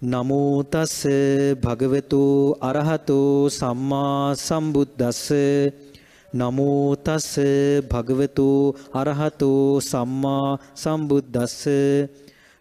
නමෝතස්ස 0.00 1.10
භගවතු 1.58 2.54
අරහතු 2.60 3.50
සම්මා 3.50 4.34
සම්බුද්දස්ස. 4.36 5.34
නමෝතස්ස 6.32 7.34
භගවතු 7.82 8.48
අරහතු 8.94 9.80
සම්මා 9.82 10.58
සම්බුද්දස්ස. 10.72 11.66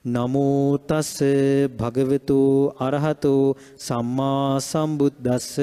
නමෝතස්ස 0.06 1.22
භගවතු 1.70 2.74
අරහතු 2.80 3.56
සම්මා 3.78 4.58
සම්බුද්දස්ස. 4.60 5.54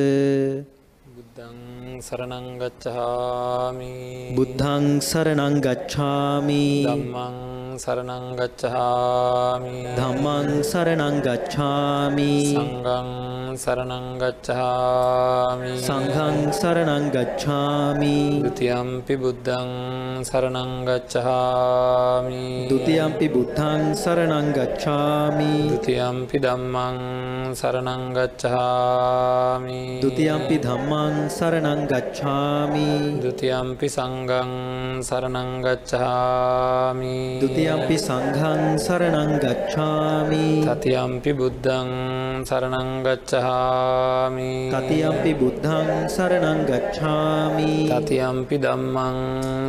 බුද්ධං 1.06 1.73
සරණංගච්චහාමි 2.00 3.92
බුද්ධං 4.36 5.00
සරණං 5.00 5.60
ගච්ඡාමි 5.60 6.84
දම්මං 6.86 7.54
සරණංගච්චහාමි 7.78 9.74
ධම්මං 9.98 10.62
සරණං 10.62 11.20
ගච්ඡාමි 11.26 12.32
සංගං 12.54 13.34
සරණංගච්චහාමි 13.56 15.70
සංඝං 15.86 16.52
සරණං 16.52 17.10
ගච්ඡාමි 17.10 18.42
දුතියම්පි 18.44 19.16
බුද්ධං 19.16 19.70
සරණංගච්චහාමි 20.28 22.44
ဒ 22.70 22.72
ුතියම්පි 22.78 23.26
බුද්ධං 23.28 23.94
සරණං 23.94 24.52
ගච්ඡාමි 24.56 25.52
දුතියම්පි 25.72 26.38
දම්මං 26.38 26.98
සරණංගච්චහාමි 27.60 29.80
ဒ 30.00 30.02
ුතියම්පි 30.10 30.56
ධම්මං 30.58 31.28
සරණං 31.28 31.83
ගච්ඡාමි 31.90 33.20
දුතියම්පි 33.22 33.88
සංගං 33.88 34.50
සරණංගච්චහාමි 35.00 37.16
ဒ 37.40 37.44
ුතියම්පි 37.46 37.96
සංඝං 37.98 38.76
සරණං 38.76 39.38
ගච්ඡාමි 39.38 40.64
තතියම්පි 40.64 41.32
බුද්ධං 41.32 41.90
සරණංගච්චහාමි 42.48 44.52
තතියම්පි 44.72 45.34
බුද්ධං 45.34 46.08
සරණං 46.08 46.64
ගච්ඡාමි 46.64 47.88
තතියම්පි 47.90 48.58
දම්මං 48.58 49.16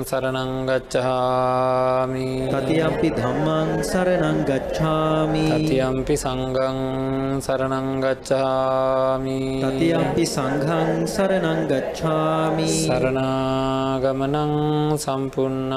සරණංගච්චහාමි 0.10 2.28
තතියම්පි 2.54 3.10
ධම්මං 3.12 3.84
සරණං 3.84 4.44
ගච්ඡාමි 4.44 5.46
තතියම්පි 5.54 6.16
සංගං 6.16 6.78
සරණංගච්චහාමි 7.42 9.40
තතියම්පි 9.64 10.26
සංඝං 10.26 11.08
සරණං 11.08 11.68
ගච්ඡාමි 11.68 12.05
සරනාගමනං 12.88 14.36
සම්පන්නං 14.98 15.72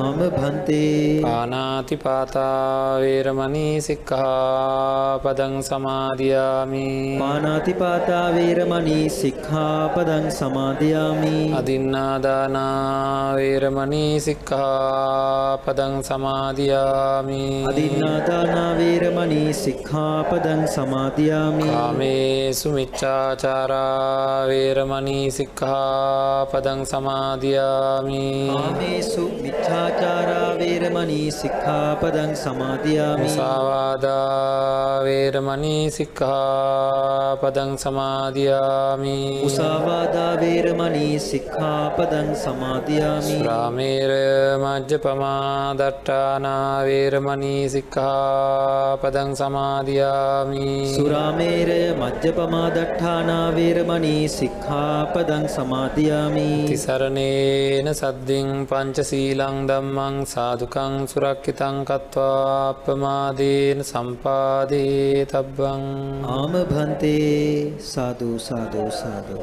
ආම 0.00 0.20
භන්තේ 0.36 1.22
පානාති 1.26 1.96
පාතාවේරමනී 2.04 3.74
සික්කා 3.88 5.18
පදං 5.24 5.56
සමාධයාමි 5.70 6.86
පානාතිපාතා 7.24 8.34
වේරමණී 8.34 9.10
සික්ඛාපදං 9.10 10.30
සමාදියාමි। 10.30 11.52
අදින්නාදානාවේරමනී 11.58 14.20
සික්කා 14.20 15.58
පදං 15.64 16.02
සමාධයාමි 16.08 17.64
අදින්නාදානා 17.70 18.72
වේරමණී 18.78 19.52
සික්ඛාපදං 19.62 20.62
සමාදියාමි। 20.68 21.64
කාමේසු 21.70 22.68
මිච්චාචාරාවේරමනී 22.76 25.30
සික්කා 25.30 25.53
පදං 25.54 26.82
සමාධයාමි 26.84 28.50
කාමේසු 28.52 29.30
මිච්ඡාචාරා 29.42 30.58
වේරමණී 30.58 31.32
සික්ඛාපදං 31.32 32.36
සමාදියාමි 32.36 33.22
මුසාවාදාවේරමනී 33.22 35.90
සික්කා 35.90 37.36
පදං 37.36 37.78
සමාධයාමි 37.78 39.40
මුසාවාදා 39.42 40.40
වේරමණී 40.40 41.20
සික්ඛාපදං 41.20 42.36
සමාදියාමි 42.36 43.42
රාමේර 43.44 44.10
මජ්්‍ය 44.58 44.98
පමාදට්ටානාවේරමනී 44.98 47.68
සික්කා 47.68 48.98
පදං 48.98 49.36
සමාධයාමි 49.36 50.94
සුරාමේරය 50.94 51.94
මජ්ජපමාදට්ඨානා 51.94 53.54
වේරමණී 53.56 54.28
සික්ඛාපදං 54.30 55.43
සමාදියාමි. 55.48 56.48
තිසරණේන 56.66 57.88
සද්ධින් 57.92 58.48
පංච 58.66 58.96
සීලං 59.02 59.56
දම්මං 59.66 60.16
සාධකං 60.26 60.94
සුරක්කිතං 61.06 61.76
කත්වා 61.84 62.68
අපමාදේන 62.68 63.80
සම්පාදේ 63.84 65.26
තබ්බං. 65.26 65.84
ආම 66.30 66.54
භන්තේ 66.70 67.78
සාදු 67.82 68.30
සාදු 68.40 68.82
සාදු. 68.92 69.38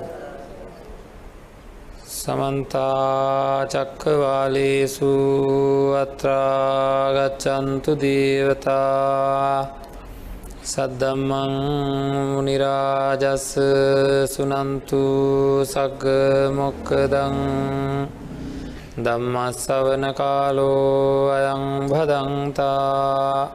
සමන්තා 2.13 3.65
චක්කවාලේසු 3.65 5.11
අත්‍රාගච්චන්තු 5.95 7.91
දේවතා 7.97 9.80
සද්දම්මං 10.61 11.53
නිරාජස්ස 12.45 13.57
සුනන්තු 14.29 15.01
සග්ග 15.65 16.05
මොක්කදං 16.53 17.37
දම්මස්සවන 18.97 20.05
කාලෝ 20.13 21.33
අයං 21.33 21.89
භදන්තා 21.89 23.49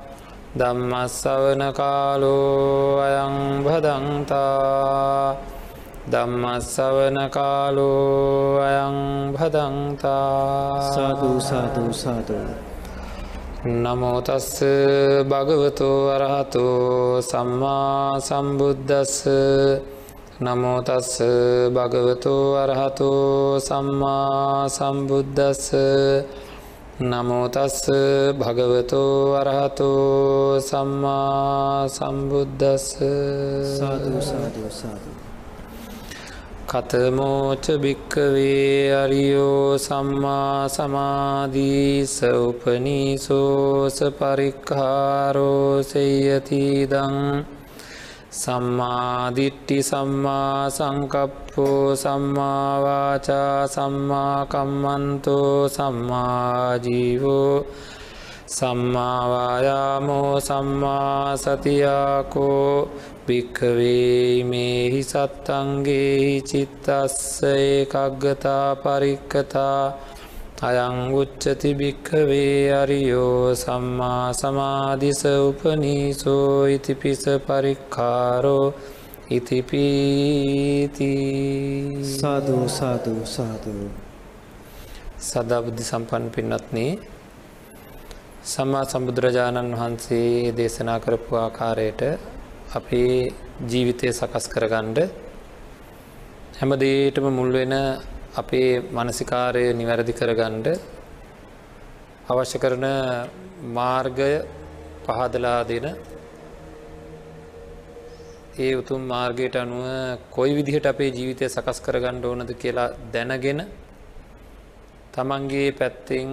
දම්මස්සවන 0.56 1.62
කාලෝ 1.72 2.98
අයං 3.00 3.62
භදන්තා 3.62 5.36
දම්මස්සවන 6.10 7.18
කාලෝ 7.30 8.58
අයං 8.60 8.96
භදන්තා 9.32 10.90
සාදු 10.90 11.30
සාදු 11.40 11.92
සාදු. 11.94 12.65
නමෝතස්ස 13.66 14.62
භගවතු 15.26 15.90
අරහතු 16.08 16.66
සම්මා 17.20 18.20
සම්බුද්ධස්ස 18.20 19.26
නමෝතස්ස 20.38 21.10
භගවතු 21.68 22.34
අරහතු 22.54 23.10
සම්මා 23.60 24.68
සම්බුද්ධස්ස 24.68 25.74
නමෝතස්ස 27.02 27.90
භගවතු 28.38 29.02
අරහතු 29.34 29.90
සම්මා 30.62 31.88
සම්බුද්ධස්ස 31.88 32.88
සාදු 33.74 34.14
සාදු 34.22 34.62
සාදු. 34.72 35.25
කතමෝච 36.66 37.66
භික්කවේ 37.82 38.94
අරියෝ 38.94 39.78
සම්මා 39.78 40.68
සමාධීස 40.68 42.14
උපනීසෝස 42.38 43.98
පරික්කාරෝ 44.18 45.82
සෙයතිදං 45.84 47.16
සම්මාදිට්ටි 48.34 49.78
සම්මා 49.82 50.70
සංකප්පෝ 50.70 51.96
සම්මාවාචා 51.96 53.60
සම්මාකම්මන්තෝ 53.68 55.56
සම්මාජීවෝ 55.68 57.56
සම්මාවායාමෝ 58.48 60.40
සම්මා 60.42 61.36
සතියාකෝ 61.36 62.88
භික්කවේ 63.26 64.44
මේහි 64.44 65.00
සත්තන්ගේහි 65.02 66.34
චිත්තස්ස 66.42 67.42
ඒකග්ගතා 67.44 68.66
පරික්කතා 68.76 69.80
අයං 70.62 70.98
උච්චති 71.12 71.70
භික්කවේ 71.74 72.72
අරියෝ 72.72 73.54
සම්මා 73.54 74.32
සමාධිස 74.32 75.22
උපනීසෝ 75.40 76.66
ඉතිපිස 76.68 77.24
පරික්කාරෝ 77.46 78.66
ඉතිපීති 79.28 81.10
සාදු 82.14 82.56
සාදු 82.70 83.14
සාදු. 83.26 83.74
සදාබුද්ධි 85.20 85.84
සම්පන් 85.84 86.24
පින්නත්නේ 86.30 86.92
සම්මා 88.44 88.84
සම්බුදුරජාණන් 88.84 89.72
වහන්සේ 89.72 90.52
දේශනා 90.52 90.98
කරපු 91.00 91.36
ආකාරයට 91.36 92.02
අපේ 92.74 93.30
ජීවිතය 93.62 94.10
සකස් 94.10 94.46
කරගණ්ඩ 94.50 94.98
හැම 96.58 96.70
දේටම 96.82 97.26
මුල්වෙන 97.30 97.74
අපේ 98.34 98.82
මනසිකාරය 98.90 99.64
නිවැරදි 99.72 100.12
කරගණ්ඩ 100.12 100.66
අවශ්‍ය 102.28 102.58
කරන 102.58 102.86
මාර්ගය 103.76 104.30
පහදලා 105.06 105.60
දෙන. 105.64 105.86
ඒ 108.58 108.72
උතුම් 108.74 109.00
මාර්ගයට 109.06 109.56
අනුව 109.56 109.86
කොයි 110.34 110.56
විදිහට 110.58 110.86
අපේ 110.86 111.14
ජීවිතය 111.16 111.46
සකස් 111.48 111.78
කරගණ්ඩ 111.86 112.24
ඕනද 112.24 112.50
කියලා 112.62 112.88
දැනගෙන 113.14 113.60
තමන්ගේ 115.14 115.70
පැත්තෙන් 115.78 116.30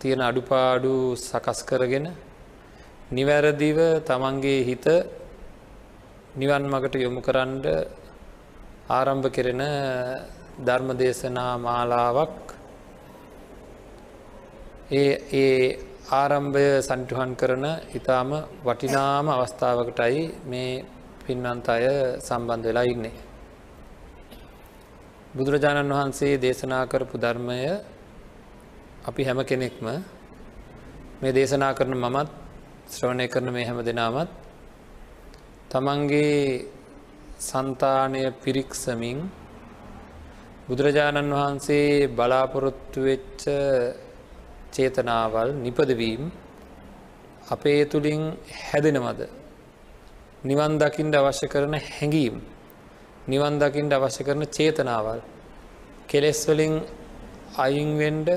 තියෙන 0.00 0.20
අඩුපාඩු 0.20 1.14
සකස් 1.18 1.60
කරගෙන 1.62 2.06
නිවැරදිව 3.12 3.78
තමන්ගේ 4.08 4.60
හිත 4.68 4.86
නිවන් 6.32 6.62
මගට 6.64 6.94
යොමු 6.96 7.20
කරන්ඩ 7.20 7.64
ආරම්භ 8.88 9.26
කෙරෙන 9.28 9.62
ධර්ම 10.60 10.90
දේශනා 10.94 11.58
මාලාවක් 11.58 12.54
ඒ 14.92 15.10
ඒ 15.34 15.78
ආරම්භය 16.12 16.66
සන්ටුහන් 16.80 17.34
කරන 17.34 17.64
ඉතාම 17.94 18.30
වටිනාම 18.62 19.26
අවස්ථාවකටයි 19.28 20.20
මේ 20.46 20.84
පින්වන්ත 21.22 21.66
අය 21.68 21.86
සම්බන්ධ 22.20 22.64
වෙලා 22.64 22.86
ඉන්නේ. 22.86 23.16
බුදුරජාණන් 25.34 25.90
වහන්සේ 25.90 26.38
දේශනා 26.38 26.84
කරපු 26.86 27.16
ධර්මය 27.18 27.58
අපි 29.04 29.22
හැම 29.24 29.40
කෙනෙක්ම 29.44 29.86
මේ 31.20 31.32
දේශනා 31.32 31.72
කරන 31.72 31.94
මමත් 31.96 32.30
ශ්‍රවණය 32.88 33.26
කරන 33.26 33.50
මේ 33.50 33.66
හැම 33.66 33.82
දෙනාමත් 33.82 34.39
තමන්ගේ 35.70 36.66
සන්තානය 37.40 38.22
පිරික්සමින් 38.42 39.18
බුදුරජාණන් 40.68 41.32
වහන්සේ 41.32 42.08
බලාපොරොත්තු 42.10 43.00
වෙච්ච 43.00 43.42
චේතනාවල් 44.74 45.48
නිපදවීම් 45.56 46.22
අපේ 47.48 47.82
තුළින් 47.84 48.22
හැදෙනවද? 48.62 49.20
නිවන් 50.42 50.72
දකිින්ට 50.78 51.14
අවශ්‍ය 51.14 51.46
කරන 51.46 51.74
හැඟීම් 51.88 52.36
නිවන් 53.28 53.54
දකිින්ට 53.58 53.92
අවශ්‍ය 53.92 54.22
කරන 54.24 54.42
චේතනාවල් 54.48 55.20
කෙලෙස්වලින් 56.08 56.74
අයින්වෙන්ඩ 57.56 58.28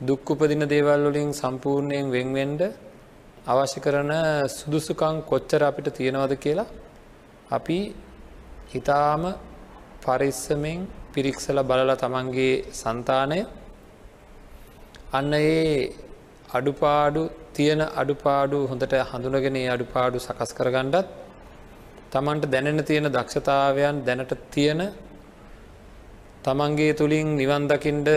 දුක්කුපදින 0.00 0.62
දේවල් 0.66 1.02
වලින් 1.06 1.30
සම්පූර්ණයෙන් 1.32 2.06
වෙන්වෙන්ඩ 2.10 2.62
අවශ්‍ය 3.46 3.80
කරන 3.80 4.12
සුදුසුකං 4.50 5.16
කොච්චර 5.22 5.62
අපිට 5.62 5.88
තියෙනවද 5.92 6.32
කියලා 6.36 6.66
අපි 7.50 7.78
හිතාම 8.72 9.22
පරිස්සමෙන් 10.02 10.80
පිරික්සල 11.12 11.58
බලල 11.62 11.92
තමන්ගේ 11.96 12.54
සන්තානය 12.74 13.38
අන්න 15.12 15.32
ඒ 15.34 15.94
අඩුපාඩු 16.52 17.22
තියෙන 17.52 17.82
අඩුපාඩු 17.94 18.58
හොඳට 18.66 18.94
හඳුනගෙන 19.10 19.58
අඩුපාඩු 19.68 20.18
සකස් 20.18 20.50
කරගණ්ඩත් 20.52 21.08
තමන්ට 22.12 22.50
දැනෙන 22.50 22.84
තියෙන 22.84 23.08
දක්ෂතාවයන් 23.10 23.96
දැනට 24.04 24.32
තියෙන 24.50 24.80
තමන්ගේ 26.44 26.92
තුළින් 26.94 27.28
නිවන්දකින්ට 27.36 28.10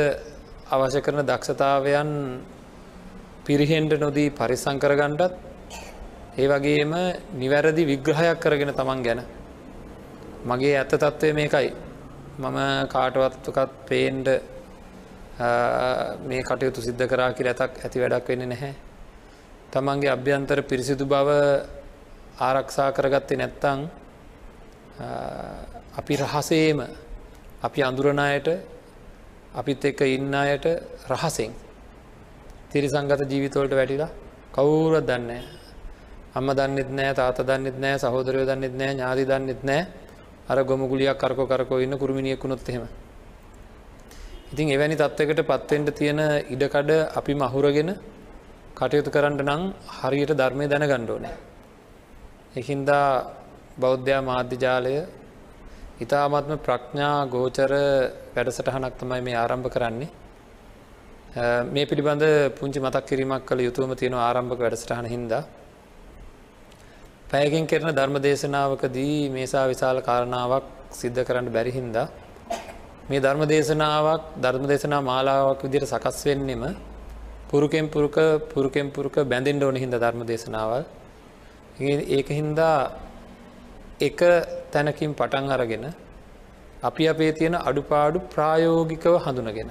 අවශ්‍ය 0.70 1.00
කරන 1.02 1.22
දක්ෂතාවයන් 1.24 2.10
පිරිහෙන්ඩ 3.50 3.94
නොදී 3.98 4.30
පරිසංකරගණ්ඩත් 4.32 5.34
ඒ 6.38 6.48
වගේම 6.48 6.92
නිවැරදි 7.34 7.84
විග්‍රහයක් 7.84 8.40
කරගෙන 8.40 8.72
තමන් 8.72 9.00
ගැන. 9.02 9.22
මගේ 10.46 10.76
ඇත්ත 10.76 10.92
තත්ත්වය 10.94 11.30
මේකයි. 11.34 11.70
මම 12.40 12.58
කාටවත්තුකත් 12.88 13.72
පේන්ඩ 13.88 14.28
මේ 16.24 16.42
කටයුතු 16.42 16.82
සිද්ධ 16.82 17.06
කරා 17.06 17.34
කිය 17.34 17.48
ඇතක් 17.48 17.80
ඇති 17.80 17.98
වැඩක් 18.00 18.30
වෙන්න 18.30 18.50
නැහැ. 18.50 18.74
තමන්ගේ 19.72 20.12
අභ්‍යන්තර 20.12 20.62
පිරිසිදු 20.64 21.06
බව 21.06 21.30
ආරක්ෂා 22.40 22.92
කරගත්තේ 22.92 23.38
නැත්තං 23.38 23.80
අපි 25.98 26.14
රහසේම 26.18 26.80
අපි 27.62 27.80
අඳුරණයට 27.84 28.48
අපිත් 29.54 29.86
එක 29.86 30.02
ඉන්න 30.08 30.34
අයට 30.36 30.66
රහසෙන්. 31.10 31.52
තිරිසංගත 32.70 33.22
ජීවිතවලට 33.26 33.74
වැටිලා 33.74 34.12
කවුරත් 34.54 35.06
දන්නේ 35.06 35.42
අම්ම 36.36 36.48
දන්නෙත් 36.52 36.90
නෑ 36.92 37.14
තාත 37.14 37.42
දන්නෙත් 37.42 37.78
නෑ 37.78 37.98
සහෝදරය 37.98 38.46
දන්නෙත් 38.46 38.76
නෑ 38.76 38.94
ඥාති 38.94 39.26
දන්නෙත් 39.26 39.62
නෑ 39.64 39.82
අර 40.48 40.58
ගොමුගුලියක් 40.64 41.18
කරකො 41.18 41.44
කරකෝ 41.46 41.80
ඉන්න 41.80 41.94
කුරුමිනියෙකුණොත් 41.96 42.70
එහෙම 42.70 42.86
ඉතින් 44.50 44.68
එවැනි 44.68 44.96
තත්ත්වකට 44.96 45.42
පත්වෙන්ට 45.46 45.90
තියෙන 45.94 46.20
ඉඩකඩ 46.48 46.92
අපි 47.14 47.34
මහුරගෙන 47.36 47.92
කටයුතු 48.76 49.10
කරන්න 49.10 49.42
නං 49.44 49.64
හරියට 49.96 50.32
ධර්මය 50.32 50.66
දැන 50.66 50.86
ගණ්ඩෝනෑ. 50.86 51.36
එහින්දා 52.56 53.10
බෞද්ධයා 53.78 54.22
මාධ්‍යජාලය 54.22 54.94
ඉතාමත්ම 56.00 56.58
ප්‍රඥා 56.60 57.28
ගෝචර 57.28 57.72
වැඩසටහනක් 58.34 58.94
තමයි 58.96 59.22
මේ 59.22 59.36
ආරම්භ 59.36 59.70
කරන්නේ. 59.70 60.10
මේ 61.32 61.86
පිළිබඳ 61.86 62.24
පුංචි 62.52 62.80
මතක් 62.80 63.06
කිරීමක් 63.06 63.46
කළ 63.46 63.62
යුතුවම 63.62 63.96
තියෙන 63.96 64.14
ආරම්භක 64.16 64.60
වැඩසටහන 64.60 65.06
හින්දා. 65.06 65.44
පැයකින් 67.28 67.68
කරන 67.68 67.90
ධර්ම 67.92 68.16
දේශනාවකදී 68.20 69.30
මේසා 69.30 69.68
විශාල 69.68 70.02
කාරණාවක් 70.02 70.66
සිද්ධ 70.92 71.22
කරන්න 71.24 71.48
බැරිහින්දා 71.48 72.08
මේ 73.10 73.20
ධර්ම 73.20 73.44
දේශනාවක් 73.46 74.24
ධර්ම 74.38 74.66
දේශනා 74.66 75.02
මාලාවක් 75.02 75.62
විදිර 75.62 75.84
සකස් 75.86 76.18
වෙන්නෙම 76.26 76.64
පුරුකෙන් 77.48 77.86
පුරුක 77.88 78.18
පුරුකෙන් 78.50 78.90
පුරුක 78.90 79.16
බැඳින්ඩ 79.26 79.64
ඕන 79.64 79.76
හිද 79.76 79.94
ධර්ම 79.96 80.26
දේශනාවල් 80.26 80.84
ඒක 82.10 82.30
හින්දා 82.30 82.78
එක 84.02 84.20
තැනකින් 84.72 85.14
පටන් 85.14 85.46
අරගෙන 85.50 85.86
අපි 86.84 87.04
අපේ 87.08 87.32
තියෙන 87.34 87.56
අඩුපාඩු 87.62 88.20
ප්‍රායෝගිකව 88.28 89.14
හඳුනගෙන. 89.20 89.70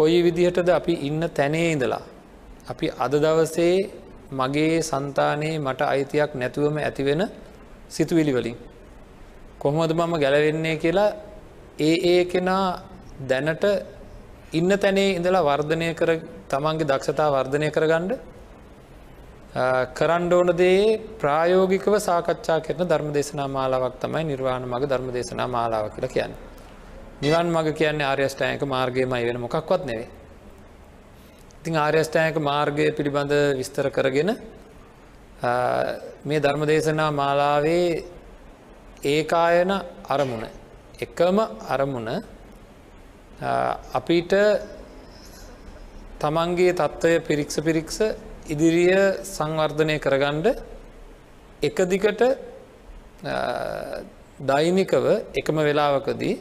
කොයි 0.00 0.18
විදිහටද 0.22 0.68
අපි 0.70 0.92
ඉන්න 1.08 1.22
තැනේ 1.30 1.68
ඉඳලා. 1.72 2.02
අපි 2.70 2.86
අද 2.98 3.12
දවසේ 3.24 3.74
මගේ 4.32 4.74
සන්තානයේ 4.82 5.58
මට 5.58 5.80
අයිතියක් 5.92 6.30
නැතුවම 6.34 6.76
ඇතිවෙන 6.78 7.22
සිතුවිලි 7.88 8.32
වලින්. 8.32 8.56
කොහොමද 9.58 9.92
මම 9.92 10.12
ගැලවෙන්නේ 10.22 10.76
කියලා 10.76 11.10
ඒ 11.78 11.94
ඒ 12.12 12.24
කෙනා 12.24 12.64
දැනට 13.28 13.64
ඉන්න 14.52 14.72
තැනේ 14.78 15.08
ඉඳලා 15.16 15.42
වර්ධනය 15.42 15.88
කර 15.94 16.10
තමන්ගේ 16.48 16.88
දක්ෂතා 16.90 17.28
වර්ධනය 17.30 17.68
කරගණ්ඩ 17.70 18.12
කරන්න 19.94 20.32
ඕන 20.32 20.50
දේ 20.56 21.00
ප්‍රායෝගිකව 21.20 21.94
සාකච්ඡා 22.00 22.60
කරන 22.60 22.84
ධර්ම 22.84 23.10
දේශනා 23.12 23.48
මාලාවක් 23.48 23.98
තමයි 24.00 24.24
නිර්වාණ 24.24 24.64
මග 24.64 24.82
ධර්ම 24.84 25.10
දේශනා 25.12 25.48
මාලාව 25.48 25.86
කියල 25.94 26.08
කියන්න. 26.08 26.49
නිවන් 27.22 27.52
මග 27.52 27.74
කියන්නේ 27.76 28.06
ආර්යෂ්ටායක 28.06 28.62
මාර්ගයමයි 28.64 29.24
වෙන 29.26 29.38
මොකක්වත් 29.38 29.82
නෙවේ. 29.84 30.08
ඉතිං 31.60 31.74
ආර්යෂ්ටායක 31.76 32.36
මාර්ගය 32.40 32.86
පිළිබඳ 32.92 33.32
විස්තර 33.58 33.86
කරගෙන 33.90 34.30
මේ 36.24 36.40
ධර්ම 36.40 36.62
දේශනා 36.70 37.10
මාලාවේ 37.12 38.04
ඒකායන 39.04 39.72
අරමුණ 40.08 40.46
එකම 40.98 41.36
අරමුණ 41.68 42.08
අපිට 43.92 44.32
තමන්ගේ 46.20 46.72
තත්ත්වය 46.74 47.14
පිරික්ස 47.28 47.56
පිරික්ස 47.60 47.98
ඉදිරිය 48.48 48.96
සංවර්ධනය 49.26 49.96
කරගණ්ඩ 49.98 50.46
එක 51.62 51.76
දිකට 51.92 52.22
දෛනිකව 54.42 55.04
එකම 55.40 55.56
වෙලාවකදී 55.68 56.34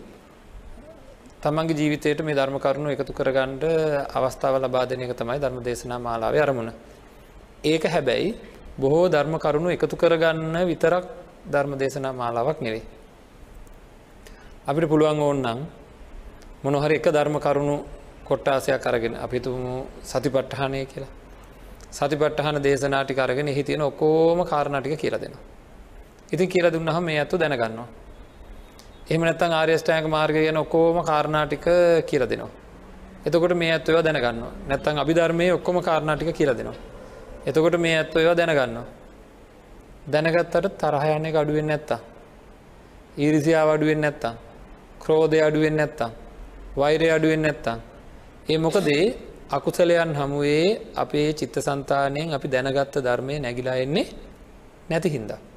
තමන්ගේ 1.40 1.74
ජීවිතයට 1.74 2.20
මේ 2.20 2.36
ධර්ම 2.36 2.60
කරුණු 2.60 2.90
එකතු 2.92 3.14
කරගණ්ඩ 3.14 3.64
අවස්ථාව 4.12 4.56
ලබාධනයක 4.60 5.16
තමයි 5.16 5.40
ධර්ම 5.40 5.60
දේශනා 5.64 6.00
මාලාව 6.00 6.36
අරමුණ. 6.36 6.72
ඒක 7.64 7.84
හැබැයි 7.86 8.36
බොහෝ 8.78 9.08
ධර්ම 9.08 9.36
කරුණු 9.38 9.70
එකතු 9.70 9.96
කරගන්න 9.96 10.56
විතරක් 10.68 11.06
ධර්ම 11.46 11.74
දේශනා 11.74 12.12
මාලාවක් 12.14 12.60
නෙවේ. 12.60 12.84
අපිට 14.68 14.90
පුළුවන් 14.90 15.20
ඕන්නම් 15.20 15.60
මොනොහරි 16.64 16.96
එක 16.96 17.08
ධර්ම 17.08 17.40
කරුණු 17.40 17.76
කොට්ටාසයක් 18.26 18.84
අරගෙන 18.86 19.16
අපිතුමු 19.16 19.88
සතිපට්ටහනය 20.04 20.86
කියලා. 20.86 21.14
සතිපට්ටහන 21.90 22.60
දේශනාටි 22.60 23.16
කරගෙන 23.16 23.48
එහි 23.48 23.64
තියෙන 23.64 23.82
ඔකෝම 23.82 24.44
කාරණටික 24.44 25.00
කියල 25.00 25.16
දෙෙන. 25.16 25.34
ඉතින් 26.32 26.48
කියල 26.48 26.68
දුන්නහම 26.70 27.00
මේ 27.02 27.18
ඇත්තු 27.18 27.38
දැනගන්නවා. 27.38 27.88
එහම 29.10 29.22
නැත්තන් 29.22 29.52
ආර්යෂ්ටයක 29.52 30.06
මාර්ගය 30.08 30.40
ගැන 30.40 30.58
ඔකෝම 30.58 30.98
කාරණාටික 31.04 31.66
කියල 32.06 32.24
දෙනවා. 32.24 32.50
එතකොට 33.26 33.54
මේ 33.54 33.72
ඇත්ව 33.72 33.90
ඒවා 33.90 34.04
දැනගන්න 34.04 34.44
නැත්තන් 34.68 34.98
අභිධර්මය 34.98 35.52
ඔක්කොම 35.52 35.82
කාරණාටික 35.82 36.30
කියල 36.32 36.52
දෙනවා. 36.52 36.78
එතකොට 37.46 37.76
මේ 37.78 37.96
ඇත්ව 37.98 38.18
ඒවා 38.18 38.38
දැනගන්න. 38.38 38.78
දැනගත්තට 40.06 40.78
තරහයන්නේ 40.78 41.36
අඩුවෙන් 41.36 41.68
නැත්තා. 41.68 42.00
ඊරිසියාව 43.18 43.70
අඩුවෙන් 43.70 44.02
නැත්තා. 44.02 44.34
ක්‍රෝධය 45.00 45.42
අඩුවෙන් 45.42 45.76
නැත්තම්. 45.76 46.12
වෛරය 46.78 47.10
අඩුවෙන් 47.10 47.42
නැත්තම්. 47.42 47.78
ඒ 48.50 48.58
මොකදේ 48.58 49.04
අකුසලයන් 49.50 50.16
හමුවේ 50.16 50.66
අපේ 50.96 51.34
චිත්ත 51.34 51.56
සන්තානයෙන් 51.60 52.34
අපි 52.34 52.48
දැනගත්ත 52.48 52.96
ධර්මය 52.98 53.40
නැගිලා 53.40 53.76
එන්නේ 53.76 54.08
නැති 54.90 55.10
හින්දා. 55.10 55.49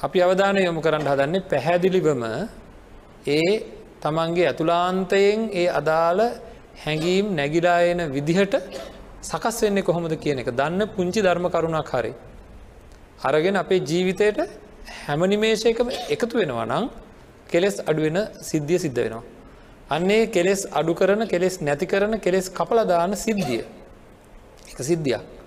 අපි 0.00 0.18
අවධානය 0.18 0.60
යොමු 0.60 0.80
කරන්න 0.80 1.04
හදන්නේ 1.04 1.42
පැහැදිලිවම 1.42 2.22
ඒ 3.28 3.50
තමන්ගේ 4.02 4.46
ඇතුලාන්තයෙන් 4.50 5.40
ඒ 5.52 5.66
අදාළ 5.70 6.20
හැඟීම් 6.84 7.26
නැගිලා 7.36 7.80
එන 7.84 8.00
විදිහට 8.14 8.54
සකස් 9.22 9.56
වෙන්නේ 9.64 9.82
කොහොමද 9.82 10.14
කියන 10.16 10.38
එක 10.38 10.48
දන්න 10.52 10.82
පුංචි 10.88 11.20
ධර්ම 11.20 11.46
කරුණක් 11.48 11.90
හරි. 11.90 12.12
අරගෙන 13.22 13.56
අපේ 13.56 13.80
ජීවිතයට 13.80 14.38
හැමනිමේශයකම 15.00 15.88
එකතු 16.14 16.34
වෙනවා 16.40 16.64
නම් 16.64 16.86
කෙලෙස් 17.52 17.76
අඩුවෙන 17.82 18.18
සිද්ධිය 18.42 18.78
සිද්ධ 18.78 19.00
වෙනවා. 19.00 19.24
අන්නේ 19.90 20.22
කෙලෙස් 20.28 20.62
අඩු 20.72 20.94
කරන 20.94 21.22
කෙලෙස් 21.26 21.54
නැති 21.60 21.86
කරන 21.86 22.14
කෙලෙස් 22.18 22.48
කපලදාන 22.50 23.12
සිද්ධිය 23.16 23.62
එක 24.70 24.80
සිද්ධියක්. 24.82 25.39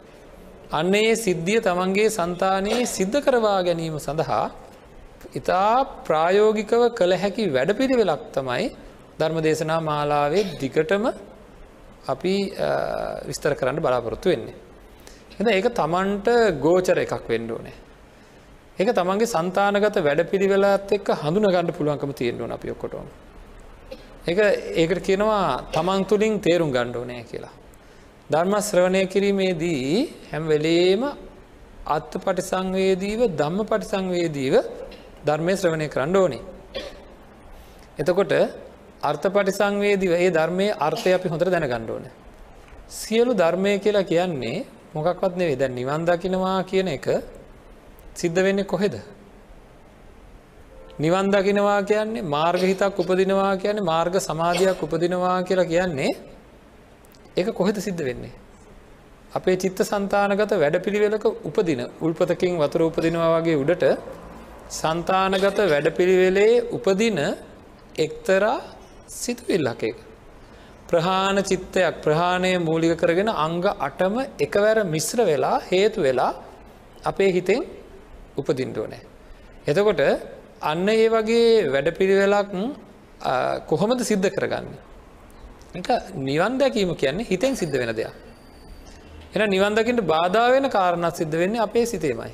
අන්න 0.74 0.94
ඒ 0.96 1.14
සිද්ධිය 1.16 1.60
තමන්ගේ 1.62 2.10
සන්තානයේ 2.10 2.86
සිද්ධ 2.88 3.18
කරවා 3.26 3.60
ගැනීම 3.68 3.98
සඳහා 4.00 4.46
ඉතා 5.34 5.74
ප්‍රායෝගිකව 6.08 6.84
කළ 7.00 7.14
හැකි 7.16 7.46
වැඩපිළිවෙලක් 7.50 8.24
තමයි 8.32 8.66
ධර්ම 9.20 9.38
දේශනා 9.42 9.80
මාලාවේ 9.82 10.44
දිගටම 10.62 11.06
අපි 12.08 12.34
විස්තර 13.28 13.54
කරන්න 13.54 13.80
බලාපොරොත්තු 13.80 14.30
වෙන්නේ. 14.30 14.58
එද 15.40 15.48
ඒක 15.50 15.68
තමන්ට 15.72 16.28
ගෝචර 16.60 16.98
එකක් 16.98 17.26
වෙන්න 17.28 17.50
ඕනේ. 17.52 17.78
ඒක 18.80 18.90
තමන්ගේ 18.92 19.28
සන්තානගත 19.28 19.98
වැඩ 20.00 20.22
පිළිවෙලාත් 20.32 20.92
එක්ක 20.92 21.10
හඳුන 21.22 21.48
ගණඩ 21.48 21.78
පුළුවන්කම 21.78 22.14
තියෙන්ටුවන 22.14 22.52
අපි 22.52 22.74
ඔක්කොටම. 22.76 23.08
එක 24.28 24.38
ඒකට 24.76 25.06
කියනවා 25.08 25.44
තමන් 25.72 26.02
තුළින් 26.06 26.40
තේරුම් 26.40 26.72
ගණ්ඩෝනය 26.72 27.20
කියලා. 27.26 27.54
ධර්ම 28.30 28.54
ශ්‍රවණය 28.62 29.02
කිරීමේදී 29.08 30.10
හැම් 30.32 30.44
වෙලේම 30.48 31.02
අත්ත 31.88 32.14
පටිසංවේදීව 32.16 33.22
ධම්ම 33.36 33.66
පටිසංවේදීව 33.66 34.54
ධර්මය 35.26 35.54
ශ්‍රවණය 35.56 35.88
කරන්න 35.90 36.16
ඕනේ. 36.16 36.42
එතකොට 38.00 38.34
අර්ථ 39.04 39.28
පටිසංවේදීව 39.28 40.14
ඒ 40.14 40.30
ධර්මය 40.30 40.68
අර්ථය 40.80 41.10
අපි 41.12 41.28
හොඳට 41.28 41.52
දැන 41.52 41.68
ගණ්ඩෝන. 41.68 42.06
සියලු 42.92 43.34
ධර්මය 43.34 43.72
කියලා 43.80 44.04
කියන්නේ 44.04 44.66
මොකක්වත් 44.94 45.34
නෙවේ 45.36 45.58
දැන් 45.58 45.74
නිවන් 45.74 46.02
දකිනවා 46.06 46.60
කියන 46.64 46.88
එක 46.90 47.06
සිද්ධ 48.16 48.40
වෙන්නේ 48.40 48.64
කොහෙද. 48.66 48.96
නිවන් 50.98 51.28
දකිනවා 51.28 51.82
කියන්නේ 51.84 52.24
මාර්ග 52.26 52.62
හිතක් 52.64 52.96
උපදිනවා 52.98 53.54
කියන්නේ 53.58 53.84
මාර්ග 53.84 54.16
සමාධයක් 54.22 54.80
උපදිනවා 54.80 55.38
කියලා 55.44 55.66
කියන්නේ 55.66 56.12
ඒක 57.38 57.48
කොහෙද 57.60 57.78
සිද්ධ 57.86 58.04
වෙන්නේ. 58.08 58.34
අපේ 59.38 59.56
චිත්ත 59.64 59.80
සන්තානගත 59.92 60.54
වැඩපිළිවෙලක 60.64 61.26
උපදින 61.50 61.82
උල්පතකින් 62.06 62.54
වතුර 62.62 62.82
උපදිනවා 62.90 63.30
වගේ 63.36 63.58
උඩට 63.64 63.86
සන්තානගත 64.80 65.60
වැඩපිළිවෙලේ 65.74 66.54
උපදින 66.78 67.20
එක්තරා 68.06 68.58
සිතුවිල්ලක 69.20 69.84
එක. 69.90 69.98
ප්‍රහාණ 70.90 71.38
චිත්තයක් 71.50 71.96
ප්‍රහාණය 72.06 72.54
මූලික 72.68 72.94
කරගෙන 73.02 73.30
අංග 73.46 73.64
අටම 73.88 74.16
එකවැර 74.46 74.78
මිශ්‍ර 74.94 75.20
වෙලා 75.32 75.58
හේතු 75.72 76.00
වෙලා 76.08 76.32
අපේ 77.12 77.32
හිතෙන් 77.38 77.62
උපදින්ටෝනෑ. 78.40 79.04
එතකොට 79.70 80.02
අන්න 80.72 80.88
ඒ 80.90 81.08
වගේ 81.16 81.70
වැඩපිළිවෙලක් 81.74 82.52
කොහොමද 83.70 84.02
සිද්ධ 84.12 84.30
කරගන්න. 84.36 84.68
එක 85.74 85.90
නිවන් 86.20 86.58
දැකීම 86.58 86.96
කියන්නේ 86.96 87.26
හිතෙන් 87.26 87.56
සිද්ධ 87.56 87.74
වෙන 87.74 87.92
දෙයක්. 87.92 88.14
එන 89.34 89.50
නිවන්දකිට 89.50 90.02
බාධා 90.06 90.48
වෙන 90.52 90.70
කාරණත් 90.70 91.16
සිද්ධ 91.16 91.36
වෙන්නේ 91.36 91.62
අපේ 91.62 91.86
සිතේමයි. 91.86 92.34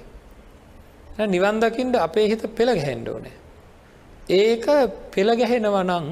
නිවන්දකින්ට 1.28 1.96
අපේ 1.98 2.28
හිත 2.28 2.44
පෙළ 2.52 2.70
ගැහෙන්ඩෝනෑ. 2.72 3.36
ඒක 4.30 4.66
පෙළ 5.12 5.30
ගැහෙනවා 5.36 5.84
නං 5.86 6.08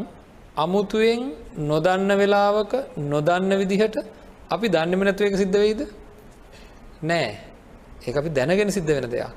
අමුතුවෙන් 0.56 1.22
නොදන්න 1.64 2.10
වෙලාවක 2.18 2.72
නොදන්න 3.06 3.52
විදිහට 3.54 3.98
අපි 4.50 4.68
දන්නම 4.68 5.02
නැතුව 5.04 5.28
එක 5.30 5.36
සිද්ධ 5.38 5.58
වෙයිද 5.58 5.82
නෑ 7.02 7.30
ඒ 8.02 8.14
අපි 8.14 8.30
දැනගෙන 8.30 8.72
සිද්ධ 8.72 8.90
වෙන 8.90 9.06
දෙයක් 9.06 9.34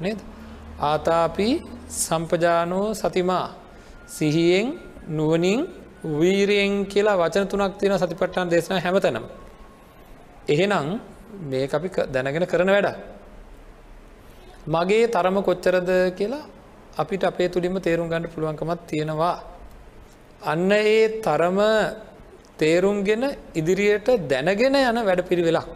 නේද 0.00 0.18
ආතාපි 0.82 1.48
සම්පජානෝ 1.96 2.86
සතිමා 2.94 3.46
සිහියෙන් 4.08 4.68
නුවනින් 5.08 5.60
වීරයෙන් 6.12 6.86
කියලා 6.86 7.16
වචන 7.16 7.48
තුනක් 7.48 7.78
තියෙන 7.80 7.98
සතිපට්ටන් 7.98 8.48
දේශන 8.48 8.78
හැමතනම්. 8.78 9.24
එහෙනම් 10.48 10.86
මේ 11.42 11.68
අපි 11.68 11.88
දැනගෙන 12.14 12.46
කරන 12.46 12.70
වැඩ 12.70 12.88
මගේ 14.68 15.06
තරම 15.08 15.36
කොච්චරද 15.42 15.90
කියලා 16.18 16.44
අපිට 16.96 17.24
අපේ 17.24 17.48
තුළින්ම 17.48 17.76
තේරුම් 17.80 18.08
ගන්න 18.08 18.32
පුළුවන්කමත් 18.32 18.80
තියෙනවා. 18.86 19.34
අන්න 20.42 20.70
ඒ 20.72 21.20
තරම 21.20 21.58
තේරුම්ගෙන 22.58 23.24
ඉදිරියට 23.54 24.08
දැනගෙන 24.28 24.76
යන 24.80 24.98
වැඩ 25.08 25.22
පිළිවෙලක් 25.28 25.68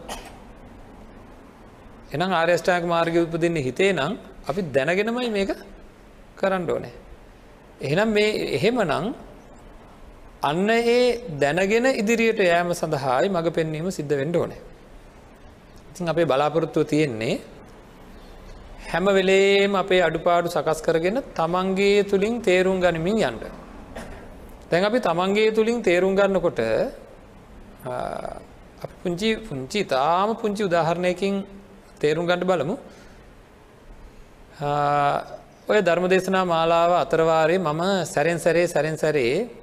එනම් 2.13 2.31
ආර්යෂ්ඨාක 2.31 2.83
මාර්ග 2.85 3.15
උපදින්නේ 3.17 3.63
හිතේ 3.63 3.91
නම් 3.93 4.13
අපි 4.49 4.61
දැනගෙනමයි 4.75 5.29
මේක 5.29 5.51
කරන්න 6.37 6.63
ඕනේ. 6.69 6.93
එහෙනම් 7.81 8.09
මේ 8.09 8.29
එහෙම 8.57 8.79
නං 8.83 9.05
අන්න 10.41 10.69
ඒ 10.69 11.21
දැනගෙන 11.39 11.85
ඉදිරියට 11.93 12.39
යෑම 12.41 12.69
සඳහායි 12.73 13.29
මඟ 13.29 13.49
පෙන්වීම 13.51 13.87
සිද්ධ 13.91 14.13
වෙන්ඩ 14.19 14.35
ඕනේ. 14.35 14.61
ඉතින් 15.91 16.09
අපේ 16.09 16.25
බලාපොරොත්තුව 16.25 16.85
තියෙන්නේ 16.85 17.35
හැම 18.87 19.05
වෙලේම 19.09 19.75
අපේ 19.75 20.01
අඩුපාඩු 20.01 20.49
සකස් 20.49 20.81
කරගෙන 20.81 21.19
තමන්ගේ 21.31 21.99
තුළින් 22.03 22.41
තේරුම් 22.41 22.79
ගනිමින් 22.79 23.21
යන්ඩ. 23.21 23.43
දැන් 24.69 24.83
අපි 24.83 24.99
තමන්ගේ 24.99 25.53
තුළින් 25.53 25.79
තේරුම් 25.81 26.15
ගන්නකොට 26.15 26.61
පුංචි 29.03 29.29
පුංචි 29.39 29.79
තාම 29.85 30.35
පුංචි 30.35 30.63
උදාහරණයකින් 30.63 31.35
තේරුම් 31.99 32.25
ගණඩ 32.25 32.49
බලමු 32.49 32.75
ඔය 35.67 35.79
ධර්ම 35.81 36.05
දේශනා 36.09 36.45
මාලාව 36.47 36.91
අතරවාරය 36.97 37.57
මම 37.59 37.81
සැරෙන් 38.07 38.39
සැරේ 38.39 38.67
සැරෙන් 38.67 38.97
සැරේ 38.97 39.60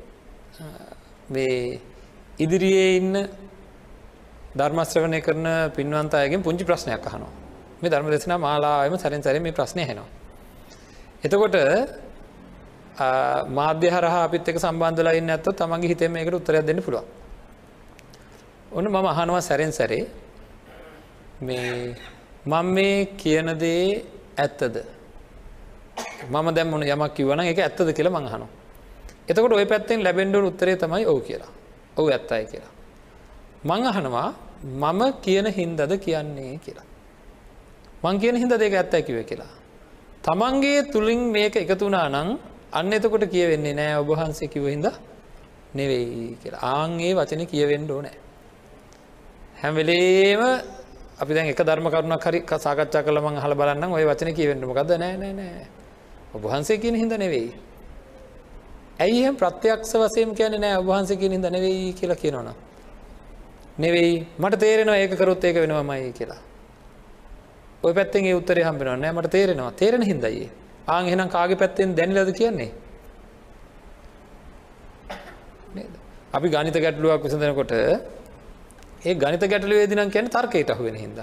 මේ 1.31 1.81
ඉදිරියේ 2.39 2.97
ඉන්න 2.97 3.15
ධර්මශ්‍රවනය 4.55 5.21
කරන 5.21 5.47
පින්වන්ත 5.77 6.15
අයගෙන් 6.15 6.43
පුංචි 6.43 6.65
ප්‍රශ්නයක් 6.65 7.07
අහනවා 7.07 7.33
මේ 7.81 7.91
ධර්ම 7.91 8.09
දෙසනා 8.09 8.39
මාලාවම 8.39 8.97
සැරෙන් 8.97 9.23
සැර 9.23 9.41
මේ 9.41 9.53
ප්‍රශ්නය 9.53 9.83
හෙනවා. 9.83 10.09
එතකොට 11.25 11.57
මාධ්‍ය 13.49 13.89
හරහා 13.89 14.25
අපිත් 14.25 14.49
එක 14.49 14.59
සම්බන්ධලා 14.59 15.15
ඉන්න 15.15 15.31
ඇත්ත 15.31 15.49
තමන්ගේ 15.53 15.89
හිතේ 15.89 16.09
මේකට 16.09 16.35
උත්තරයක් 16.35 16.65
දෙන්න 16.65 16.83
පුළුවන්. 16.83 17.07
ඔන්න 18.73 18.87
මම 18.87 19.07
අහනවා 19.07 19.41
සැරෙන් 19.41 19.73
සැරේ 19.73 20.05
මේ 21.41 21.95
මං 22.45 22.67
මේ 22.69 23.07
කියන 23.17 23.49
දේ 23.55 24.05
ඇත්තද 24.37 24.75
මම 26.27 26.47
දැම්මන 26.51 26.83
යමක් 26.85 27.13
කිවන 27.15 27.41
එක 27.43 27.59
ඇත්තද 27.59 27.93
කියලා 27.93 28.13
මංහනවා. 28.13 28.58
එතකොට 29.29 29.53
ඔය 29.53 29.67
පැත්තෙන් 29.67 30.03
ලැබෙන්ඩුව 30.03 30.51
උත්තරේ 30.51 30.77
තමයි 30.77 31.05
ඔවු 31.07 31.21
කියලා 31.21 31.53
ඔවු 31.97 32.09
ඇත්තයි 32.09 32.45
කියලා. 32.47 32.73
මං 33.65 33.83
අහනවා 33.87 34.29
මම 34.63 35.01
කියන 35.23 35.47
හින්දද 35.49 35.93
කියන්නේ 35.99 36.59
කියලා. 36.59 36.87
මං 38.03 38.17
කියන 38.19 38.37
හින්ද 38.37 38.53
දෙක 38.55 38.73
ඇත්තැකිව 38.75 39.25
කියලා. 39.25 39.53
තමන්ගේ 40.23 40.83
තුළින් 40.85 41.21
මේක 41.31 41.57
එකතුනා 41.57 42.09
නං 42.09 42.39
අන්න 42.73 42.93
එතකොට 42.93 43.25
කියවෙන්නේ 43.27 43.75
නෑ 43.75 43.95
ඔබහන්සේ 43.97 44.49
කිව 44.49 44.65
හිද 44.67 44.87
නෙවෙයි 45.75 46.37
කියලා 46.43 46.63
ආන්ගේ 46.63 47.13
වචන 47.15 47.47
කියවෙන්ඩ 47.47 47.91
ඕනෑ. 47.91 48.17
හැමවෙලේම 49.57 50.43
අපි 51.19 51.33
දැන් 51.35 51.49
එක 51.49 51.61
ධර්ම 51.61 51.87
කරුණක් 51.91 52.25
හරි 52.25 52.41
සාකච්ඡා 52.47 53.03
කළ 53.03 53.21
මං 53.21 53.37
හල 53.37 53.55
බලන්න 53.55 53.93
ඔය 53.93 54.05
වචන 54.05 54.31
කියවෙන්ට 54.35 54.65
මොකද 54.65 54.91
නෑ 54.95 55.17
නෑ 55.17 55.33
නෑ 55.35 55.67
ඔබහන්සේ 56.35 56.79
කියන 56.79 56.95
හිද 56.95 57.13
නෙවෙයි. 57.15 57.68
ඇයි 58.99 59.19
එහම 59.23 59.37
ප්‍රත්‍යක්ෂ 59.37 59.93
වසයම 59.95 60.31
කියන 60.35 60.55
නෑ 60.57 60.79
ඔබහන්සේ 60.79 61.17
කියන 61.17 61.33
හිද 61.33 61.47
නෙවෙයි 61.49 61.93
කියලා 61.93 62.17
කියනවන. 62.17 62.49
නෙවෙයි 63.79 64.27
මට 64.39 64.59
තේරෙනවා 64.59 64.97
ඒක 64.97 65.13
කරොත් 65.13 65.45
ඒක 65.45 65.57
වෙනවාමයි 65.57 66.13
කියලා. 66.13 66.41
ඔය 67.83 67.93
පැත්තෙන් 67.95 68.25
ඒ 68.25 68.35
උත්තරය 68.35 68.63
හම්බෙනවා 68.63 68.97
නෑ 68.97 69.13
මට 69.13 69.31
තේරෙනවා 69.31 69.73
තේරෙන 69.73 70.03
හිදයි. 70.03 70.51
ආං 70.89 71.07
එහෙනම් 71.07 71.29
කාගේ 71.29 71.57
පැත්තෙන් 71.57 71.97
දැනිලද 71.97 72.33
කියන්නේ. 72.33 72.71
අපි 76.35 76.49
ගනිත 76.49 76.77
ගැටලුවක් 76.77 77.23
විසඳනකොට 77.25 77.73
ඒ 77.73 79.15
ගනිත 79.17 79.43
ගැටලුවේදිනම් 79.45 80.11
කියන 80.11 80.27
තර්කයට 80.29 80.71
අහුවෙන 80.71 80.97
හිද. 80.97 81.19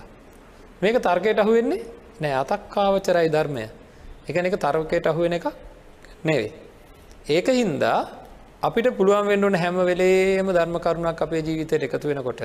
මේක 0.81 0.97
තර්කයට 1.01 1.39
අහුවෙන්නේ 1.39 1.83
නෑ 2.21 2.35
අතක්කාවචරයි 2.35 3.29
ධර්මය 3.29 3.65
එක 4.27 4.35
එක 4.37 4.55
තර්කයට 4.57 5.07
අහුවෙන 5.07 5.33
එක 5.33 5.45
නෙවේ. 6.23 6.64
ඒක 7.25 7.47
හින්දා 7.49 8.05
අපිට 8.61 8.87
පුළුවන් 8.97 9.25
වෙන්නුවන 9.25 9.55
හැම 9.55 9.77
වෙලේම 9.81 10.45
ධර්ම 10.47 10.75
කරුණක් 10.77 11.21
අපේ 11.21 11.41
ජීවිතයට 11.41 11.85
එකතු 11.87 12.07
වෙනකොට 12.07 12.41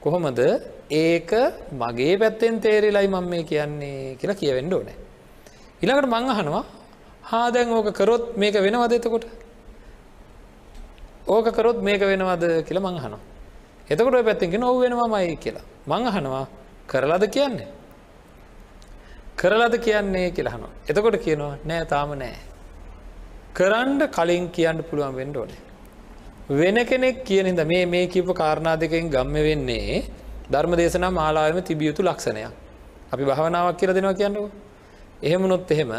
කොහොමද 0.00 0.40
ඒක 0.90 1.30
මගේ 1.72 2.16
පැත්තෙන් 2.16 2.60
තේරෙලයි 2.60 3.08
මම 3.08 3.28
මේ 3.28 3.44
කියන්නේ 3.44 4.16
කියලා 4.16 4.34
කියවෙන්න 4.34 4.72
ඕනෑ. 4.72 4.96
ඉළඟට 5.82 6.08
මං 6.08 6.30
අහනවා 6.30 6.64
හාදැන් 7.22 7.68
ඕක 7.70 7.92
කරොත් 7.92 8.24
මේක 8.36 8.54
වෙනවද 8.56 8.92
එතකොට. 8.92 9.26
ඕක 11.26 11.46
කරොත් 11.52 11.78
මේක 11.82 12.00
වෙනවද 12.02 12.64
කියලා 12.64 12.82
මං 12.82 12.96
අහනවා. 12.96 13.22
එතකොට 13.90 14.24
පැත්තිෙන් 14.24 14.60
නොව 14.60 14.80
වෙනවා 14.80 15.08
මයි 15.08 15.36
කියලා. 15.36 15.64
මං 15.86 16.06
අහනවා 16.06 16.46
කරලාද 16.88 17.24
කියන්නේ. 17.28 17.68
කරලද 19.36 19.74
කියන්නේ 19.78 20.30
කියලහනවා. 20.30 20.72
එතකොට 20.88 21.16
කියනවා 21.16 21.58
නෑ 21.66 21.84
තාම 21.84 22.16
නෑ. 22.16 22.49
කරන්ඩ 23.54 24.02
කලින් 24.10 24.44
කියන්න 24.48 24.78
පුළුවන් 24.82 25.14
වෙන්ඩ 25.14 25.36
ඕනේ. 25.36 25.60
වෙන 26.50 26.76
කෙනෙක් 26.86 27.24
කියන 27.24 27.46
හිද 27.46 27.62
මේ 27.66 27.84
මේ 27.86 28.06
කිප 28.06 28.28
කාරණා 28.32 28.76
දෙකෙන් 28.76 29.10
ගම්ම 29.10 29.36
වෙන්නේ 29.46 30.04
ධර්ම 30.50 30.72
දේශනා 30.76 31.10
මාලාවම 31.10 31.60
තිබියයුතු 31.62 32.02
ලක්ෂණයක්. 32.02 32.52
අපි 33.12 33.24
භාවනාවක් 33.24 33.78
කියර 33.78 33.90
දෙනවා 33.92 34.14
කියන්නක. 34.14 34.50
එහෙමනොත් 35.22 35.70
එහෙම 35.70 35.92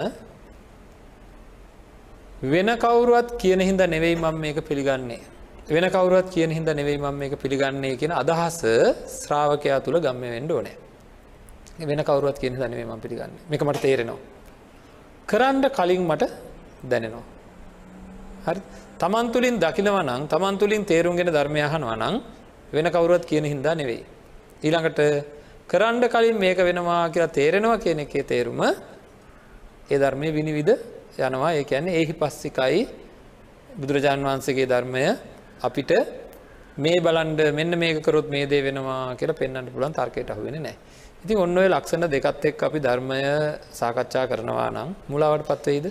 වෙන 2.44 2.70
කවුරුවත් 2.78 3.38
කියන 3.38 3.60
හින්ද 3.62 3.82
නෙවෙයි 3.88 4.16
මම 4.16 4.36
මේක 4.36 4.58
පිළිගන්නේ. 4.62 5.22
වෙන 5.70 5.86
කවුරුවත් 5.90 6.30
කියන 6.30 6.52
හින්ද 6.52 6.70
නෙවෙයි 6.70 6.98
මම 6.98 7.16
මේක 7.16 7.34
පිළිගන්නේ 7.38 7.98
කියන 7.98 8.12
අදහස 8.14 8.62
ශ්‍රාවකයා 9.18 9.80
තුළ 9.80 10.00
ගම්ම 10.00 10.24
වෙන්ඩ 10.36 10.52
ඕනෑ. 10.52 10.78
වෙන 11.82 12.00
කවරුවත් 12.00 12.38
කියන 12.40 12.56
දනවේ 12.56 12.86
ම 12.86 13.00
පිළිගන්න 13.00 13.34
එක 13.52 13.62
මට 13.64 13.82
තේරෙනවා. 13.82 14.20
කරන්ඩ 15.28 15.66
කලින් 15.72 16.04
මට 16.04 16.24
දැනෙනවා. 16.84 17.24
හරි. 18.42 18.62
තමන් 18.98 19.28
තුළින් 19.30 19.56
දකිනව 19.58 19.98
නං 20.02 20.28
තමන් 20.28 20.56
තුළින් 20.58 20.84
තේරුම්ගෙන 20.84 21.30
ධර්මයහනවා 21.30 21.96
නං 21.98 22.16
වෙන 22.72 22.88
කවරුවත් 22.88 23.26
කියන 23.26 23.46
හින්දා 23.46 23.74
නෙවෙයි. 23.74 24.04
ඊළඟට 24.62 25.00
කරන්ඩ 25.68 26.04
කලින් 26.08 26.38
මේක 26.38 26.60
වෙනවා 26.60 27.04
කියලා 27.10 27.32
තේරෙනවා 27.32 27.78
කියන 27.78 28.00
එකේ 28.00 28.24
තේරුම 28.24 28.62
ඒ 28.62 29.98
ධර්මය 29.98 30.28
විනිවිද 30.30 30.70
යනවා. 31.20 31.52
ඒ 31.52 31.66
ඇන්නේ 31.68 31.96
ඒහි 31.96 32.14
පස්සිකයි 32.14 32.82
බුදුරජාණන් 33.74 34.26
වහන්සේගේ 34.26 34.68
ධර්මය 34.68 35.04
අපිට 35.62 35.92
මේ 36.78 37.00
බලන්ඩ 37.00 37.42
මෙන්න 37.52 37.74
මේකරොත් 37.76 38.28
මේ 38.28 38.46
දේ 38.46 38.62
වෙනවා 38.62 39.16
කියලා 39.16 39.36
පෙන්න්නට 39.36 39.70
පුළන් 39.70 39.94
තර්කයට 39.94 40.30
අහුවෙන 40.30 40.58
නෑ 40.60 40.76
ඉතින් 41.24 41.38
ඔන්න 41.38 41.58
ඔය 41.58 41.68
ලක්ෂණ 41.68 42.08
දෙකත් 42.08 42.46
එක් 42.46 42.62
අපි 42.62 42.80
ධර්මය 42.80 43.20
සාකච්ඡා 43.72 44.26
කරනවා 44.26 44.70
නම් 44.70 44.90
මුලාවට 45.10 45.50
පත්වෙයිද 45.50 45.88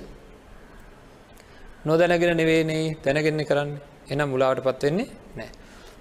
නොදැනගෙන 1.84 2.36
නෙවේනේ 2.36 2.96
දැනගෙන්නේ 3.04 3.46
කරන්න. 3.46 3.70
එනම් 4.08 4.28
මුලාවට 4.28 4.62
පත්වෙන්නේ 4.62 5.08
නෑ 5.36 5.50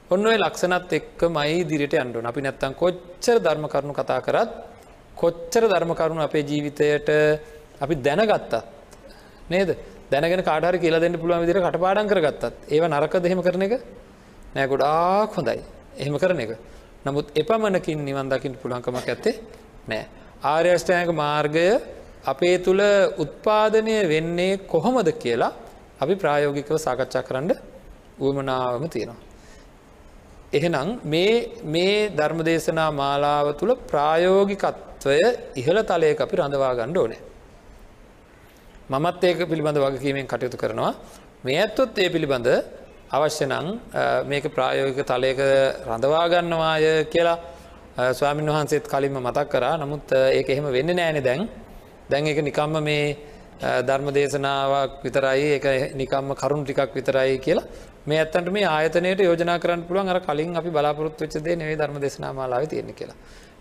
ඔන්න 0.09 0.25
ඔය 0.25 0.37
ලක්ෂණත් 0.37 0.93
එක්ක 0.93 1.21
මයි 1.29 1.63
දිරිට 1.63 1.93
අන්ඩුවන 1.95 2.25
අපි 2.25 2.41
නැත්තම් 2.41 2.73
කොච්චර 2.73 3.37
ධර්ම 3.39 3.65
කරුණු 3.67 3.93
කතා 3.93 4.19
කරත් 4.21 4.51
කොච්චර 5.15 5.63
ධර්ම 5.65 5.93
කරුණු 5.93 6.21
අපේ 6.21 6.43
ජීවිතයට 6.43 7.09
අපි 7.79 7.95
දැනගත්තත් 7.97 8.53
නේද? 9.49 9.69
දැනගෙන 10.11 10.43
කාඩහරි 10.43 10.79
කියලා 10.79 10.99
දෙන්න 10.99 11.19
පුළුවන් 11.21 11.43
විදිර 11.43 11.61
කටපාඩන් 11.61 12.09
කරගත්තත් 12.09 12.43
ඒව 12.67 12.83
නරක 12.87 13.13
දෙහෙම 13.19 13.41
කරන 13.41 13.61
එක? 13.61 13.73
නෑ 14.55 14.67
ගොඩාක් 14.67 15.37
හොඳයි. 15.37 15.61
එහෙම 15.97 16.17
කරන 16.17 16.39
එක. 16.39 16.51
නමුත් 17.05 17.31
එපමණකින් 17.35 18.03
නිවන් 18.03 18.27
දකිට 18.27 18.59
පුළන්කමක් 18.59 19.07
ඇත්තේ 19.07 19.35
නෑ. 19.87 20.03
ආර්යෂ්ඨයක 20.43 21.09
මාර්ගය 21.13 21.67
අපේ 22.25 22.57
තුළ 22.59 22.83
උත්පාදනය 23.17 23.95
වෙන්නේ 24.07 24.53
කොහොමද 24.65 25.09
කියලා 25.15 25.53
අපි 25.99 26.13
ප්‍රායෝගිකව 26.15 26.75
සාකච්ඡා 26.77 27.23
කරන්න 27.23 27.51
වුවමනාවම 28.19 28.85
තියෙනවා. 28.87 29.19
එහෙනම් 30.53 30.89
මේ 31.65 31.95
ධර්මදේශනා 32.09 32.89
මාලාව 32.91 33.47
තුළ 33.53 33.73
ප්‍රායෝගිකත්වය 33.87 35.17
ඉහළ 35.55 35.79
තලයක 35.83 36.19
අපි 36.19 36.35
රඳවා 36.37 36.73
ගණ්ඩ 36.75 36.97
ඕනෑ. 36.97 37.21
මමත් 38.89 39.23
ඒක 39.23 39.39
පිළිබඳ 39.45 39.77
වගකීමෙන් 39.77 40.27
කටයුතු 40.27 40.57
කරනවා 40.57 40.91
මේ 41.43 41.57
ඇත්තොත් 41.57 41.97
ඒ 41.97 42.09
පිළිබඳ 42.09 42.47
අවශ්‍ය 43.11 43.45
නං 43.45 43.67
මේක 44.25 44.45
ප්‍රායෝගික 44.49 45.01
තලයක 45.03 45.39
රඳවාගන්නවාය 45.85 46.85
කියලා 47.05 47.37
ස්වාමින් 48.11 48.47
වහන්සේත් 48.47 48.85
කලින්ම 48.85 49.17
මතක් 49.19 49.47
කරා 49.47 49.75
නමුත් 49.77 50.11
ඒක 50.29 50.49
එහෙම 50.49 50.67
වෙන්න 50.69 50.91
නෑනෙ 50.91 51.21
දැන් 51.21 51.41
දැන් 52.09 52.27
එක 52.27 52.39
නිකම්ම 52.39 52.75
මේ 52.81 53.03
ධර්ම 53.59 54.07
දේශනාවක් 54.09 55.03
විතරයි 55.03 55.47
එක 55.53 55.65
නිකම්ම 55.93 56.31
කරුණු 56.33 56.63
ටිකක් 56.63 56.93
විතරයි 56.93 57.37
කියලා 57.37 57.65
මේ 58.05 58.19
ඇත්තන්ට 58.19 58.49
මේ 58.49 58.65
ආයතනයට 58.65 59.19
යෝජනා 59.19 59.57
කරන්න 59.57 59.83
පුළුවන් 59.83 60.09
අර 60.09 60.19
කලින් 60.21 60.55
අපි 60.55 60.69
බලාපොරොත්තු 60.69 61.23
වෙච්චදේ 61.23 61.55
නෙවේ 61.55 61.75
ධර්ම 61.75 61.97
දේශනා 61.97 62.31
මාලාව 62.31 62.63
තියෙන 62.65 62.93
කියලා. 62.93 63.17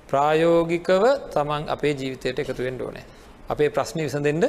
ප්‍රායෝගිකව 0.09 1.05
තමන් 1.29 1.65
අපේ 1.69 1.95
ජීවිතයට 1.95 2.39
එකතුවෙන්ට 2.39 2.81
ඕනෑ. 2.81 3.05
අපේ 3.49 3.71
ප්‍රශ්නය 3.71 4.03
විසඳෙන්ට 4.03 4.45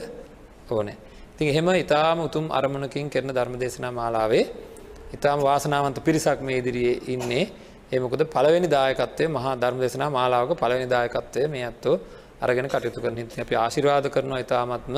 ඕනෑ. 0.69 0.97
ඉතින් 1.33 1.47
එහෙම 1.47 1.67
ඉතාම 1.75 2.19
උතුම් 2.21 2.45
අරමුණකින් 2.51 3.09
කරන 3.09 3.29
ධර්ම 3.29 3.55
දේශනා 3.55 3.91
මාලාවේ 3.91 4.45
ඉතාම 5.11 5.39
වාසනාවන්ත 5.39 5.97
පිරිසක් 5.99 6.39
මේ 6.41 6.57
ඉදිරියේ 6.57 6.95
ඉන්නේ 7.07 7.45
ඒමකොද 7.91 8.21
පළවෙනි 8.27 8.69
දායකත්වය 8.69 9.25
මහා 9.29 9.55
ධර්ම 9.55 9.79
දෙසනා 9.79 10.09
මාලාවක 10.09 10.51
පළවෙනි 10.55 10.87
දායකත්වය 10.87 11.47
මේ 11.47 11.63
ඇත්තෝ 11.63 11.95
අරගෙන 12.39 12.67
කටයුතු 12.67 13.01
කරන 13.01 13.17
අපි 13.37 13.55
ආශිර්වාද 13.55 14.05
කරනවා 14.07 14.39
ඉතාමත්ම 14.39 14.97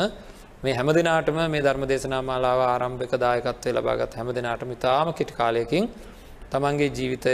මේ 0.64 0.74
හැම 0.74 0.90
දෙනාටම 0.90 1.38
මේ 1.48 1.62
ධර්ම 1.62 1.84
දේශනා 1.86 2.22
මාලාව 2.22 2.60
ආරම්භක 2.64 3.14
දායකත්වය 3.18 3.70
ලබාගත් 3.72 4.14
හැම 4.14 4.28
දෙනාටම 4.30 4.72
ඉතාම 4.72 5.08
කෙටි 5.12 5.34
කාලයකින් 5.34 5.86
තමන්ගේ 6.52 6.90
ජීවිතය 6.92 7.34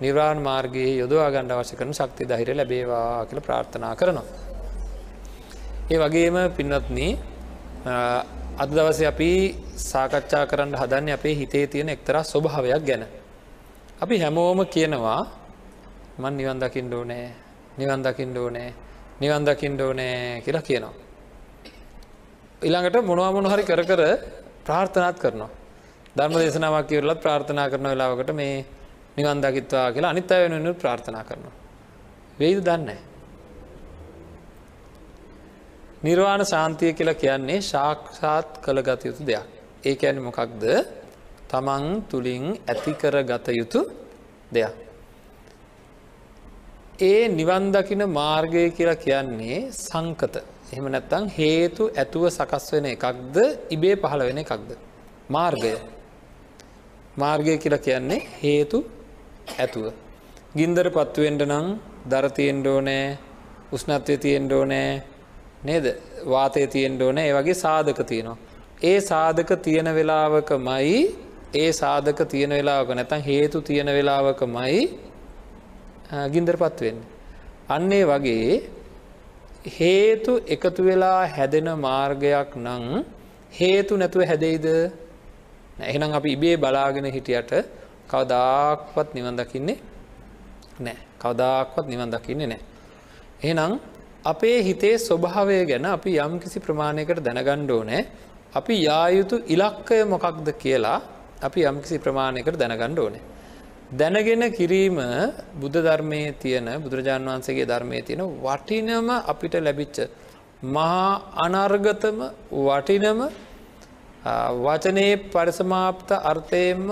නිර්වාණ 0.00 0.38
මාර්ගයේ 0.40 0.92
යොදවා 0.96 1.26
ගණ්ඩ 1.28 1.54
අවශ්‍ය 1.54 1.74
කරන 1.74 1.92
ශක්ති 1.92 2.22
දහිර 2.24 2.50
ලැබේවා 2.52 3.26
කියල 3.26 3.40
ප්‍රාර්ථනා 3.40 3.94
කරනවා. 3.94 4.26
ඒ 5.90 5.98
වගේම 5.98 6.36
පින්නත්න 6.52 6.98
අද 8.56 8.70
දවස 8.70 9.00
අපි 9.04 9.30
සාකච්ඡා 9.82 10.44
කරන්න 10.46 10.74
හදන්න 10.74 11.10
අපේ 11.10 11.34
හිතේ 11.34 11.66
තියෙන 11.66 11.88
එක්තරා 11.88 12.22
ස්වභාවයක් 12.24 12.82
ගැන. 12.84 13.04
අපි 14.00 14.14
හැමෝම 14.18 14.60
කියනවා 14.68 15.20
මන් 16.18 16.34
නිවන් 16.36 16.58
දකිින්ඩෝ 16.62 17.04
නෑ 17.04 17.28
නිවන් 17.78 18.00
දකිින්ඩෝ 18.00 18.48
නෑ 18.50 18.70
නිවන් 19.20 19.42
දකිින්ඩෝ 19.44 19.92
නෑ 19.92 20.42
කියලා 20.44 20.62
කියනවා. 20.62 21.09
ඉළඟට 22.62 22.96
මොනවා 23.02 23.32
මොනහරි 23.32 23.62
කර 23.62 23.82
කර 23.82 24.02
ප්‍රාර්ථනාත් 24.64 25.18
කරනවා. 25.18 25.50
ධර්ම 26.16 26.34
දේශනාවක් 26.34 26.88
කියවරලත් 26.88 27.20
ප්‍රාර්ථනා 27.20 27.68
කරන 27.68 27.86
වෙලාවකට 27.86 28.32
මේ 28.32 28.64
නිවන් 29.16 29.40
දකිත්වා 29.40 29.92
කියලා 29.92 30.10
අනිත් 30.10 30.32
අය 30.32 30.42
වෙනුවෙන් 30.44 30.74
ප්‍රාර්ථනා 30.74 31.24
කරනවා. 31.24 31.54
වෙයිද 32.38 32.60
දන්නේ. 32.60 33.00
නිර්වාණ 36.02 36.44
ශාන්තිය 36.44 36.92
කියලා 36.92 37.16
කියන්නේ 37.16 37.60
ශාක්ෂාත් 37.62 38.60
කළ 38.62 38.82
ගත 38.82 39.02
යුතු 39.04 39.22
දෙයක්. 39.24 39.46
ඒ 39.84 39.96
ඇන 40.02 40.22
මොකක්ද 40.22 40.64
තමන් 41.48 41.84
තුළින් 42.10 42.44
ඇතිකර 42.66 43.14
ගත 43.24 43.46
යුතු 43.50 43.80
දෙයක්. 44.52 44.74
ඒ 47.00 47.28
නිවන්දකින 47.30 48.02
මාර්ගය 48.10 48.64
කියලා 48.70 48.98
කියන්නේ 48.98 49.58
සංකත 49.78 50.34
එහෙම 50.72 50.86
නැත්තං 50.94 51.24
හේතු 51.38 51.82
ඇතුව 51.92 52.24
සකස් 52.28 52.66
වෙන 52.74 52.86
එකක්ද 52.86 53.36
ඉබේ 53.70 53.94
පහළ 53.96 54.22
වෙන 54.28 54.38
එකක්ද. 54.38 54.70
මාර්ගය 55.30 55.74
මාර්ගය 57.18 57.54
කියලා 57.58 57.84
කියන්නේ 57.86 58.20
හේතු 58.42 58.78
ඇතුව. 59.58 59.86
ගින්දර 60.56 60.86
පත්තුවෙන්ට 60.90 61.42
නං 61.50 61.66
දරතියෙන්ඩෝ 62.12 62.78
නෑ 62.80 63.06
උස්නත්වය 63.72 64.14
තියෙන්ඩෝ 64.16 64.64
නෑ 64.64 64.90
නේද 65.64 65.86
වාතය 66.24 66.66
තියෙන්ට 66.66 67.02
ඕන 67.02 67.18
ඒ 67.18 67.32
වගේ 67.32 67.54
සාධක 67.54 68.00
තියෙනවා. 68.06 68.38
ඒ 68.82 68.98
සාධක 69.00 69.50
තියෙන 69.62 69.88
වෙලාවක 69.94 70.50
මයි 70.58 70.94
ඒ 71.54 71.70
සාධක 71.72 72.20
තියෙන 72.28 72.50
වෙලාවක 72.50 72.90
නැතන් 72.94 73.20
හේතු 73.20 73.60
තියෙන 73.60 73.88
වෙලාවක 73.88 74.40
මයි 74.56 74.80
ගින්දර 76.32 76.56
පත්වෙන්න. 76.56 76.98
අන්නේ 77.68 78.04
වගේ 78.04 78.46
හේතු 79.62 80.40
එකතු 80.46 80.82
වෙලා 80.82 81.26
හැදෙන 81.28 81.68
මාර්ගයක් 81.78 82.56
නං 82.56 83.04
හේතු 83.52 83.96
නැතුව 83.96 84.24
හැදෙයිද 84.24 84.66
එහෙනම් 85.80 86.12
අපි 86.12 86.32
ඉබේ 86.32 86.56
බලාගෙන 86.56 87.04
හිටියට 87.06 87.52
කවදාක්වත් 88.08 89.14
නිවන් 89.14 89.36
දකින්නේ 89.36 89.78
නෑ 90.80 90.96
කවදාක්වත් 91.18 91.86
නිවන් 91.86 92.10
දකින්නේ 92.10 92.46
නෑ. 92.46 92.60
එහෙනම් 93.42 93.80
අපේ 94.24 94.62
හිතේ 94.62 94.96
ස්වභාවය 94.98 95.66
ගැන 95.66 95.84
අපි 95.86 96.16
යම් 96.16 96.38
කිසි 96.38 96.58
ප්‍රමාණයකට 96.58 97.20
දැනගණ්ඩෝ 97.20 97.82
නෑ 97.84 98.06
අපි 98.52 98.74
යායුතු 98.82 99.44
ඉලක්කය 99.46 100.04
මොකක්ද 100.04 100.48
කියලා 100.54 101.00
අපි 101.42 101.60
යම්කිසි 101.62 101.98
ප්‍රමාණයකට 101.98 102.56
දැනගණ්ඩ 102.56 102.98
ඕනේ. 102.98 103.22
දැනගෙන 103.90 104.42
කිරීම 104.52 104.98
බුද්ධ 105.56 105.78
ධර්මය 105.78 106.22
තියෙන 106.34 106.68
බුදුරජාණන් 106.80 107.26
වහන්සේගේ 107.26 107.66
ධර්මය 107.66 108.02
තියෙන 108.02 108.22
වටිනම 108.38 109.08
අපිට 109.26 109.54
ලැබිච්ච 109.56 109.98
මහා 110.64 111.08
අනර්ගතම 111.36 112.18
වටිනම 112.60 113.20
වචනයේ 114.58 115.16
පරිසමාප්ත 115.26 116.10
අර්ථයෙන්ම 116.22 116.88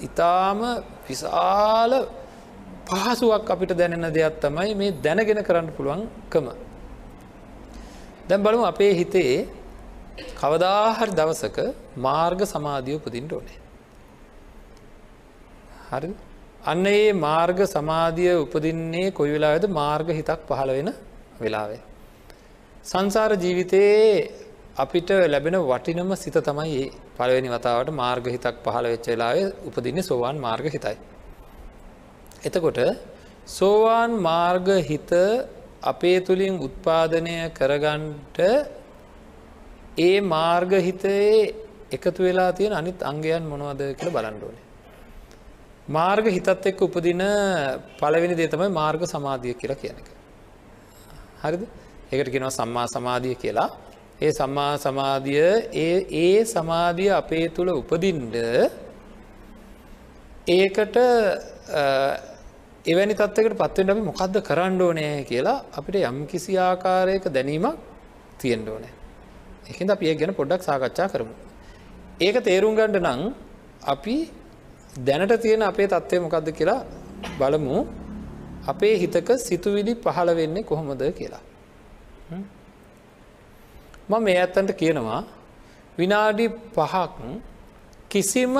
ඉතාම 0.00 0.60
විශාල 1.06 1.92
පහසුවක් 2.86 3.50
අපිට 3.50 3.72
දැනෙන 3.72 4.06
දෙයක් 4.10 4.40
තමයි 4.40 4.74
මේ 4.74 4.92
දැනගෙන 4.98 5.40
කරන්න 5.40 5.68
පුළුවන්කම. 5.70 6.46
දැම් 8.28 8.40
බලමු 8.42 8.64
අපේ 8.64 8.92
හිතේ 8.92 9.46
කවදාහරි 10.34 11.12
දවසක 11.12 11.58
මාර්ග 11.96 12.40
සමාධිය 12.44 12.96
උපදින්ට 12.96 13.32
ඕනේ. 13.32 13.63
හරි 15.94 16.10
අන්න 16.64 16.86
ඒ 16.86 17.12
මාර්ග 17.18 17.58
සමාධිය 17.66 18.32
උපදින්නේ 18.36 19.08
කොයි 19.10 19.32
වෙලාද 19.32 19.64
මාර්ග 19.70 20.08
හිතක් 20.10 20.40
පහළ 20.48 20.70
වෙන 20.70 20.90
වෙලාවේ. 21.40 21.80
සංසාර 22.84 23.32
ජීවිතයේ 23.36 24.30
අපිට 24.76 25.10
ලැබෙන 25.26 25.56
වටිනම 25.62 26.10
සිත 26.16 26.36
තමයි 26.40 26.76
ඒ 26.76 26.92
පළවෙනි 27.16 27.48
වතාවට 27.48 27.90
මාර්ග 27.94 28.24
හිතක් 28.26 28.56
පහළ 28.64 28.86
වෙච්ච 28.86 29.06
වෙලාවේ 29.06 29.52
උපදින්නේ 29.68 30.02
සෝවාන් 30.02 30.38
මාර්ග 30.38 30.66
හිතයි. 30.66 30.96
එතකොට 32.44 32.80
සෝවාන් 33.48 34.12
මාර්ග 34.20 34.68
හිත 34.82 35.12
අපේ 35.84 36.18
තුළින් 36.20 36.54
උත්පාදනය 36.58 37.36
කරගන්ට 37.50 38.38
ඒ 39.98 40.20
මාර්ග 40.26 40.72
හිතයේ 40.80 41.54
එකතු 41.92 42.20
වෙලා 42.20 42.50
තියෙන 42.52 42.72
අනිත් 42.72 43.00
අංගයන් 43.04 43.44
මොනවද 43.44 43.82
කියල 43.98 44.10
බලන්ඩෝනේ. 44.10 44.63
මාර්ග 45.88 46.26
හිතත් 46.26 46.48
එක්ක 46.48 46.80
උපදින 46.80 47.22
පළවෙනි 47.98 48.34
දේ 48.34 48.48
තමයි 48.48 48.70
මාර්ග 48.70 49.02
සමාධිය 49.04 49.54
කියලා 49.54 49.76
කියන 49.76 49.96
එක. 49.96 50.08
හරිද 51.42 51.62
එකට 52.10 52.30
කෙනවා 52.32 52.50
සම්මා 52.50 52.86
සමාධිය 52.88 53.34
කියලා 53.36 53.70
ඒ 54.20 54.32
සම්මා 54.32 54.78
සමාධිය 54.78 55.68
ඒ 55.74 55.96
ඒ 56.22 56.44
සමාධිය 56.46 57.10
අපේ 57.12 57.48
තුළ 57.48 57.70
උපදින්ඩ 57.70 58.34
ඒකට 60.48 60.96
එවැනි 62.86 63.14
තත්වකට 63.14 63.56
පත්වෙන් 63.56 63.90
අපි 63.90 64.02
මොකක්ද 64.02 64.36
කරන්න 64.40 64.80
ඕනෑ 64.80 65.24
කියලා 65.24 65.64
අපිට 65.72 65.96
යම් 66.02 66.26
කිසි 66.26 66.56
ආකාරයක 66.58 67.28
දැනීමක් 67.28 67.76
තියෙන්ඩ 68.38 68.68
ඕනෑ 68.68 68.94
එකද 69.70 69.90
අපි 69.90 70.08
ඒ 70.08 70.14
ගැන 70.14 70.34
පොඩ්ඩක් 70.34 70.62
සාකච්ඡා 70.62 71.08
කරමු. 71.08 71.34
ඒක 72.20 72.36
තේරුම් 72.44 72.76
ගණ්ඩ 72.76 73.00
නං 73.02 73.22
අපි 73.84 74.16
දැනට 74.98 75.40
තියෙන 75.42 75.62
අපේ 75.62 75.86
තත්ත්වය 75.86 76.20
මොකක්ද 76.20 76.48
කියලා 76.52 76.80
බලමු 77.38 77.78
අපේ 78.66 78.94
හිතක 78.98 79.28
සිතුවිලි 79.38 79.94
පහළ 79.96 80.30
වෙන්නේ 80.32 80.62
කොහොමද 80.62 81.02
කියලා. 81.12 81.42
මම 84.08 84.22
මේ 84.22 84.38
ඇත්තන්ට 84.38 84.72
කියනවා 84.74 85.20
විනාඩි 85.98 86.46
පහක් 86.74 87.18
කිසිම 88.08 88.54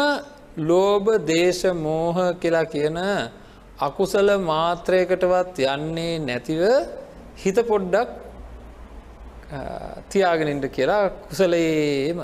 ලෝභ 0.60 1.08
දේශ 1.24 1.64
මෝහ 1.76 2.16
කියලා 2.34 2.66
කියන 2.66 2.98
අකුසල 3.78 4.28
මාත්‍රයකටවත් 4.40 5.58
යන්නේ 5.66 6.18
නැතිව 6.20 6.62
හිත 7.36 7.58
පොඩ්ඩක් 7.68 8.10
තියාගෙනට 10.10 10.66
කියලා 10.68 11.04
කුසලයේම 11.22 12.18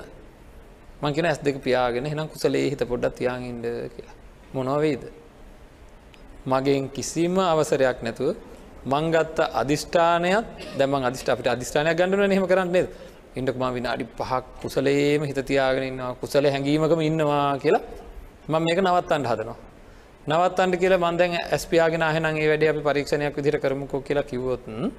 මංකෙන 1.02 1.24
ඇස් 1.24 1.38
දෙක 1.38 1.56
පියාගෙන 1.60 2.06
හෙනම් 2.06 2.28
කුසලේ 2.28 2.70
හිත 2.70 2.82
පොඩ්ඩක් 2.84 3.16
තියාගින්ඩ 3.16 3.66
කියලා 3.94 4.16
මොනොවේද 4.54 5.02
මගෙන් 6.46 6.88
කිසිම 6.90 7.38
අවසරයක් 7.42 7.98
නැතුව 8.02 8.36
මංගත්ත 8.86 9.38
අධිෂ්ඨානයක් 9.52 10.46
දැම 10.78 10.94
අධිෂ්ට 11.00 11.28
අපට 11.28 11.46
අධිෂ්ඨානයක් 11.48 11.96
ගන්නන 11.96 12.32
හෙම 12.32 12.46
කරන්නේ 12.46 12.86
ඉන්ටක්ම 13.32 13.64
විනාඩි 13.70 14.04
පහක් 14.12 14.44
කුසලේම 14.62 15.22
හිතතියාගෙන 15.22 15.84
ඉන්නවා 15.84 16.14
කුසල 16.16 16.44
හැඟීමකම 16.46 17.00
ඉන්නවා 17.00 17.58
කියලා 17.58 17.82
මං 18.48 18.62
මේක 18.62 18.78
නවත්තන්ට 18.80 19.26
හදනවා. 19.26 19.58
නවත්තන්ට 20.26 20.76
කියල 20.76 20.94
මන්දැන් 20.98 21.36
ඇස්පියාගෙන 21.46 22.02
හනගේ 22.06 22.48
වැඩ 22.48 22.64
අපි 22.64 22.82
පරීක්ෂණයක් 22.82 23.36
විදිර 23.36 23.58
කරමුකෝ 23.58 24.00
කියලා 24.00 24.24
කිවොත්න් 24.24 24.90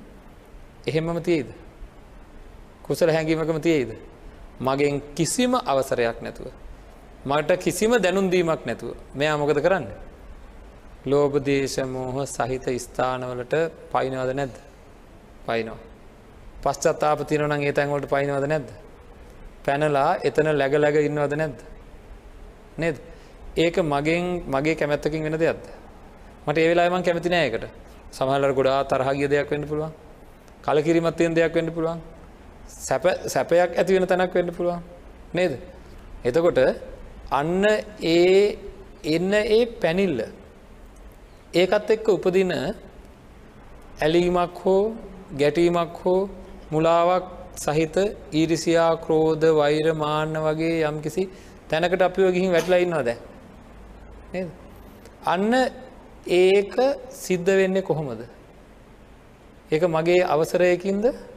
එහෙමම 0.88 1.22
තියේද. 1.22 1.50
කුසල 2.84 3.10
හැඟීමකම 3.10 3.60
තියේද. 3.60 3.92
මගෙන් 4.62 5.02
කිසිම 5.16 5.54
අවසරයක් 5.64 6.18
නැතුව. 6.22 6.48
මට 7.26 7.52
කිසිම 7.58 7.92
දැනුන්දීමක් 7.98 8.62
නැතුව 8.66 8.96
මෙයා 9.16 9.38
මොකද 9.38 9.60
කරන්න. 9.60 9.86
ලෝබදේශමෝහ 11.06 12.18
සහිත 12.28 12.66
ස්ථානවලට 12.80 13.54
පයිනවද 13.94 14.32
නැද්ද 14.34 14.56
පයිනෝ. 15.46 15.80
පශ්චත්තාප 16.64 17.20
තිනවන 17.28 17.54
ඒ 17.60 17.74
තැන්වලට 17.74 18.08
පයිනවද 18.08 18.46
නැද්ද. 18.46 18.70
පැනලා 19.66 20.12
එතන 20.22 20.48
läග 20.54 20.74
läග 20.76 20.96
ඉන්නවද 21.02 21.34
නැද්ද. 21.36 21.60
නේද. 22.78 22.98
ඒක 23.58 23.76
මගෙන් 23.86 24.26
මගේ 24.48 24.76
කැමැත්තකින් 24.76 25.24
වෙන 25.24 25.38
දෙයක්ද. 25.38 25.82
මට 26.44 26.58
ඒවෙලාම 26.58 27.04
කැමති 27.04 27.30
නෑකට 27.30 27.66
සමහලට 28.12 28.56
ගොඩා 28.56 28.80
තරහගිය 28.84 29.28
දෙයක් 29.30 29.52
වෙන්න 29.52 29.66
පුළුවන් 29.68 29.92
කලකිරිමත්වයෙන් 30.64 31.34
දෙයක් 31.34 31.54
වෙන්න 31.54 31.70
පුළුවන් 31.70 32.00
සැප 32.80 33.04
සැපයක් 33.28 33.78
ඇති 33.78 33.94
වෙන 33.94 34.08
තැනක් 34.08 34.34
වෙන්න 34.34 34.52
පුළුවන්. 34.52 34.82
නේද. 35.34 35.54
එතකොට 36.26 36.60
අන්න 37.32 37.64
ඒ 38.02 38.58
එන්න 39.06 39.34
ඒ 39.34 39.66
පැනිල්ල. 39.82 40.20
ඒකත් 41.54 41.90
එක්ක 41.90 42.08
උපදින 42.10 42.52
ඇලීමක් 44.00 44.58
හෝ 44.58 44.96
ගැටීමක් 45.38 45.98
හෝ 46.04 46.30
මුලාවක් 46.72 47.26
සහිත 47.58 47.96
ඊරිසියා 48.34 48.94
ක්‍රෝධ 48.98 49.48
වෛර 49.54 49.88
මාන්න 49.96 50.34
වගේ 50.40 50.78
යම් 50.84 50.98
කිසි 51.02 51.24
තැනකට 51.70 52.02
අපිව 52.02 52.28
ගිහින් 52.34 52.52
වැටලා 52.52 52.80
ඉන්නවා 52.80 53.04
දැ 53.04 53.18
අන්න 55.26 55.54
ඒක 56.28 56.74
සිද්ධ 57.12 57.52
වෙන්නේ 57.52 57.82
කොහොමද? 57.82 58.22
ඒක 59.72 59.84
මගේ 59.86 60.24
අවසරයකින්ද? 60.26 61.06
නෑ 61.06 61.31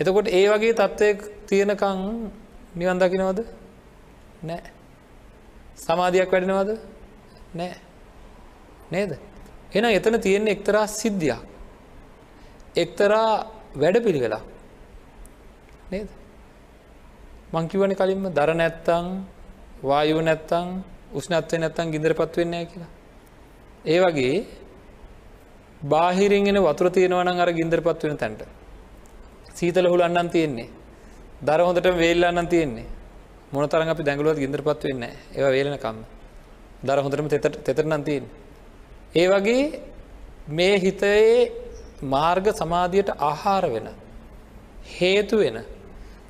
එතකොට 0.00 0.28
ඒ 0.28 0.46
වගේ 0.48 0.72
තත්ත්වය 0.72 1.08
තියෙනකං 1.46 2.00
නිවන් 2.74 2.98
දකිනවද 2.98 3.40
නෑ. 4.42 4.62
සමාධයක් 5.76 6.30
වැඩෙනවද? 6.32 6.70
නෑ. 7.54 7.74
නේද? 8.90 9.18
එන 9.72 9.84
එතන 9.86 10.20
තියෙන්නේ 10.20 10.52
එක්තරා 10.52 10.86
සිද්ධියක්. 10.88 11.40
එක්තරා 12.76 13.46
වැඩ 13.74 13.96
පිළිවෙලා 14.04 14.42
නේද 15.90 16.08
මංකිවන 17.52 17.94
කලින්ම 17.94 18.24
දර 18.30 18.54
නැත්තං 18.54 19.06
වායුව 19.82 20.20
නැත්තං 20.22 20.66
උස්නත්වය 21.12 21.58
නැත්තං 21.58 21.92
ගිදර 21.92 22.14
පත්වෙන්නේ 22.14 22.64
කියලා. 22.66 22.90
ඒ 23.84 23.98
වගේ 23.98 24.46
බාහිරෙන්ගෙන 25.82 26.58
වතුර 26.58 26.90
තියෙනවන 26.90 27.28
අර 27.36 27.52
ගින්දර 27.52 27.80
පත්වෙන 27.80 28.16
තැන්ට. 28.16 28.59
සීතල 29.60 29.86
හුලන්නන් 29.86 30.30
තියෙන්නේ. 30.30 30.68
දර 31.44 31.60
හොඳට 31.60 31.88
වේල්ලන්න 31.96 32.48
තියෙන්නේ. 32.48 32.86
මොන 33.52 33.68
තරන් 33.68 33.88
අපි 33.88 34.02
දැඟලුවත් 34.02 34.38
ගින්දර 34.38 34.62
පත්වෙන්න 34.62 35.02
ඒ 35.04 35.50
වේලනකම් 35.54 35.96
දර 36.84 36.98
හොඳටම 36.98 37.28
තෙතරනන් 37.66 38.04
තියන්නේ. 38.04 38.30
ඒ 39.12 39.26
වගේ 39.28 39.64
මේ 40.50 40.78
හිතයේ 40.78 41.52
මාර්ග 42.04 42.46
සමාධියට 42.52 43.10
ආහාර 43.20 43.64
වෙන 43.66 43.88
හේතු 44.90 45.36
වෙන 45.38 45.58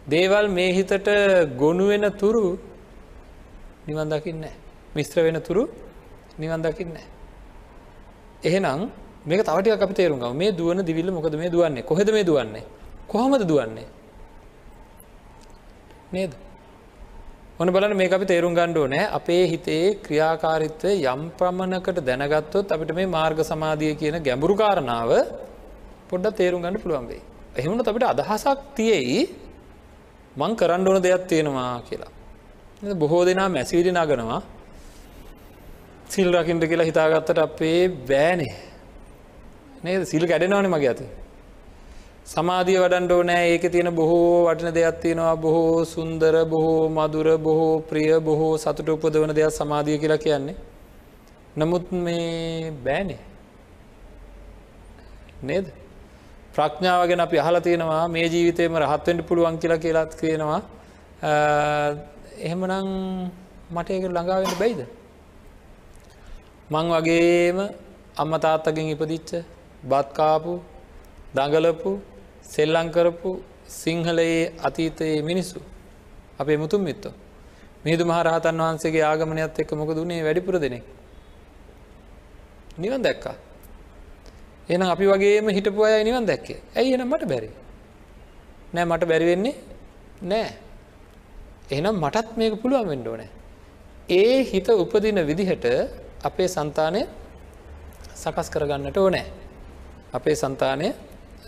දේවල් 0.08 0.48
මේ 0.48 0.72
හිතට 0.72 1.08
ගොුණු 1.56 1.86
වෙන 1.88 2.06
තුරු 2.12 2.58
නිවන් 3.86 4.08
දකින්න 4.08 4.44
මිස්ත්‍ර 4.96 5.22
වෙන 5.22 5.40
තුරු 5.40 5.62
නිවන් 6.38 6.62
දකින්න 6.62 6.96
එහෙනම් 8.42 8.90
මේක 9.26 9.40
තවටිය 9.42 9.72
අපි 9.76 9.94
තේරුම් 9.94 10.36
මේ 10.36 10.52
දුවන 10.52 10.82
දිවිල්ල 10.82 11.10
මොකද 11.10 11.34
මේ 11.34 11.50
දුවන්නේ? 11.50 11.82
කොහෙද 11.82 12.08
මේ 12.10 12.24
දුවන්නේ? 12.24 12.64
කොහොමද 13.10 13.42
දුවන්නේ? 13.44 13.88
නේද? 16.12 16.32
ඔන 17.58 17.68
බලන 17.68 17.96
මේ 17.96 18.08
අපි 18.08 18.26
තේරුම් 18.26 18.54
ගණ්ඩෝ 18.54 18.86
නෑ 18.86 19.10
අපේ 19.18 19.42
හිතේ 19.52 19.84
ක්‍රියාකාරිත්වය 20.04 20.92
යම් 21.04 21.22
ප්‍රමණකට 21.38 21.98
දැනගත්තොත් 22.08 22.72
අපිට 22.74 22.94
මේ 22.94 23.08
මාර්ග 23.08 23.40
සමාධිය 23.42 23.94
කියන 24.00 24.16
ගැඹුරු 24.22 24.54
කාරණාව 24.62 25.10
පොඩ්ඩ 26.10 26.38
තේරුම් 26.40 26.62
ගන්න 26.62 26.82
පුළුවන්ගේ. 26.84 27.20
එහෙමුණ 27.56 27.82
අපිට 27.82 28.06
අදහසක් 28.12 28.58
තියෙයි 28.78 29.20
මං 30.36 30.56
කරන්න 30.56 30.88
ඕන 30.88 31.02
දෙයක් 31.02 31.26
තියෙනවා 31.26 31.74
කියලා. 31.88 32.12
බොහෝ 32.94 33.22
දෙනා 33.24 33.48
මැසිවිලි 33.48 33.92
නගනවා. 33.92 34.42
සිල් 36.08 36.28
රකින්ට 36.32 36.64
කියලා 36.64 36.90
හිතාගත්තට 36.90 37.38
අපේ 37.38 37.88
බෑනේ. 38.10 38.54
නේද? 39.84 40.02
සිල් 40.04 40.24
කැඩෙනවාන 40.26 40.70
මගේ 40.70 40.88
ඇති 40.88 41.06
සමාධිය 42.30 42.78
වඩන්ඩ 42.78 43.12
නෑ 43.28 43.46
ඒක 43.52 43.64
තියෙන 43.74 43.90
බොහෝ 43.92 44.34
වටින 44.46 44.74
දෙයක් 44.74 44.98
තියෙනවා 45.02 45.36
බොහෝ 45.36 45.84
සුන්දර 45.84 46.34
බොහෝ 46.44 46.82
මදුර 46.88 47.28
බොහෝ 47.38 47.72
ප්‍රිය 47.88 48.10
බොහෝ 48.20 48.52
සතුට 48.56 48.88
උපදවන 48.88 49.32
දෙයක් 49.34 49.50
සමාධිය 49.50 49.96
කියලා 49.98 50.18
කියන්නේ. 50.18 50.54
නමුත් 51.56 51.86
මේ 51.90 52.70
බෑනේ 52.84 53.18
නේද. 55.42 55.66
ප්‍රඥාව 56.54 57.02
ගැන 57.08 57.20
අපි 57.20 57.40
අහලා 57.42 57.60
තියෙනවා 57.60 58.04
මේ 58.08 58.26
ජීවිතයම 58.28 58.78
රහත්වෙන්ට 58.82 59.26
පුළුවන් 59.28 59.58
කියලා 59.58 59.78
කියලාත් 59.78 60.14
කියනවා 60.20 60.60
එහෙමනං 62.40 62.92
මට 63.74 63.88
ඒක 63.90 64.06
ළඟාවෙන්න 64.08 64.60
බැයිද. 64.60 64.80
මං 66.70 66.86
වගේම 66.94 67.58
අම්ම 68.16 68.32
තාත්තගෙන් 68.38 68.92
ඉපදිච්ච 68.94 69.30
බත්කාපු 69.84 70.54
දඟලපු 71.34 71.92
සෙල්ලං 72.50 72.88
කරපු 72.90 73.30
සිංහලයේ 73.70 74.52
අතීතයේ 74.62 75.22
මිනිස්සු 75.22 75.60
අපේ 76.38 76.56
මුතුන් 76.56 76.82
මිත්තෝ. 76.82 77.14
මිහිදු 77.84 78.04
මහරහතන් 78.04 78.62
වහන්සේගේ 78.62 79.04
ආගමනයත් 79.04 79.58
එක්ක 79.58 79.72
මොක 79.72 79.90
දුන්නේ 79.94 80.22
වැඩිපුර 80.26 80.54
දෙනෙක්. 80.58 80.84
නිවන් 82.78 83.02
දැක්කා. 83.02 83.36
එනම් 84.68 84.88
අපි 84.88 85.04
වගේම 85.06 85.48
හිටපු 85.48 85.80
අය 85.82 86.02
නිවන් 86.04 86.24
දැක්කේ. 86.26 86.58
ඇයි 86.76 86.94
එනම් 86.94 87.08
මට 87.08 87.24
බැරි? 87.24 87.50
නෑ 88.74 88.84
මට 88.84 89.04
බැරිවෙන්නේ 89.04 89.54
නෑ. 90.22 90.48
එනම් 91.70 91.94
මටත් 91.96 92.36
මේක 92.36 92.54
පුළුවන් 92.62 92.88
වෙන්ඩෝ 92.88 93.16
නෑ 93.16 93.30
ඒ 94.10 94.42
හිත 94.42 94.68
උපදින 94.74 95.18
විදිහට 95.26 95.66
අපේ 96.24 96.48
సంతානය 96.48 97.02
සකස් 98.14 98.48
කරගන්නට 98.50 98.96
ඕනෑ. 98.96 99.26
අපේ 100.12 100.34
సంతානය 100.34 100.88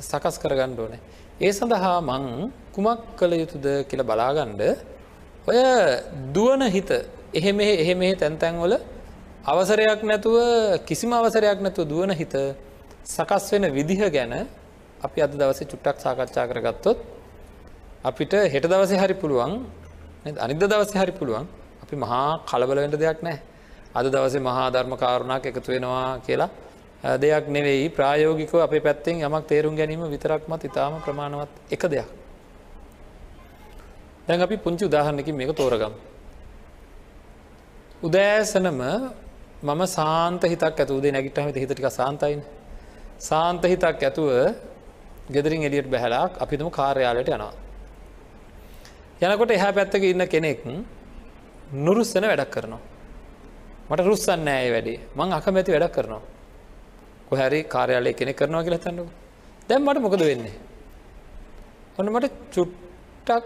සකස් 0.00 0.36
කරගන්න 0.38 0.78
ඕනෑ. 0.78 1.00
ඒ 1.38 1.52
සඳහා 1.52 2.00
මං 2.02 2.24
කුමක් 2.74 3.00
කළ 3.18 3.32
යුතුද 3.34 3.66
කියල 3.88 4.02
බලාගණ්ඩ 4.02 4.62
ඔය 5.46 5.58
දුවන 6.32 6.62
හිත 6.70 6.90
එහෙම 7.32 7.60
එහෙම 7.60 8.00
තැන්තැන්වල 8.16 8.74
අවසරයක් 9.44 10.00
නැතුව 10.02 10.36
කිසිම 10.86 11.12
අවසරයක් 11.12 11.58
නැතුව 11.60 11.88
දුවන 11.88 12.12
හිත 12.12 12.34
සකස් 13.06 13.44
වෙන 13.52 13.64
විදිහ 13.70 14.02
ගැන 14.08 14.32
අපි 15.02 15.18
අද 15.20 15.32
දවසේ 15.32 15.66
චුට්ටක් 15.66 15.98
සාකච්ඡා 15.98 16.46
කරගත්තොත් 16.46 16.98
අපිට 18.04 18.32
හෙට 18.46 18.64
දවසේ 18.64 18.98
හරි 18.98 19.14
පුළුවන් 19.14 19.52
අනිද 20.38 20.62
දවසේ 20.62 20.98
හරි 20.98 21.12
පුළුවන් 21.12 21.46
අපි 21.82 21.96
මහා 21.96 22.28
කලබල 22.46 22.78
වෙන්ට 22.78 22.96
දෙයක් 22.96 23.18
නෑ 23.20 23.38
අද 23.94 24.06
දවසේ 24.06 24.40
මහා 24.40 24.70
ධර්ම 24.70 24.94
කාරුණක් 24.96 25.44
එකතු 25.44 25.68
වෙනවා 25.68 26.20
කියලා 26.26 26.50
දෙයක් 27.02 27.48
නෙවෙයි 27.48 27.90
ප්‍රායෝගිකව 27.90 28.62
අපේ 28.62 28.80
පැත්තෙන් 28.80 29.18
යමක් 29.18 29.46
තේරුම් 29.46 29.74
ගැනීම 29.76 30.06
විතරක්මත් 30.06 30.64
ඉතාම 30.64 31.02
ප්‍රමාණවත් 31.02 31.50
එක 31.70 31.82
දෙයක්. 31.90 32.06
දැන් 34.26 34.40
අපි 34.40 34.56
පුංචි 34.56 34.84
උදාහරණකින් 34.86 35.36
මේක 35.36 35.50
තෝරගම්. 35.52 35.92
උදෑසනම 38.02 38.80
මම 39.62 39.82
සාන්ත 39.86 40.42
හිතක් 40.44 40.62
ඇතුදේ 40.62 41.12
නැගිටහම 41.12 41.50
හිතටික 41.54 41.90
සාන්තයින්. 41.90 42.42
සාන්ත 43.18 43.62
හිතක් 43.64 43.84
ඇතුව 43.84 44.54
ගෙදරින් 45.28 45.62
එලියට 45.62 45.90
බැහලාක් 45.90 46.38
අපිතුම 46.38 46.70
කාර්යාලයට 46.70 47.28
යනවා. 47.28 47.54
යනකොට 49.22 49.50
එහා 49.50 49.72
පැත්තක 49.72 50.04
ඉන්න 50.04 50.26
කෙනෙක් 50.28 50.60
නුරුස්සන 51.74 52.24
වැඩක් 52.30 52.50
කරනවා. 52.50 52.80
මට 53.90 54.06
රුස්සන්න 54.06 54.48
ඇය 54.48 54.70
වැඩේ 54.70 54.98
මං 55.16 55.32
අකමැති 55.32 55.74
වැඩක් 55.74 55.94
කරනවා. 55.96 56.31
කොහැරි 57.32 57.60
කාර්යාලය 57.74 58.12
කෙනෙ 58.12 58.32
කරනවා 58.34 58.64
කියලා 58.66 58.84
තන්නක 58.84 59.10
දැම් 59.68 59.82
මට 59.86 60.04
මොකද 60.04 60.22
වෙන්නේ. 60.30 60.54
ඔන්න 61.98 62.08
මට 62.12 62.26
චුට්ටක් 62.54 63.44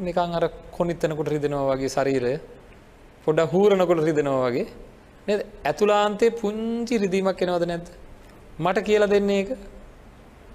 නිකං 0.00 0.34
අර 0.38 0.44
කොනිත්තනකොට 0.76 1.28
රිදෙනවා 1.28 1.68
වගේ 1.70 1.92
ශරීරය 1.96 2.32
පොඩ 3.26 3.40
හූරණකොට 3.52 4.02
රිදෙනවා 4.08 4.48
වගේ. 4.48 4.66
නද? 5.28 5.40
ඇතුලාන්තේ 5.64 6.30
පුංචි 6.40 6.98
රිදීමක් 6.98 7.42
එනවද 7.42 7.64
නැද්ද. 7.66 7.86
මට 8.58 8.86
කියලා 8.88 9.12
දෙන්නේ 9.14 9.40
එක 9.42 9.50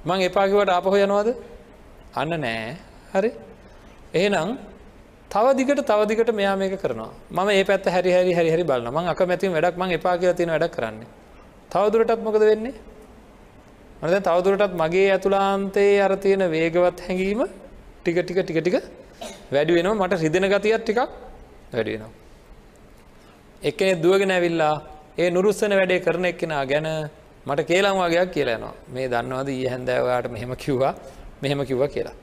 මං 0.06 0.28
එපාකිවට 0.30 0.70
ආපහො 0.70 0.98
යනවාද? 0.98 1.30
අන්න 2.16 2.34
නෑ. 2.38 2.76
හරි. 3.14 3.32
එහෙනම් 4.14 4.58
තවදිකට 5.32 5.82
තවදිකට 5.86 6.32
මෙයා 6.34 6.56
මේක 6.58 6.76
කරනවා. 6.84 7.12
ම 7.30 7.40
ඒ 7.50 7.64
පැත් 7.64 7.86
හැරි 7.88 8.12
හැරි 8.12 8.34
හරි 8.34 8.50
හරි 8.56 8.64
බලන්න 8.64 8.94
මං 8.94 9.12
අකමැති 9.14 9.48
වැඩක් 9.50 9.78
මං 9.78 9.98
එපා 9.98 10.18
කියලා 10.18 10.38
තියෙන 10.40 10.54
වැඩක් 10.56 10.76
කරන්නේ. 10.76 11.12
තවදුරටත් 11.72 12.24
මොකද 12.28 12.44
වෙන්නේ 12.44 12.76
මද 14.02 14.16
තවදුරටත් 14.22 14.74
මගේ 14.76 15.08
ඇතුලාන්තයේ 15.12 16.00
අර 16.02 16.14
තියෙන 16.18 16.44
වේගවත් 16.50 17.06
හැඟීම 17.08 17.44
ටික 18.00 18.18
ටික 18.20 18.40
ටික 18.42 18.60
ටික 18.60 18.78
වැඩි 19.52 19.78
වෙනවා 19.78 20.00
මට 20.00 20.22
රිදෙන 20.24 20.48
ගතියත් 20.48 20.84
ටිකක් 20.84 21.00
වැඩි 21.74 21.94
වෙනවා 21.94 22.14
එක්කෙනෙ 23.62 24.02
දුවගෙන 24.04 24.32
ඇවිල්ලා 24.32 24.76
ඒ 25.18 25.30
නුරුස්සන 25.30 25.74
වැඩේ 25.74 26.00
කරන 26.00 26.26
එක්කෙනා 26.26 26.64
ගැන 26.66 26.88
මට 27.46 27.66
කේලම් 27.66 27.98
වගේයක් 27.98 28.30
කියලානවා 28.32 28.74
මේ 28.88 29.08
දන්නවද 29.08 29.50
ඊ 29.52 29.68
හැන්දෑවයාට 29.68 30.28
මෙහෙම 30.30 30.52
කිව්වා 30.56 30.94
මෙහෙම 31.42 31.62
කිව්ව 31.66 31.84
කියලා. 31.88 32.16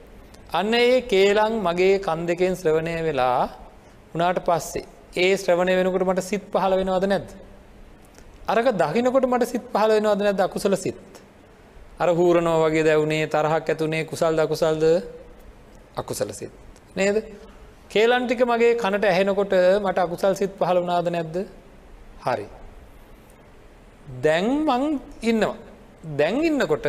අන්න 0.52 0.74
ඒ 0.74 1.00
කේලං 1.04 1.54
මගේ 1.60 1.98
කන් 1.98 2.20
දෙකෙන් 2.26 2.54
ශ්‍රවණය 2.54 2.94
වෙලා 3.02 3.42
උනාට 4.14 4.38
පස්සේ 4.46 4.84
ඒ 5.16 5.32
ශ්‍රවණය 5.36 5.72
වෙනකට 5.78 6.06
මට 6.06 6.22
සිත් 6.22 6.44
පහල 6.52 6.74
වෙනවද 6.80 7.06
නැද්ද. 7.06 7.30
අරක 8.48 8.68
දකිනකොට 8.74 9.26
මට 9.26 9.46
සිත් 9.46 9.64
පහල 9.72 9.90
වෙනවද 9.96 10.20
නැද 10.20 10.40
අකුසල 10.40 10.76
සිත්. 10.76 11.00
අර 11.98 12.08
හූරනෝ 12.10 12.56
වගේ 12.62 12.84
දැවුණේ 12.84 13.26
තරහක් 13.26 13.68
ඇතුනේ 13.68 14.02
කුසල් 14.04 14.34
දකුසල්ද 14.36 14.84
අකුසල 15.96 16.30
සිත්. 16.32 16.52
නේද 16.96 17.16
කේලන්ටික 17.90 18.40
මගේ 18.42 18.72
කනට 18.74 19.04
ඇහෙනකොට 19.04 19.52
මට 19.80 19.98
අකුසල් 19.98 20.34
සිත් 20.34 20.52
පහළ 20.58 20.80
වනාද 20.80 21.08
නැද්ද 21.08 21.36
හරි. 22.24 22.46
දැන් 24.22 24.48
මං 24.66 24.84
ඉන්නවා. 25.22 25.56
දැන් 26.12 26.36
ඉන්නකොට 26.42 26.88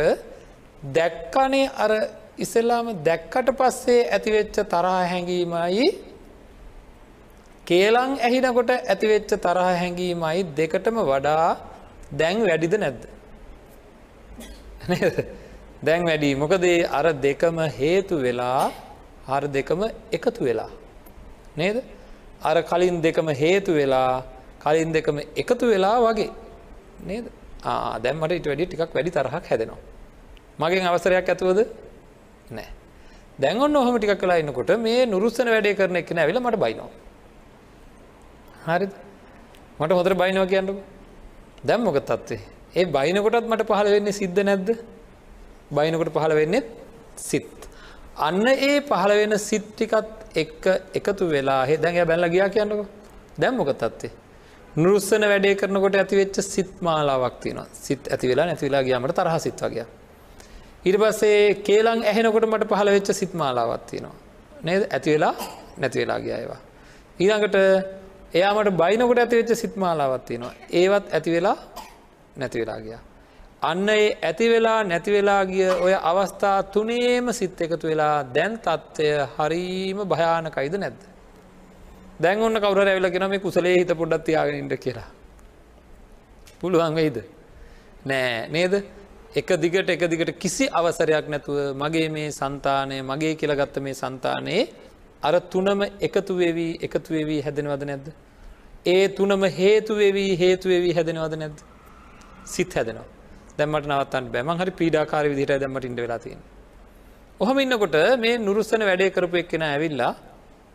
දැක්කනේ 0.90 1.66
අර 1.76 1.92
ඉස්සෙල්ලාම 2.38 2.86
දැක්කට 3.04 3.48
පස්සේ 3.52 4.08
ඇතිවෙච්ච 4.08 4.56
තරහ 4.66 4.94
හැඟීමයි 5.04 5.88
කේලං 7.70 8.12
ඇහිනකොට 8.18 8.70
ඇතිවෙච්ච 8.74 9.32
තරහ 9.44 9.66
හැඟීමයි 9.70 10.40
දෙකටම 10.58 10.96
වඩා 11.10 11.48
දැන් 12.12 12.38
වැඩිද 12.48 12.74
නැද්ද. 12.82 13.02
දැන් 15.86 16.02
වැඩි 16.08 16.30
මොකදේ 16.42 16.78
අර 16.98 17.06
දෙකම 17.26 17.58
හේතු 17.78 18.16
වෙලා 18.24 18.62
හර 19.28 19.44
දෙකම 19.56 19.80
එකතු 20.16 20.40
වෙලා. 20.48 20.70
නේද 21.56 21.76
අර 22.42 22.56
කලින් 22.70 22.96
දෙකම 23.06 23.28
හේතු 23.42 23.72
වෙලා 23.78 24.22
කලින් 24.64 24.90
දෙකම 24.96 25.16
එකතු 25.42 25.64
වෙලා 25.72 25.96
වගේ 26.06 26.30
නේද 27.08 27.24
දැම්මට 28.04 28.34
ඉට 28.38 28.48
වැඩි 28.50 28.66
ටිකක් 28.66 28.94
වැඩි 28.96 29.14
තරහක් 29.16 29.44
හැදෙනවා. 29.50 29.80
මගෙන් 30.60 30.88
අවසරයක් 30.90 31.28
ඇතුවද 31.28 31.60
නෑ 32.50 32.68
දැන්ගොන්න 33.38 33.76
ඔහම 33.76 33.94
ටික් 33.98 34.18
කලා 34.24 34.40
ඉන්නකොට 34.42 34.74
මේ 34.86 35.06
නුරුස්සන 35.06 35.48
වැඩේ 35.54 35.78
කරන 35.78 36.00
එකන 36.02 36.18
ඇවිල 36.18 36.40
මට 36.40 36.60
බයිනවා. 36.64 36.90
හරි 38.66 38.86
මට 39.80 39.92
හොතර 39.92 40.14
බයිනව 40.14 40.46
කියන්නක 40.52 40.80
දැම් 41.64 41.80
මොක 41.84 41.98
තත්වේ 42.10 42.40
ඒ 42.76 42.84
බයිනකොටත් 42.96 43.46
මට 43.52 43.68
පහළ 43.70 43.90
වෙන්නේ 43.96 44.12
සිද්ධ 44.12 44.40
නැද්ද 44.44 44.68
බයිනකොට 45.70 46.12
පහළ 46.16 46.34
වෙන්නෙත් 46.34 46.66
සිත්. 47.16 47.68
අන්න 48.16 48.46
ඒ 48.48 48.80
පහළ 48.80 49.12
වෙන 49.20 49.34
සිත්ටිකත් 49.38 50.36
එක්ක 50.42 50.64
එකතු 50.94 51.24
වෙලා 51.26 51.62
හෙ 51.66 51.76
දැන් 51.76 52.00
බැල්ල 52.06 52.26
ගියා 52.34 52.48
කියන්නක 52.48 52.86
දැම්මොක 53.38 53.70
තත්වේ. 53.82 54.12
නුරුස්සන 54.76 55.24
වැඩේ 55.32 55.54
කරනකොට 55.54 55.96
ඇතිවෙච්ච 55.96 56.36
සිත් 56.44 56.72
මාලාවක් 56.80 57.36
තියනවා 57.42 57.66
සිත් 57.86 58.02
ඇති 58.12 58.30
වෙලා 58.30 58.46
නැතිවෙලා 58.46 58.82
ගියාමට 58.82 59.16
තරහ 59.18 59.38
සිත් 59.46 59.62
වගේ. 59.64 59.86
ඉට 60.84 60.96
පස්සේ 61.02 61.54
කේලං 61.66 62.02
ඇහෙනකොට 62.04 62.46
මට 62.52 62.70
පහළ 62.72 62.90
වෙච්ච 62.96 63.10
සිත් 63.12 63.32
මාලාවත් 63.34 63.86
තියෙනවා. 63.90 64.16
නේද 64.64 64.82
ඇති 64.90 65.08
වෙලා 65.14 65.34
නැති 65.78 65.98
වෙලා 66.02 66.20
ගියයවා. 66.26 66.60
ඊළඟට 67.20 67.56
එයාමට 68.34 68.70
බයිනකොට 68.72 69.18
ඇතිවෙච්ච 69.18 69.54
සිත් 69.54 69.76
මාලාවත් 69.76 70.24
තියෙනවා 70.24 70.54
ඒවත් 70.72 71.06
ඇති 71.12 71.30
වෙලා 71.30 71.56
නැති 72.36 72.60
වෙලා 72.60 72.80
ගියා. 72.80 73.00
අන්න 73.62 73.88
ඒ 73.88 74.06
ඇති 74.22 74.48
වෙලා 74.48 74.78
නැති 74.84 75.12
වෙලා 75.12 75.42
ගිය 75.46 75.68
ඔය 75.78 75.94
අවස්ථා 76.02 76.62
තුනේම 76.64 77.32
සිත් 77.32 77.60
එකතු 77.60 77.86
වෙලා 77.86 78.14
දැන් 78.34 78.58
තත්ත්වය 78.58 79.08
හරීම 79.34 79.98
භයානකයිද 80.06 80.74
නැද්ද. 80.76 81.00
දැන් 82.20 82.38
ඔන්න 82.40 82.56
කවර 82.56 82.86
ඇවිලගෙන 82.86 83.28
මේ 83.28 83.38
කුසලේ 83.38 83.74
හිත 83.74 83.92
පොඩ්ඩත් 83.94 84.24
තියාගෙනට 84.24 84.76
කියලා. 84.76 85.08
පුළුවන් 86.60 86.94
වෙයිද. 86.94 87.18
නෑ 88.02 88.48
නේද 88.48 88.74
එක 89.32 89.48
දිගට 89.56 89.90
එක 89.90 90.02
දිගට 90.06 90.38
කිසි 90.38 90.68
අවසරයක් 90.70 91.26
නැතුව 91.28 91.58
මගේ 91.74 92.08
මේ 92.08 92.30
සන්තානය 92.30 93.02
මගේ 93.02 93.34
කියලගත්ත 93.34 93.76
මේ 93.78 93.94
සන්තානයේ 93.94 94.62
අර 95.22 95.34
තුනම 95.52 95.80
එකතු 96.00 96.32
වෙවී 96.34 96.78
එකතු 96.82 97.14
වෙවී 97.14 97.40
හැදෙනවද 97.42 97.82
නැද්ද. 97.84 98.06
ඒ 98.86 99.08
තුනම 99.08 99.42
හේතුවෙවී 99.58 100.32
හේතුවෙවී 100.36 100.94
හැදෙනවද 100.94 101.34
නැද්ද. 101.42 101.58
සිත් 102.46 102.72
හැදෙනවා. 102.74 103.08
දැමට 103.58 103.86
නවත්තන් 103.86 104.24
බැම 104.32 104.50
හරි 104.60 104.72
පීඩාකාර 104.80 105.24
විදිට 105.32 105.60
දැමට 105.62 105.84
ඉඩ 105.84 106.00
වෙලාතින්. 106.04 106.40
ඔහම 107.40 107.56
ඉන්නකොට 107.58 107.96
මේ 108.18 108.38
නුරුස්සන 108.38 108.82
වැඩේ 108.82 109.10
කරපු 109.10 109.36
එක්කෙන 109.36 109.62
ඇවිල්ලා 109.62 110.12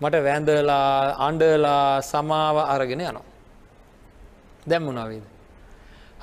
මට 0.01 0.15
වැෑන්දලා 0.27 1.15
අන්ඩලා 1.27 2.01
සමාව 2.11 2.57
අරගෙන 2.65 3.01
යනවා. 3.01 3.25
දැම්මුණාවීද. 4.67 5.25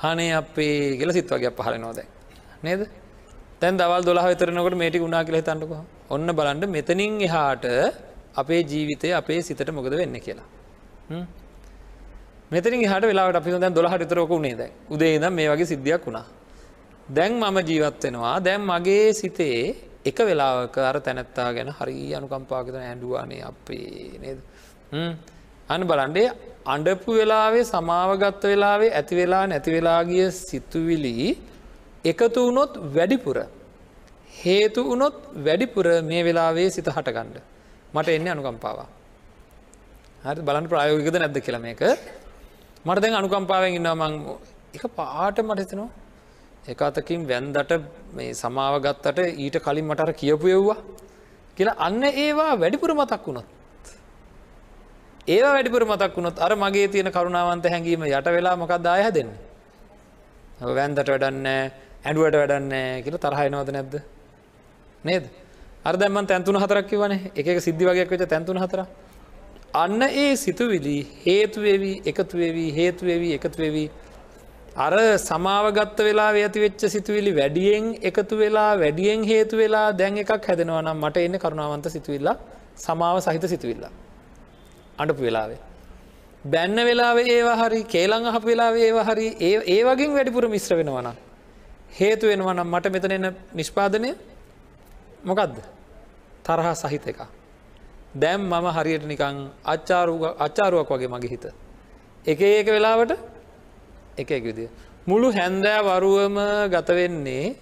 හනේ 0.02 0.32
අපේ 0.32 0.96
ගෙල 1.00 1.12
සිත් 1.12 1.30
වගේ 1.30 1.52
පහල 1.58 1.76
නොදැ. 1.78 2.06
නේද 2.64 2.80
තැන් 3.60 3.76
දවල් 3.76 4.02
දොලා 4.02 4.28
විතරනකට 4.30 4.76
මේටි 4.76 5.02
ගුණා 5.04 5.24
කියල 5.26 5.38
තන්නක 5.40 5.72
ඔන්න 6.10 6.28
බලන්ඩ 6.38 6.64
මෙතනින් 6.68 7.14
එහාට 7.20 7.66
අපේ 8.40 8.60
ජීවිතය 8.72 9.08
අපේ 9.20 9.40
සිතට 9.42 9.70
මොකද 9.78 9.94
වෙන්න 10.00 10.16
කියලා. 10.26 10.48
මෙතරින් 12.52 12.84
හට 12.92 13.04
වෙලාට 13.10 13.36
අපි 13.40 13.58
දැන් 13.64 13.74
දොලහට 13.78 14.04
තරක 14.10 14.30
උනේ. 14.38 14.54
දැ 14.60 14.70
උදේ 14.94 15.18
දම් 15.18 15.34
මේ 15.38 15.48
වගේ 15.52 15.70
සිද්ධියක් 15.72 16.06
වුණා. 16.06 16.26
දැන් 17.16 17.32
මම 17.40 17.58
ජීවත්වෙනවා 17.68 18.36
දැන් 18.46 18.62
මගේ 18.70 19.12
සිතේ 19.20 19.58
එක 20.10 20.18
වෙලාවක 20.28 20.76
අර 20.88 20.96
තැනැත්තා 21.06 21.48
ගැන 21.56 21.70
හරි 21.78 21.98
අනුකම්පාගත 22.18 22.74
ඇඩුවානේ 22.80 23.42
අපේ 23.50 24.18
නේද. 24.22 24.38
අන 25.68 25.80
බලන්ඩේ 25.90 26.28
අඩපු 26.74 27.10
වෙලාවේ 27.20 27.64
සමාවගත්ත 27.72 28.42
වෙලාවේ 28.52 28.90
ඇති 28.98 29.14
වෙලා 29.20 29.44
නැති 29.52 29.70
වෙලාගිය 29.76 30.26
සිතුවිලි 30.40 31.16
එකතු 32.10 32.40
වුණොත් 32.46 32.72
වැඩිපුර. 32.96 33.38
හේතු 34.42 34.80
වුණොත් 34.88 35.16
වැඩිපුර 35.46 35.86
මේ 36.10 36.22
වෙලාවේ 36.28 36.68
සිත 36.76 36.88
හටගණ්ඩ 36.96 37.38
මට 37.94 38.08
එන්න 38.10 38.28
අනුකම්පාවා 38.28 38.88
හරි 40.24 40.42
බලන් 40.42 40.66
ප්‍රයෝගිකද 40.68 41.16
නැද්ද 41.16 41.38
කියලම 41.40 41.64
එක 41.66 41.82
මට 42.84 42.98
දැන් 42.98 43.14
අනුකම්පාවෙන් 43.14 43.74
ඉන්නවා 43.74 43.98
මං 44.00 44.14
එක 44.74 44.84
පාට 44.92 45.38
මටතනවා 45.40 45.90
එක 46.64 46.80
අතකින් 46.80 47.26
වැන්දට 47.26 47.72
මේ 48.14 48.34
සමාව 48.34 48.74
ගත්තට 48.80 49.18
ඊට 49.36 49.56
කලින් 49.58 49.84
මටර 49.84 50.12
කියපු 50.14 50.46
එව්වා 50.48 50.78
කියලා 51.56 51.76
අන්න 51.78 52.02
ඒවා 52.04 52.52
වැඩිපුර 52.54 52.94
මතක් 52.94 53.26
වුණොත්. 53.26 53.48
ඒවා 55.28 55.52
වැඩිපුර 55.52 55.84
මතක් 55.84 56.16
වුණොත් 56.16 56.38
අර 56.38 56.52
මගේ 56.54 56.88
තියෙන 56.88 57.10
කරුණාවන්ත 57.10 57.66
හැඟීම 57.66 58.04
යට 58.04 58.28
වෙලා 58.28 58.56
මොකක් 58.56 58.74
දාය 58.78 59.10
දෙන්න 59.10 59.30
වැන්දට 60.70 61.02
වැඩන්න 61.04 61.46
ඇඩුවට 62.04 62.36
වැඩන්න 62.36 62.70
කියල 63.04 63.16
තරහයනවද 63.18 63.70
නැද්ද? 63.70 63.94
නේද? 65.04 65.24
අර්දැමන් 65.84 66.26
තැන්තුන 66.26 66.56
හතරක් 66.56 66.92
වන 66.94 67.14
එක 67.34 67.48
සිද්ධි 67.60 67.84
වගේක් 67.84 68.10
වෙච 68.10 68.22
තැන්තුන 68.28 68.58
හතර 68.58 68.80
අන්න 69.74 70.02
ඒ 70.04 70.36
සිතුවිලි 70.36 70.96
හේතුවේවී 71.24 71.96
එකතුවේවී 72.06 72.70
හේතුවේවී 72.70 73.32
එකතුවේවී 73.38 73.88
අර 74.76 74.94
සමාවගත්ත 75.18 75.98
වෙලා 76.00 76.30
ඇතිවෙච්ච 76.36 76.84
සිතුවිලි 76.88 77.32
වැඩියෙන් 77.34 77.88
එකතු 78.02 78.36
වෙලා 78.36 78.70
වැඩියෙන් 78.78 79.24
හේතු 79.24 79.56
වෙලා 79.56 79.88
දැන් 79.92 80.22
එකක් 80.24 80.48
හැදෙනවා 80.48 80.82
නම් 80.82 81.04
මට 81.04 81.26
එන්න 81.26 81.38
කරුණාවන්ත 81.38 81.88
සිතුවිල්ලා 81.96 82.36
සමාව 82.78 83.18
සහිත 83.20 83.44
සිතුවිල්ලා 83.48 83.92
අඩපු 84.98 85.22
වෙලාවේ. 85.22 85.60
බැන්න 86.44 86.78
වෙලාවේ 86.88 87.26
ඒවා 87.36 87.58
හරි 87.62 87.84
කේලං 87.84 88.26
අහපු 88.26 88.46
වෙලාවේ 88.46 88.86
ඒවා 88.88 89.06
හරි 89.10 89.26
ඒ 89.40 89.54
ඒ 89.74 89.82
වගින් 89.84 90.14
වැඩිපුර 90.16 90.46
මිශ්‍ර 90.48 90.76
වෙනවන. 90.80 91.08
හේතු 92.00 92.24
වෙනවනම් 92.26 92.68
මට 92.68 92.92
මෙතන 92.94 93.12
එන්න 93.12 93.34
නිෂ්පාදනය 93.54 94.12
මොකක්ද 95.24 95.56
තරහ 96.44 96.68
සහිත 96.74 97.06
එක. 97.06 97.20
දැම් 98.14 98.40
මම 98.42 98.66
හරියට 98.68 99.04
නිකං 99.04 99.36
අච්චාරු 99.64 100.14
අච්චාරුවක් 100.38 100.88
වගේ 100.88 101.08
මගේ 101.08 101.30
හිත. 101.30 101.44
එක 102.26 102.40
ඒක 102.40 102.66
වෙලාවට 102.66 103.12
එක 104.18 104.30
එක 104.30 104.44
විදිය. 104.44 104.68
මුළු 105.06 105.32
හැන්දෑ 105.32 105.80
වරුවම 105.82 106.36
ගතවෙන්නේ 106.68 107.56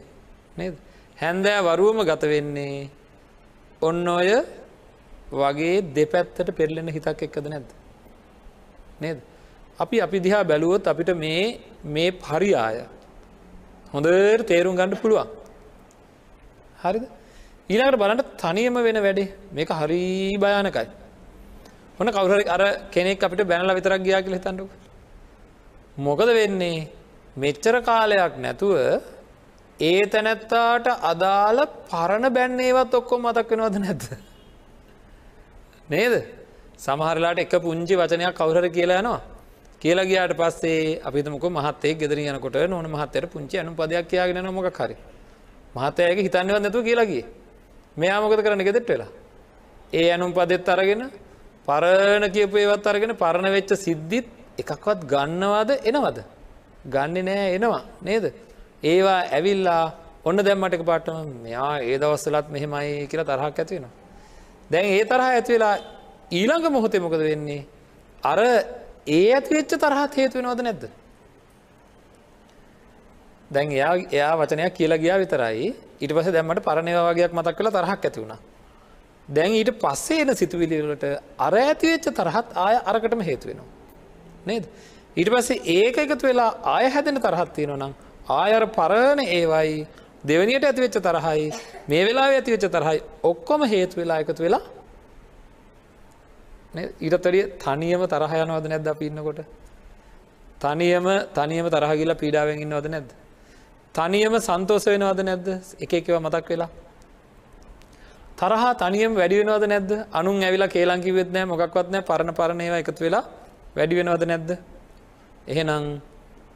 නේද 0.57 0.75
හැන්දෑ 1.19 1.61
වරුවම 1.63 2.01
ගතවෙන්නේ 2.05 2.91
ඔන්න 3.83 4.09
ඔය 4.09 4.31
වගේ 5.33 5.83
දෙපැත්තට 5.95 6.49
පෙරලෙන 6.53 6.89
හිතක් 6.89 7.23
එක්කද 7.23 7.47
නැද්ද. 7.47 7.71
නේද. 9.01 9.19
අපි 9.79 9.97
අපි 10.01 10.19
දිහා 10.21 10.45
බැලුවොත් 10.45 10.85
අපිට 10.87 11.11
මේ 11.17 11.61
මේ 11.85 12.11
පරියාය 12.13 12.85
හොඳර 13.93 14.13
තේරුම් 14.43 14.75
ගණඩ 14.77 15.01
පුළුවන්. 15.03 15.29
හරිද 16.83 17.05
ඊළඟට 17.71 17.99
බලට 17.99 18.31
තනියම 18.37 18.77
වෙන 18.79 18.99
වැඩේ 18.99 19.33
මේක 19.53 19.71
හරි 19.71 20.03
භයානකයි. 20.37 20.87
හොන 21.99 22.09
කවුර 22.09 22.41
අර 22.49 22.63
කෙනෙක් 22.91 23.21
අපිට 23.21 23.43
බැනල 23.45 23.71
විතරක් 23.71 24.03
ගියා 24.03 24.23
කියල 24.23 24.39
තන්නු. 24.39 24.65
මොකද 25.99 26.29
වෙන්නේ 26.31 26.89
මෙච්චර 27.37 27.77
කාලයක් 27.83 28.35
නැතුව 28.39 28.75
ඒ 29.81 30.03
තැනැත්තාට 30.07 30.87
අදාළ 31.03 31.61
පරණ 31.87 32.27
බැන්නේවත් 32.31 32.95
ඔක්කොම 32.95 33.23
මතක් 33.23 33.51
වෙනවද 33.53 33.77
නැද්ද. 33.79 34.05
නේද 35.89 36.15
සමහරලාට 36.77 37.39
එක 37.39 37.55
පුංචි 37.61 37.95
වචනයක් 37.95 38.35
කවුහර 38.35 38.67
කියලා 38.69 38.99
යනවා 38.99 39.21
කියලා 39.83 40.05
ගියාට 40.05 40.35
පස්සේ 40.35 40.99
අපිතමක 41.01 41.45
මහත්තේ 41.51 41.95
ගෙදර 41.95 42.19
යනකොට 42.21 42.57
නොන 42.69 42.87
මහත්තයට 42.89 43.27
පුංචි 43.29 43.59
අනු 43.59 43.73
පදයක් 43.73 44.09
කියයාගෙන 44.09 44.51
මොක 44.51 44.69
හරි 44.77 44.97
මහත්තයගේ 45.75 46.25
හිතන්නවත් 46.25 46.61
නැතු 46.61 46.83
කියලාගේ 46.83 47.25
මෙයා 47.97 48.21
මොකද 48.21 48.43
කරන 48.43 48.65
ගෙදෙට 48.65 48.89
වෙලා? 48.89 49.09
ඒ 49.93 50.11
ඇනුම් 50.11 50.33
පදෙත් 50.33 50.69
අරගෙන 50.69 51.11
පරණ 51.67 52.27
කියපු 52.31 52.57
ඒවත් 52.57 52.87
අරගෙන 52.87 53.15
පරණ 53.15 53.51
වෙච්ච 53.51 53.73
සිද්ධිත් 53.77 54.29
එකක්වත් 54.59 55.07
ගන්නවාද 55.07 55.71
එනවද? 55.85 56.19
ගන්න 56.87 57.25
නෑ 57.25 57.55
එනවා. 57.57 57.83
නේද? 58.03 58.25
ඒවා 58.83 59.21
ඇවිල්ලා 59.31 59.85
ඔන්න 60.25 60.37
දැම්මටක 60.39 60.85
පාටම 60.85 61.29
මෙයා 61.43 61.73
ඒ 61.81 61.99
දවස්සලත් 61.99 62.47
මෙහෙමයි 62.51 63.09
කියලා 63.11 63.29
තරහක් 63.31 63.59
ඇතිවෙනවා 63.59 63.93
දැන් 64.71 64.87
ඒ 64.87 65.05
තරහ 65.05 65.27
ඇතිවෙලා 65.27 65.75
ඊළඟ 66.31 66.67
මොහොතේ 66.71 67.01
මොකද 67.01 67.21
වෙන්නේ? 67.21 67.67
අර 68.23 68.39
ඒ 69.09 69.27
ඇතිවෙච්ච 69.35 69.73
තරහත් 69.77 70.17
හේතුවෙනවද 70.17 70.63
නැද්ද? 70.63 70.85
දැන් 73.51 73.73
එයා 73.73 73.95
එයා 74.11 74.35
වචනයක් 74.41 74.75
කියලා 74.75 75.03
ගියා 75.05 75.19
විතරයි. 75.19 75.71
ඊට 76.01 76.13
පස 76.13 76.33
දැම්මට 76.33 76.63
පරණයවාගේයක් 76.63 77.33
මතක් 77.33 77.57
කළ 77.57 77.71
තරහක් 77.71 78.05
ඇති 78.05 78.21
වුණා. 78.21 78.41
දැන් 79.29 79.53
ඊට 79.53 79.73
පස්සේ 79.79 80.23
එන 80.23 80.37
සිතුවිලිවලට 80.37 81.05
අර 81.39 81.55
ඇතිවෙච්ච 81.57 82.09
තරහත් 82.13 82.57
ආය 82.57 82.77
අරකටම 82.85 83.23
හේතුවෙනවා 83.23 83.69
නේද? 84.47 84.65
ඊට 85.17 85.31
පස්සේ 85.31 85.63
ඒක 85.77 85.99
එකතු 85.99 86.27
වෙලා 86.27 86.51
ආය 86.67 86.91
හැදෙන 86.91 87.21
තරහත් 87.21 87.53
තියෙනවා 87.53 87.81
නම් 87.81 87.95
ආයර 88.31 88.67
පරණ 88.71 89.21
ඒවයි 89.29 89.87
දෙවනියට 90.25 90.65
ඇතිවෙච්ච 90.65 90.99
තරහයි 91.01 91.47
මේ 91.89 92.03
වෙලා 92.05 92.29
ඇතිවෙච්ච 92.31 92.69
තරහයි 92.69 93.01
ඔක්කොම 93.25 93.63
හේතු 93.67 94.01
වෙලා 94.01 94.21
එකතු 94.25 94.43
වෙලා 94.43 94.63
ඊටතරිය 97.01 97.45
තනියම 97.59 98.03
තරහයනවද 98.07 98.67
නැද්ද 98.67 98.89
අප 98.89 99.03
ඉන්නකොට? 99.03 99.41
තනියම 100.61 101.07
තනියම 101.35 101.67
තරහගිල 101.69 102.15
පීඩාවෙන් 102.15 102.59
ඉන්නවද 102.59 102.87
නැද්ද? 102.89 103.11
තනියම 103.95 104.35
සන්තෝස 104.39 104.87
වෙනවද 104.87 105.21
නැද්ද? 105.29 105.49
එක 105.85 105.93
එකව 105.99 106.17
මතක් 106.21 106.49
වෙලා. 106.53 106.71
තරහා 108.39 108.73
තනියම 108.83 109.17
වැඩි 109.19 109.41
වෙනවද 109.41 109.65
නැද්ද? 109.73 109.91
අනුන් 110.13 110.43
ඇවිලා 110.43 110.71
කේලංකිවෙත් 110.75 111.33
නෑ 111.35 111.47
මොකක්වත් 111.53 111.91
නෑ 111.95 112.07
පරණ 112.11 112.35
පරණයව 112.39 112.75
එකතු 112.83 113.05
වෙලා 113.07 113.25
වැඩි 113.77 113.99
වෙනවද 113.99 114.25
නැද්ද? 114.31 114.51
එහෙනම් 115.53 116.01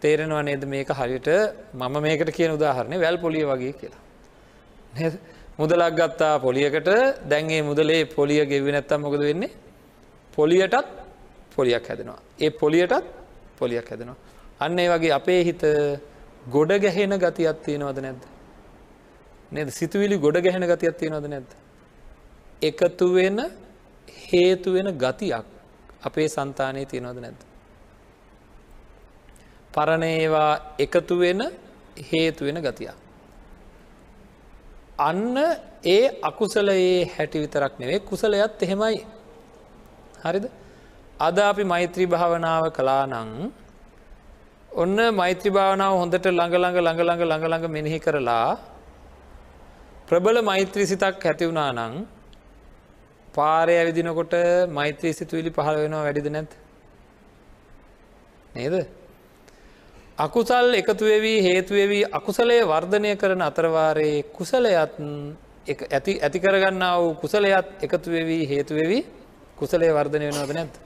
තේරෙනවා 0.01 0.43
නේද 0.43 0.65
මේක 0.65 0.89
හරියට? 1.01 1.29
මම 1.75 1.95
මේකට 2.07 2.31
කියන 2.37 2.55
උදාහරණය 2.57 2.97
වැල් 3.05 3.19
පොලිය 3.19 3.45
වගේ 3.51 3.75
කියලා. 3.81 4.03
මුදලක් 5.59 5.95
ගත්තා 5.99 6.39
පොලියකට. 6.39 6.89
දැන්ගේ 7.31 7.63
මුදලේ 7.63 8.05
පොලිය 8.17 8.47
ගෙවි 8.47 8.71
නැත්තම් 8.73 9.01
මොකද 9.03 9.21
වෙන්නේ? 9.21 9.51
පොලියටත් 10.37 10.87
පොලියක් 11.57 11.85
හැදෙනවා. 11.89 12.21
ඒ 12.41 12.51
පොලියටත් 12.51 13.05
පොලියක් 13.59 13.87
හැදෙනවා. 13.91 14.19
අන්න 14.61 14.79
ඒ 14.79 14.89
වගේ 14.89 15.13
අපේ 15.19 15.43
හිත 15.45 15.63
ගොඩ 16.47 16.73
ගැහෙන 16.79 17.19
ගතියක් 17.19 17.65
තියෙනවද 17.65 17.99
නැද්ද 17.99 18.23
නද 19.53 19.69
සිතුවිලි 19.71 20.19
ගොඩ 20.19 20.39
ගැහෙන 20.41 20.67
ගතියක් 20.67 20.97
තියෙනවද 20.97 21.27
නැද්ද 21.29 21.51
එකතු 22.63 23.09
වෙන 23.15 23.41
හේතු 24.23 24.73
වෙන 24.73 24.89
ගතියක් 24.97 25.47
අපේ 26.03 26.29
සන්තානයේ 26.29 26.87
තියෙනවද 26.87 27.21
නැද්ද 27.21 27.41
පරණ 29.73 30.05
ඒවා 30.05 30.53
එකතු 30.79 31.19
වෙන 31.19 31.41
හේතු 32.03 32.45
වෙන 32.45 32.59
ගතිය. 32.59 32.91
අන්න 34.99 35.37
ඒ 35.85 36.05
අකුසලයේ 36.23 37.09
හැටි 37.09 37.39
විතරක් 37.41 37.79
නෙවේ 37.79 38.01
කුසලයත් 38.01 38.63
එහෙමයි. 38.63 39.07
හරිද? 40.23 40.47
අද 41.21 41.39
අපි 41.41 41.65
මෛත්‍රී 41.65 42.07
භාවනාව 42.07 42.65
කලා 42.71 43.07
නං 43.07 43.31
ඔන්න 44.75 44.99
මෛත්‍රී 45.15 45.53
භාවනාව 45.53 45.93
හොඳට 45.95 46.27
ළඟළඟ 46.29 46.77
ළඟළඟ 46.77 47.23
ළඟළඟ 47.23 47.67
මෙනෙහි 47.69 47.99
කරලා 48.01 48.59
ප්‍රබල 50.09 50.39
මෛත්‍රී 50.43 50.87
සිතක් 50.87 51.23
ඇතිවුණා 51.23 51.71
නං 51.73 51.95
පාරය 53.35 53.75
ඇවිදිනකොට 53.75 54.35
මෛත්‍රී 54.71 55.13
සිතුවිලි 55.13 55.51
පහළ 55.51 55.77
වෙනවා 55.77 56.03
වැඩිද 56.03 56.29
නැත් 56.29 56.53
නේද? 58.55 58.75
අකුසල් 60.19 60.69
එකතුවවී 60.75 61.39
හේතුවවී 61.41 62.05
අකුසලය 62.13 62.59
වර්ධනය 62.65 63.17
කරන 63.17 63.43
අතරවාරයේ 63.43 64.23
කුසලයත් 64.33 64.99
ඇති 65.91 66.13
ඇති 66.21 66.39
කරගන්න 66.41 66.85
වූ 66.97 67.15
කුසලයත් 67.17 67.67
එකතුවවී 67.81 68.43
හේතුවවී 68.47 69.03
කුසලය 69.57 69.89
වර්ධනය 69.91 70.27
වෙනවද 70.29 70.53
නැත්. 70.53 70.84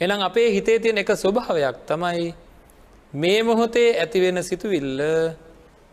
එනම් 0.00 0.22
අපේ 0.22 0.48
හිතේ 0.50 0.78
තියෙන 0.78 0.98
එක 0.98 1.10
ස්වභාවයක් 1.14 1.76
තමයි 1.86 2.34
මේ 3.14 3.42
මොහොතේ 3.42 3.90
ඇතිවෙන 4.00 4.42
සිතුවිල්ල 4.42 5.00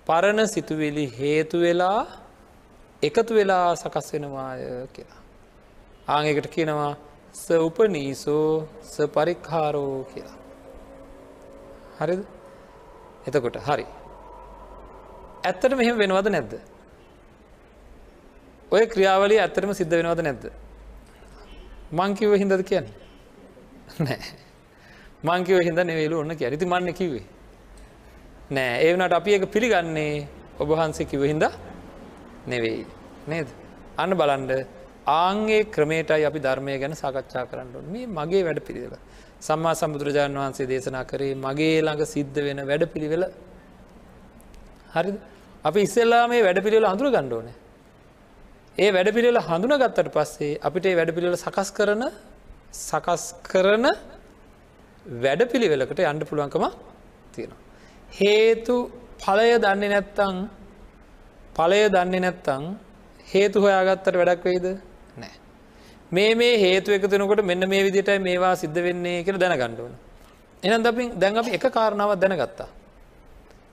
පරණ 0.08 0.48
සිතුවිලි 0.48 1.06
හේතු 1.20 1.60
වෙලා 1.60 2.08
එකතු 3.04 3.34
වෙලා 3.34 3.76
සකස් 3.76 4.14
වෙනවාය 4.14 4.62
කියලා. 4.94 5.22
ආංකට 6.08 6.48
කියනවා 6.48 6.96
ස 7.34 7.46
උපනීසෝ 7.50 8.68
ස 8.84 8.96
පරික්හාරෝ 9.08 10.04
කියලා. 10.04 10.38
හරිද? 12.00 12.24
එතකොට 13.28 13.58
හරි. 13.58 13.86
ඇත්තට 15.44 15.76
මෙහෙම 15.76 15.98
වෙනවද 15.98 16.28
නැද්ද? 16.30 16.54
ඔය 18.72 18.84
ක්‍රියාවලිය 18.88 19.40
ඇත්තරම 19.40 19.74
සිද්ධ 19.74 19.92
වෙනවද 19.92 20.22
නැද්ද? 20.22 20.44
මංකිව 21.92 22.34
හිදද 22.34 22.64
කියන්න? 22.64 22.88
නෑ. 24.00 24.20
මංකිව 25.24 25.60
හිද 25.62 25.80
නෙවේලු 25.84 26.20
ඔන්න 26.20 26.36
කිය 26.36 26.48
ඇති 26.48 26.66
මන්න 26.66 26.94
කිවේ 26.94 27.26
නෑ. 28.52 28.76
ඒවනට 28.82 29.14
අපි 29.14 29.34
එක 29.34 29.46
පිළිගන්නේ 29.48 30.28
ඔබහන්සේ 30.60 31.06
කිවහින්ද 31.06 31.46
නෙවෙයි. 32.48 32.86
නේද? 33.28 33.48
අන්න 33.98 34.14
බලන්ඩ 34.14 34.52
ආංගේ 35.08 35.62
ක්‍රමේටයි 35.66 36.26
අපි 36.26 36.40
ධර්මය 36.40 36.78
ගැන 36.80 36.94
සාකච්ඡා 36.96 37.46
කරන්න 37.46 37.88
මේ 37.88 38.08
මගේ 38.10 38.44
වැඩ 38.44 38.60
පිළිවෙල 38.62 38.96
සම්මා 39.42 39.74
සම්බුදුරජාණන් 39.74 40.40
වහන්සේ 40.42 40.68
දේශනා 40.68 41.04
කරේ 41.04 41.34
මගේ 41.38 41.78
ළඟ 41.82 42.04
සිද්ධ 42.06 42.40
වෙන 42.40 42.62
වැඩ 42.70 42.86
පිළිවෙල 42.94 43.26
හරි 44.94 45.14
අපි 45.66 45.80
ඉස්සෙල්ලා 45.82 46.24
මේ 46.28 46.42
වැඩ 46.44 46.60
පිළිවෙල 46.66 46.88
අඳුර 46.92 47.10
ගණ්ඩෝන 47.10 47.48
ඒ 48.78 48.90
වැඩ 48.92 49.10
පිළිවෙල 49.16 49.40
හඳුන 49.42 49.76
ගත්තට 49.76 50.12
පස්සේ 50.16 50.52
අපිට 50.62 50.90
වැඩ 50.92 51.14
පිළිවෙල 51.16 51.38
සකස් 51.38 51.72
කරන 51.72 52.04
සකස් 52.74 53.24
කරන 53.44 53.86
වැඩ 55.24 55.42
පිළිවෙලකට 55.52 56.00
අන්ඩ 56.06 56.24
පුළුවන්කම 56.30 56.66
තියෙනවා. 57.34 57.62
හේතු 58.12 58.76
පලය 59.24 59.50
දන්නේ 59.58 59.90
නැත්තං 59.90 60.38
පලය 61.56 61.82
දන්නේ 61.90 62.20
නැත්තං 62.20 62.64
හේතු 63.34 63.62
හොයාගත්තට 63.62 64.16
වැඩක් 64.16 64.46
වෙයිද 64.46 64.68
නෑ. 65.18 65.34
මේ 66.12 66.36
මේ 66.36 66.56
හේතු 66.58 66.92
එකතුනකොට 66.92 67.42
මෙන්න 67.44 67.70
මේ 67.70 67.84
විදිට 67.84 68.12
මේවා 68.22 68.56
සිද්ධ 68.56 68.80
වෙන්නේ 68.88 69.24
කියල 69.24 69.38
දැනගණ්ඩුවන. 69.38 69.94
එනම් 70.64 70.86
අපි 70.86 71.04
දැන් 71.16 71.38
අපි 71.38 71.52
එක 71.58 71.66
කාරණාවත් 71.72 72.20
දැනගත්තා. 72.22 72.70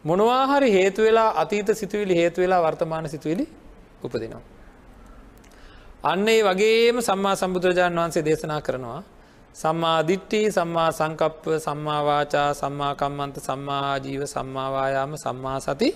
මොනවාහරි 0.05 0.73
හේතු 0.73 1.03
වෙලා 1.03 1.31
අතීත 1.43 1.69
සිතුවිලි 1.75 2.15
හේතු 2.15 2.41
වෙලා 2.41 2.63
වර්තමාන 2.63 3.09
සිතුවිලි 3.09 3.45
උපදිනවා. 4.03 4.56
අන්න 6.11 6.29
ඒ 6.29 6.41
වගේම 6.43 6.97
සම්මා 7.01 7.37
සම්බුදුරජාණන් 7.37 8.01
වහන්සේ 8.01 8.25
දේශනා 8.25 8.61
කරනවා 8.61 9.01
සම්මා 9.55 9.99
දිට්ටි 10.09 10.41
සම්මා 10.51 10.91
සංකප්ප 10.93 11.45
සම්මාවාචා 11.67 12.51
සම්මාකම්මන්ත 12.55 13.37
සම්මාජීව 13.47 14.23
සම්මාවායාම 14.27 15.13
සම්මා 15.25 15.59
සති 15.61 15.91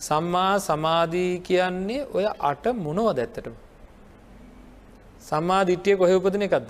සම්මා 0.00 0.58
සමාධී 0.58 1.32
කියන්නේ 1.40 2.06
ඔය 2.14 2.26
අට 2.40 2.64
මොනව 2.74 3.08
දැත්තටම. 3.16 3.54
සම්මා 5.20 5.62
දිට්ටිය 5.66 5.96
කොහෙ 5.96 6.14
උපදින 6.14 6.42
එකක්ද. 6.42 6.68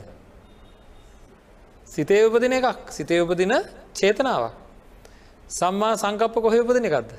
සිතේ 1.87 2.23
උපදින 2.27 2.53
එකක් 2.53 2.91
සිතේ 2.91 3.21
උපදින 3.23 3.55
චේතනාවක්. 3.95 4.55
සම්මා 5.51 5.95
සංකප්ප 5.97 6.35
කොහෙ 6.37 6.59
උපදින 6.61 6.85
එකක්ද. 6.85 7.11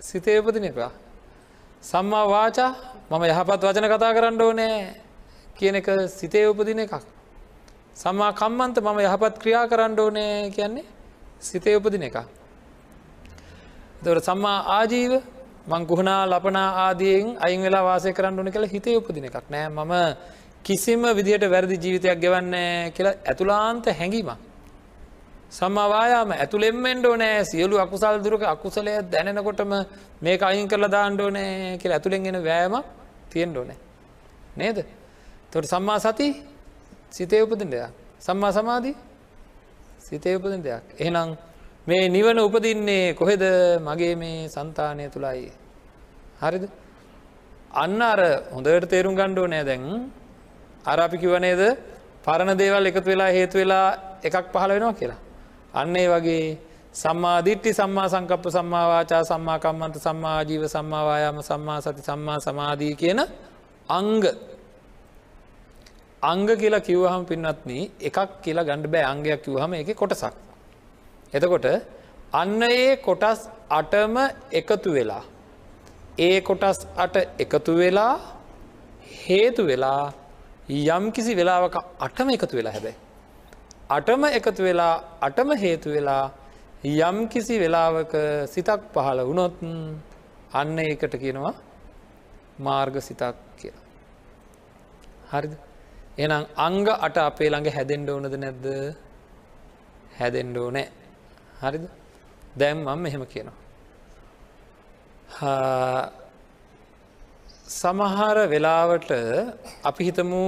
සිතේ 0.00 0.38
උපදින 0.40 0.64
එක. 0.64 0.78
සම්මා 1.82 2.24
වාචා 2.28 2.70
මම 3.10 3.24
යහපත් 3.24 3.62
වචන 3.62 3.86
කතා 3.86 4.12
කරන්න 4.14 4.40
ඕනෑ 4.40 4.74
කියන 5.56 5.74
එක 5.74 5.88
සිතේ 6.08 6.46
උපදින 6.46 6.78
එකක්. 6.78 6.94
සම්මා 7.94 8.32
කම්මන්ත 8.32 8.76
මම 8.78 8.98
යහපත් 9.00 9.34
ක්‍රියා 9.38 9.66
කරන්න 9.66 9.98
ඕනෑ 9.98 10.50
කියන්නේ 10.50 10.86
සිතේ 11.40 11.74
උපදින 11.76 12.02
එක. 12.02 12.16
දොර 14.04 14.20
සම්මා 14.20 14.58
ආජීව 14.76 15.12
මං 15.66 15.86
ගුහනා 15.86 16.22
ලපනා 16.24 16.68
ආදියෙන් 16.84 17.34
අයින් 17.40 17.62
වෙලා 17.62 17.82
වාසය 17.82 18.12
කරන්න 18.12 18.38
ඕන 18.38 18.48
කළ 18.48 18.66
හිතේ 18.66 18.94
උපදින 18.96 19.24
එකක් 19.24 19.50
නෑ 19.50 19.66
මම 19.68 19.92
කිසිම 20.64 21.02
විදිහට 21.12 21.44
වැරදි 21.46 21.76
ජීවිතයක් 21.76 22.18
ගෙවන්න 22.18 22.54
කියලා 22.94 23.14
ඇතුලාන්ත 23.24 23.90
හැඟීමක්. 23.92 24.38
සම්මවායාම 25.50 26.30
ඇතුළෙම්මෙන්ඩ 26.34 27.10
නෑ 27.16 27.42
සියලු 27.44 27.76
අකුසල් 27.78 28.22
දුරක 28.22 28.42
අකුසලය 28.44 28.94
දැනෙනකොටම 29.10 29.72
මේක 30.22 30.42
අයින් 30.42 30.68
කරලා 30.68 30.90
දාණ්ඩෝනෑ 30.90 31.78
කියලා 31.78 31.98
ඇතුළෙන්ගෙන 31.98 32.42
වෑම 32.42 32.99
තියෙන්ඩ 33.32 33.56
ඕනෑ. 33.56 33.78
නේද. 34.56 34.78
තොට 35.52 35.66
සම්මා 35.66 35.98
සති 35.98 36.28
සිතේ 37.10 37.42
උපදින් 37.42 37.70
දෙයක්. 37.70 37.90
සම්මා 38.20 38.52
සමාධී 38.52 38.96
සිතේ 39.98 40.36
උපදින් 40.36 40.62
දෙයක්. 40.62 40.84
එහෙනම් 40.98 41.36
මේ 41.86 42.08
නිවන 42.08 42.38
උපදින්නේ 42.38 43.14
කොහෙද 43.14 43.42
මගේ 43.80 44.14
මේ 44.14 44.48
සන්තානය 44.48 45.08
තුළයි. 45.10 45.50
හරිද. 46.40 46.64
අන්න 47.74 48.02
අර 48.02 48.20
හොඳට 48.54 48.88
තේරුම් 48.92 49.14
ගණ්ඩෝ 49.14 49.46
නෑ 49.46 49.64
දැන් 49.64 49.84
අරාපි 50.84 51.16
කිවනේද 51.18 51.62
පරණ 52.24 52.58
දේවල් 52.58 52.86
එකතු 52.86 53.08
වෙලා 53.10 53.30
හේතු 53.30 53.58
වෙලා 53.58 53.86
එකක් 54.22 54.46
පහළ 54.52 54.72
වෙනවා 54.76 54.98
කියලා. 55.00 55.20
අන්න 55.74 55.96
ඒ 55.96 56.08
වගේ 56.08 56.58
සම්මා 56.92 57.38
දිට්ටි 57.42 57.70
සම්මා 57.72 58.08
සංකප්ප 58.08 58.44
සම්මාවාචා 58.50 59.22
සම්මාකම්මන්ත 59.24 59.96
සම්මාජීව 59.96 60.62
සම්මාවායාම 60.66 61.38
සම්මා 61.42 61.80
සති 61.80 62.02
සම්මා 62.02 62.38
සමාධී 62.40 62.94
කියන 62.94 63.20
අංග 63.88 64.24
අංග 66.22 66.48
කියලා 66.52 66.80
කිව්වහම 66.80 67.22
පින්නත්න 67.24 67.70
එකක් 68.00 68.18
කියලා 68.42 68.64
ගණඩ 68.64 68.90
බෑ 68.94 69.04
අංගයක් 69.12 69.42
කිව්හම 69.44 69.74
එක 69.74 69.90
කොටසක්. 69.94 70.34
එතකොට 71.32 71.66
අන්න 72.32 72.62
ඒ 72.64 72.96
කොටස් 72.98 73.40
අටම 73.70 74.16
එකතු 74.52 74.90
වෙලා. 74.92 75.22
ඒ 76.18 76.40
කොටස් 76.40 76.80
අට 76.96 77.16
එකතු 77.38 77.72
වෙලා 77.74 78.14
හේතු 79.20 79.62
වෙලා 79.64 80.12
යම් 80.88 81.04
කිසි 81.12 81.32
වෙලාවක 81.34 81.76
අටම 82.00 82.28
එකතු 82.30 82.54
වෙලා 82.56 82.74
හැබැයි. 82.76 82.98
අටම 83.90 84.24
එකතු 84.30 84.62
වෙලා 84.62 84.94
අටම 85.20 85.50
හේතු 85.56 85.90
වෙලා 85.90 86.24
යම් 86.82 87.28
කිසි 87.28 87.58
වෙලාවක 87.58 88.12
සිතක් 88.48 88.80
පහළ 88.94 89.20
වුණොත් 89.20 89.56
අන්න 90.52 90.78
ඒකට 90.78 91.14
කියනවා 91.14 91.54
මාර්ග 92.58 92.96
සිතක් 92.98 93.36
කිය. 93.58 93.72
හරිද. 95.30 95.52
එනම් 96.18 96.46
අංග 96.56 96.86
අට 96.88 97.16
අපේ 97.18 97.50
ළඟ 97.50 97.68
හැදෙන්ඩ 97.68 98.08
ඕනද 98.08 98.34
නැද්ද 98.34 98.66
හැදෙන්ඩෝ 100.18 100.70
නෑ 100.70 100.88
හරිද 101.60 101.84
දැම් 102.56 102.78
මම 102.78 103.06
එහෙම 103.06 103.24
කියනවා. 103.26 103.56
සමහර 107.70 108.36
වෙලාවට 108.48 109.10
අපි 109.84 110.02
හිතමු 110.04 110.44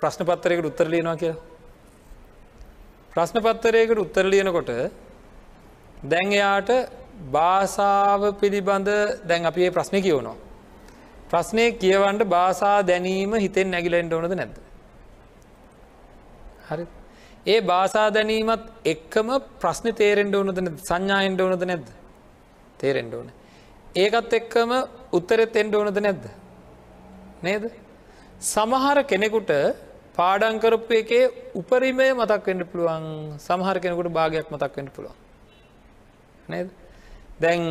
ප්‍රශ්න 0.00 0.22
පත්තරයකට 0.24 0.64
උත්තර 0.64 0.86
ලියනවා 0.86 1.16
කියලා. 1.16 1.51
ප්‍රශ්න 3.12 3.38
පත්තරයකට 3.40 3.98
උත්තර 3.98 4.24
ලියනකොට 4.24 4.70
දැන් 6.04 6.32
එයාට 6.32 6.70
භාසාාව 7.30 8.22
පිළිබඳ 8.40 8.88
දැන් 9.24 9.44
අපේ 9.44 9.70
ප්‍රශ්නය 9.70 10.00
කියවනවා. 10.00 10.36
ප්‍රශ්නය 11.30 11.66
කියවන්ට 11.74 12.24
භාසා 12.26 12.76
දැනීම 12.82 13.34
හිතෙන් 13.36 13.70
නැගිලෙන්ට 13.70 14.12
ඕනද 14.12 14.34
නැද්ද. 14.34 14.56
හරි 16.68 16.86
ඒ 17.46 17.60
භාසා 17.62 18.08
දැනීමත් 18.10 18.64
එක්කම 18.86 19.28
ප්‍රශ්න 19.60 19.88
තේරෙන්ට 19.94 20.34
ඕනද 20.34 20.58
සංඥායෙන්ට 20.80 21.40
ඕනද 21.40 21.64
නැද්ද 21.64 21.88
තේරෙන්ට 22.78 23.14
ඕන. 23.14 23.28
ඒකත් 23.94 24.32
එක්කම 24.32 24.70
උත්තරෙත් 25.12 25.56
එන්ඩ 25.56 25.74
ඕනද 25.74 25.98
නැද්ද. 26.00 26.24
නේද. 27.42 27.64
සමහර 28.42 28.98
කෙනෙකුට 29.04 29.50
පාඩංකරපු 30.14 30.94
එකේ 30.94 31.24
උපරිමය 31.54 32.08
මතක් 32.12 32.46
වෙන්ට 32.46 32.70
පුළුවන් 32.72 33.04
සමහර 33.38 33.76
කෙනෙකුට 33.78 34.10
භාගයක් 34.10 34.46
මතක් 34.50 34.76
වෙන්ට 34.76 34.92
පුළුවන්. 34.92 35.16
නේද. 36.48 36.68
දැන් 37.40 37.62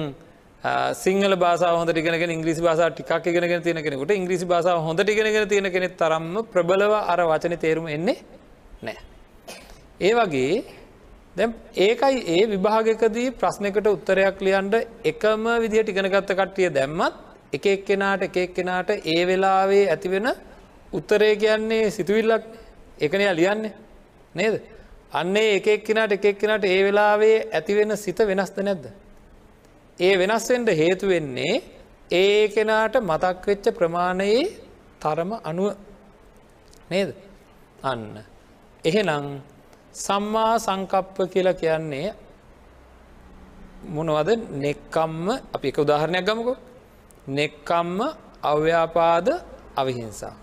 සිංහල 0.95 1.35
බාස 1.37 1.61
හොඳ 1.61 1.89
ටිගෙන 1.89 2.31
ඉංග්‍රිසි 2.31 2.61
බාස 2.61 2.81
ටිකක් 2.89 3.27
ඉගෙනගෙන 3.27 3.63
තියෙන 3.63 3.83
කෙනෙකුට 3.83 4.11
ඉංග්‍රිසි 4.11 4.45
බාස 4.45 4.65
හොඳ 4.65 4.99
ටිගෙනගෙන 4.99 5.47
තියෙන 5.47 5.71
කෙනෙ 5.71 5.87
තරම්ම 5.93 6.35
ප්‍රබලව 6.45 6.93
අර 7.05 7.19
වචන 7.21 7.57
තේරුම 7.57 7.87
එන්නේ 7.87 8.17
නෑ. 8.81 8.97
ඒ 9.99 10.13
වගේ 10.13 10.63
දැ 11.35 11.47
ඒකයි 11.79 12.21
ඒ 12.27 12.45
විභාගකදී 12.47 13.33
ප්‍රශ්නකට 13.33 13.87
උත්තරයක් 13.87 14.39
ලියන්ට 14.41 14.75
එකම 15.05 15.43
විදිහට 15.63 15.89
ඉගෙනගත්ත 15.89 16.31
කට්ටිය 16.31 16.69
දැම්මත් 16.71 17.13
එක 17.53 17.65
එක්කෙනාට 17.67 18.23
එක 18.23 18.37
එක්කෙනාට 18.37 18.89
ඒ 19.05 19.21
වෙලාවේ 19.25 19.85
ඇතිවෙන 19.87 20.27
උත්තරේ 20.93 21.35
කියන්නේ 21.35 21.91
සිතුවිල්ලක් 21.91 22.43
එකනයා 22.99 23.35
ලියන්නේ 23.35 23.73
නේද. 24.35 24.55
අන්නේ 25.11 25.55
එක 25.57 25.67
එක්කෙනට 25.67 26.11
එක 26.11 26.25
එක්කෙනට 26.25 26.65
ඒ 26.65 26.81
වෙලාවේ 26.85 27.37
ඇතිවෙන 27.51 27.97
සිත 27.97 28.19
වෙනස්ද 28.21 28.57
නැද්ද. 28.59 28.85
ඒ 29.99 30.13
වෙනස්වෙන්ට 30.19 30.69
හේතුවෙන්නේ 30.71 31.55
ඒ 32.11 32.47
කෙනාට 32.47 32.95
මතක් 33.01 33.47
වෙච්ච 33.47 33.65
ප්‍රමාණයේ 33.77 34.43
තරම 34.99 35.31
අනුව 35.43 35.75
නේද. 36.89 37.09
අන්න. 37.83 38.23
එහෙනම් 38.83 39.25
සම්මා 39.95 40.53
සංකප්ප 40.59 41.17
කියලා 41.33 41.59
කියන්නේ 41.61 42.07
මොනවද 43.85 44.29
නෙක්කම්ම 44.63 45.25
අපි 45.55 45.67
එක 45.67 45.77
උදාහරණයක් 45.83 46.25
ගමකු 46.27 46.53
නෙක්කම්ම 47.29 47.99
අව්‍යාපාද 48.43 49.27
අවිහිංසා. 49.75 50.40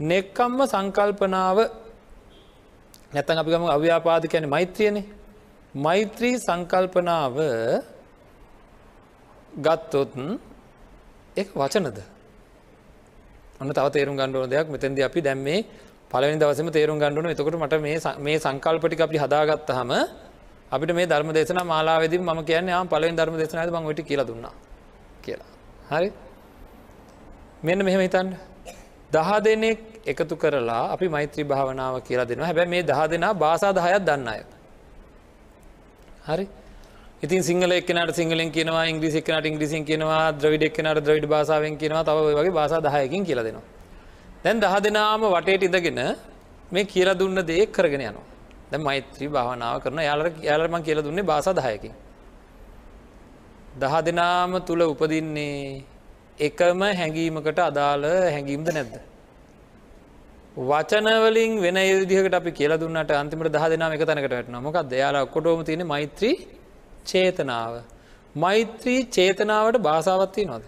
නෙක්කම්ම 0.00 0.60
සංකල්පනාව. 0.64 1.58
නැතන් 3.12 3.38
අපි 3.38 3.50
ගම 3.50 3.64
අව්‍යාපාද 3.68 4.24
කියන 4.26 4.48
මෛත්‍රියනේ. 4.48 5.04
මෛත්‍රී 5.76 6.38
සංකල්පනාව 6.38 7.36
ගත්තොත් 9.56 10.10
එක 11.36 11.48
වචනද? 11.54 11.98
ඔන්න 13.60 13.70
තව 13.70 13.86
තේරුම් 13.88 14.16
ගණ්ඩුවන 14.16 14.48
දෙයක්. 14.48 14.66
මෙතැද 14.66 15.00
අපි 15.00 15.20
දැම්මේ 15.20 15.64
පලනි 16.10 16.38
දවසම 16.38 16.68
තේරුම් 16.68 16.98
ගණඩුවන 16.98 17.30
එතකොට 17.30 17.54
මට 17.54 17.74
මේ 18.18 18.38
සංකල්පටි 18.38 18.96
අපි 18.98 19.16
හදාගත්ත 19.18 19.70
හම 19.70 19.92
අපිට 20.72 20.90
මේ 20.90 21.06
ධර්ම 21.06 21.30
දේශන 21.30 21.60
මාලාවෙද 21.64 22.14
ම 22.18 22.42
කියන්න 22.42 22.68
යාම 22.68 22.88
පලවෙන් 22.88 23.14
ධර්ම 23.14 23.36
දේශනද 23.36 23.70
මට 23.70 24.00
කියල 24.02 24.24
දුන්නා. 24.24 24.54
කියලා. 25.22 25.50
හරි? 25.90 26.08
මෙන්න 27.62 27.84
මෙහෙම 27.84 28.00
හිතන්න. 28.00 28.49
දහ 29.12 29.30
දෙනෙක් 29.40 29.78
එකතු 30.06 30.34
කරලා 30.36 30.84
අපි 30.94 31.06
මෛත්‍රී 31.08 31.44
භාවනාව 31.44 31.94
කියලා 32.02 32.28
දෙනවා 32.28 32.46
හැබැ 32.46 32.66
මේ 32.66 32.82
දහ 32.82 33.00
දෙනා 33.10 33.34
බාසා 33.34 33.72
දහයත් 33.72 34.02
දන්න 34.04 34.28
අය. 34.28 34.40
හරි 36.26 36.46
ඉතින් 37.22 37.42
සිංහල 37.42 37.72
එක්නට 37.72 38.14
සිංහලෙන් 38.14 38.50
කියනවා 38.50 38.84
ඉංග්‍රිසි 38.84 39.18
එක්නට 39.18 39.46
ඉංග්‍රිසින් 39.46 39.84
කියනවා 39.84 40.24
ද්‍රවිඩ 40.32 40.62
එක්නට 40.62 41.00
ද්‍රවිඩ 41.06 41.26
භාසාාවෙන් 41.26 41.76
කියනවා 41.76 42.04
තව 42.04 42.18
වගේ 42.38 42.52
භාසා 42.52 42.80
දහයකින් 42.80 43.24
කියල 43.24 43.40
දෙනවා. 43.44 43.66
දැන් 44.44 44.60
දහ 44.60 44.76
දෙනාම 44.80 45.22
වටේට 45.26 45.62
ඉදගෙන 45.62 46.00
මේ 46.72 46.84
කියලා 46.86 47.18
දුන්න 47.18 47.38
දේ 47.42 47.66
කරගෙන 47.68 48.02
යනවා. 48.02 48.26
ද 48.70 48.78
මෛත්‍රී 48.78 49.28
භාවනාව 49.28 49.76
කරන 49.82 49.98
යාලර 50.00 50.26
යාලරම 50.40 50.74
කියල 50.82 50.98
දුන්නේ 51.02 51.24
බාසා 51.24 51.54
දහයකින්. 51.54 51.94
දහ 53.74 53.94
දෙනාම 54.02 54.52
තුළ 54.62 54.82
උපදින්නේ 54.84 55.84
එකම 56.40 56.82
හැඟීමකට 56.92 57.60
අදාළ 57.60 58.04
හැඟීම්ද 58.28 58.68
නැද්ද. 58.70 58.94
වචනවලින් 60.62 61.60
වෙන 61.60 61.76
යුදිහකට 61.76 62.34
අපි 62.34 62.50
කියල 62.52 62.72
දුන්නට 62.74 63.12
අන්තිමට 63.12 63.48
දහ 63.48 63.66
දෙනා 63.66 63.92
එක 63.92 64.02
තැනකට 64.02 64.30
වැටන 64.30 64.58
මොකක් 64.58 64.78
දයාලා 64.86 65.26
කොටෝම 65.26 65.64
තියෙන 65.64 65.86
මෛත්‍රී 65.86 66.34
චේතනාව. 67.04 67.82
මෛත්‍රී 68.34 69.00
චේතනාවට 69.08 69.78
භාසාවත්තිය 69.80 70.46
නොද. 70.46 70.64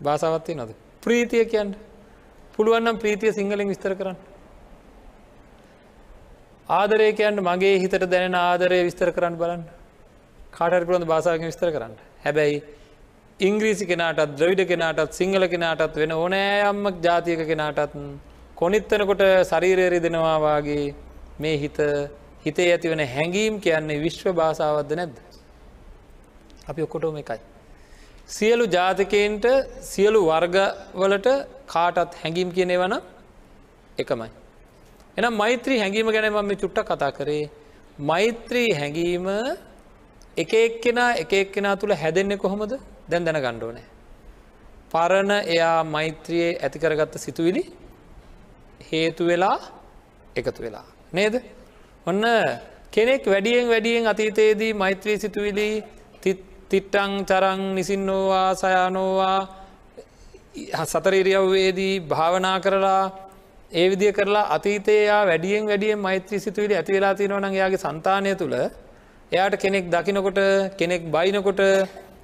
භාසාවත්තිය 0.00 0.54
නොද. 0.54 0.70
ප්‍රීතිය 1.02 1.44
කියන්න 1.46 1.76
පුළුවන්නම් 2.54 2.98
ප්‍රීතිය 2.98 3.32
සිංහලෙන් 3.32 3.68
විස්තර 3.68 3.94
කරන්න. 3.94 4.18
ආදරය 6.68 7.12
කියන්න 7.14 7.40
මගේ 7.40 7.78
හිතට 7.78 8.04
දැනෙන 8.06 8.34
ආදරය 8.36 8.82
විස්තර 8.84 9.10
කරන්න 9.10 9.36
බලන්න 9.36 9.64
කාටර 10.52 10.84
පුළොඳ 10.84 11.06
භාසාාවෙන් 11.06 11.46
විස්තර 11.46 11.70
කරන්න 11.70 12.07
හැබැයි 12.24 12.62
ඉංග්‍රීසි 13.40 13.84
කෙනාටත් 13.86 14.32
ද්‍රවිඩ 14.36 14.62
කෙනාටත් 14.66 15.12
සිංහල 15.12 15.44
කෙනාටත් 15.46 15.96
වෙන 15.96 16.12
ඕනෑයම්ම 16.14 16.86
ජාතියක 17.00 17.42
කෙනාටත් 17.46 17.94
කොනිත්තනකොට 18.56 19.22
ශරීරයරි 19.44 20.00
දෙනවාවාගේ 20.00 20.86
මේ 21.38 21.56
හිත 21.56 21.78
හිතේ 22.44 22.70
ඇති 22.72 22.90
වෙන 22.90 23.02
හැඟීම් 23.08 23.60
කියන්නේ 23.60 24.00
විශ්ව 24.00 24.32
භාසාවද්ද 24.32 24.92
නැද්ද. 24.92 25.16
අපි 26.68 26.80
ඔක්කොටෝම 26.82 27.16
එකයි. 27.16 27.40
සියලු 28.28 28.64
ජාතිකයන්ට 28.68 29.46
සියලු 29.82 30.20
වර්ගවලට 30.26 31.28
කාටත් 31.66 32.18
හැඟීම් 32.22 32.50
කියනෙ 32.52 32.76
වන 32.76 32.94
එකමයි. 33.98 34.30
එනම් 35.16 35.34
මෛත්‍රී 35.34 35.78
හැඟීම 35.78 36.10
ගැන 36.10 36.28
මම 36.32 36.52
චුට්ට 36.56 36.84
කතා 36.84 37.12
කරේ 37.12 37.44
මෛත්‍රී 38.02 38.68
හැඟීම 38.72 39.26
එක 40.38 40.52
එක්කෙනා 40.54 41.10
එක 41.16 41.32
එක්කෙනා 41.34 41.74
තුළ 41.76 41.94
හැදෙන්නේ 41.94 42.38
කොහොමද 42.38 42.72
දැන් 43.10 43.24
දැන 43.24 43.38
ගණ්ඩෝනෑ. 43.38 43.86
පරණ 44.92 45.32
එයා 45.46 45.84
මෛත්‍රියයේ 45.86 46.58
ඇතිකරගත්ත 46.58 47.14
සිතුවිලි 47.18 47.62
හේතු 48.90 49.26
වෙලා 49.26 49.58
එකතු 50.36 50.62
වෙලා. 50.62 50.86
නේද? 51.12 51.34
ඔන්න 52.06 52.24
කෙනෙක් 52.90 53.26
වැඩියෙන් 53.26 53.68
වැඩියෙන් 53.68 54.06
අතීතයේදී 54.06 54.72
මෛත්‍රී 54.74 55.18
සිතුවිලි 55.18 55.68
තිට්ටං 56.22 57.12
චරං 57.24 57.62
නිසින්නෝවා 57.74 58.54
සයානෝවා 58.54 59.40
සතරීරියව්වේදී 60.84 61.94
භාවනා 62.02 62.58
කරලා 62.60 63.04
ඒ 63.72 63.86
විදිය 63.90 64.12
කරලා 64.12 64.46
අතීතයා 64.54 65.22
වැඩියෙන් 65.26 65.66
වැඩියෙන් 65.66 65.98
මෛත්‍රී 65.98 66.40
සිතුවිලි 66.40 66.76
ඇති 66.76 66.92
වෙලා 66.92 67.14
තියෙනවන 67.14 67.54
යාගේ 67.54 67.78
සන්තානය 67.78 68.34
තුළ 68.36 68.56
එයාට 69.32 69.56
කෙනෙක් 69.56 69.84
දකිනකොට 69.86 70.40
කෙනෙක් 70.76 71.02
බයිනකොට 71.06 71.60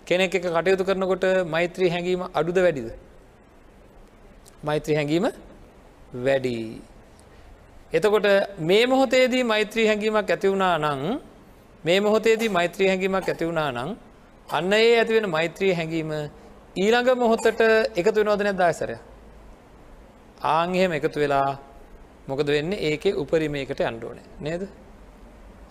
කෙනෙක් 0.07 0.35
එක 0.35 0.45
කටයුතු 0.47 0.85
කරනකොට 0.85 1.25
මෛත්‍රී 1.47 1.91
හැඟීම 1.91 2.23
අඩුද 2.31 2.57
වැඩිද. 2.57 2.89
මෛත්‍රී 4.63 4.97
හැඟීම 4.97 5.27
වැඩි. 6.17 6.81
එතකොට 7.93 8.27
මේ 8.61 8.87
මොහොතේදී 8.87 9.45
මෛත්‍රී 9.45 9.87
හැඟීමක් 9.87 10.31
ඇතිවුණා 10.31 10.79
නං 10.79 11.21
මේ 11.85 11.99
මොහොතේදී 12.01 12.49
මෛත්‍රී 12.49 12.89
හැඟීමක් 12.89 13.29
ඇතිවුණා 13.29 13.71
නං 13.73 13.91
අන්න 14.49 14.73
ඒ 14.73 14.97
ඇතිවෙන 14.99 15.29
මෛත්‍රී 15.29 15.73
හැඟීම 15.73 16.11
ඊළඟ 16.77 17.11
මොහොතට 17.17 17.61
එකතු 17.97 18.19
වෙනවද 18.21 18.43
නැද්දාසරය. 18.43 18.97
ආංහෙම 20.49 20.93
එකතු 20.93 21.21
වෙලා 21.21 21.51
මොකද 22.29 22.49
වෙන්න 22.49 22.73
ඒකේ 22.81 23.15
උපරිමයකට 23.15 23.81
අන්ඩෝන 23.83 24.19
නේද. 24.41 24.65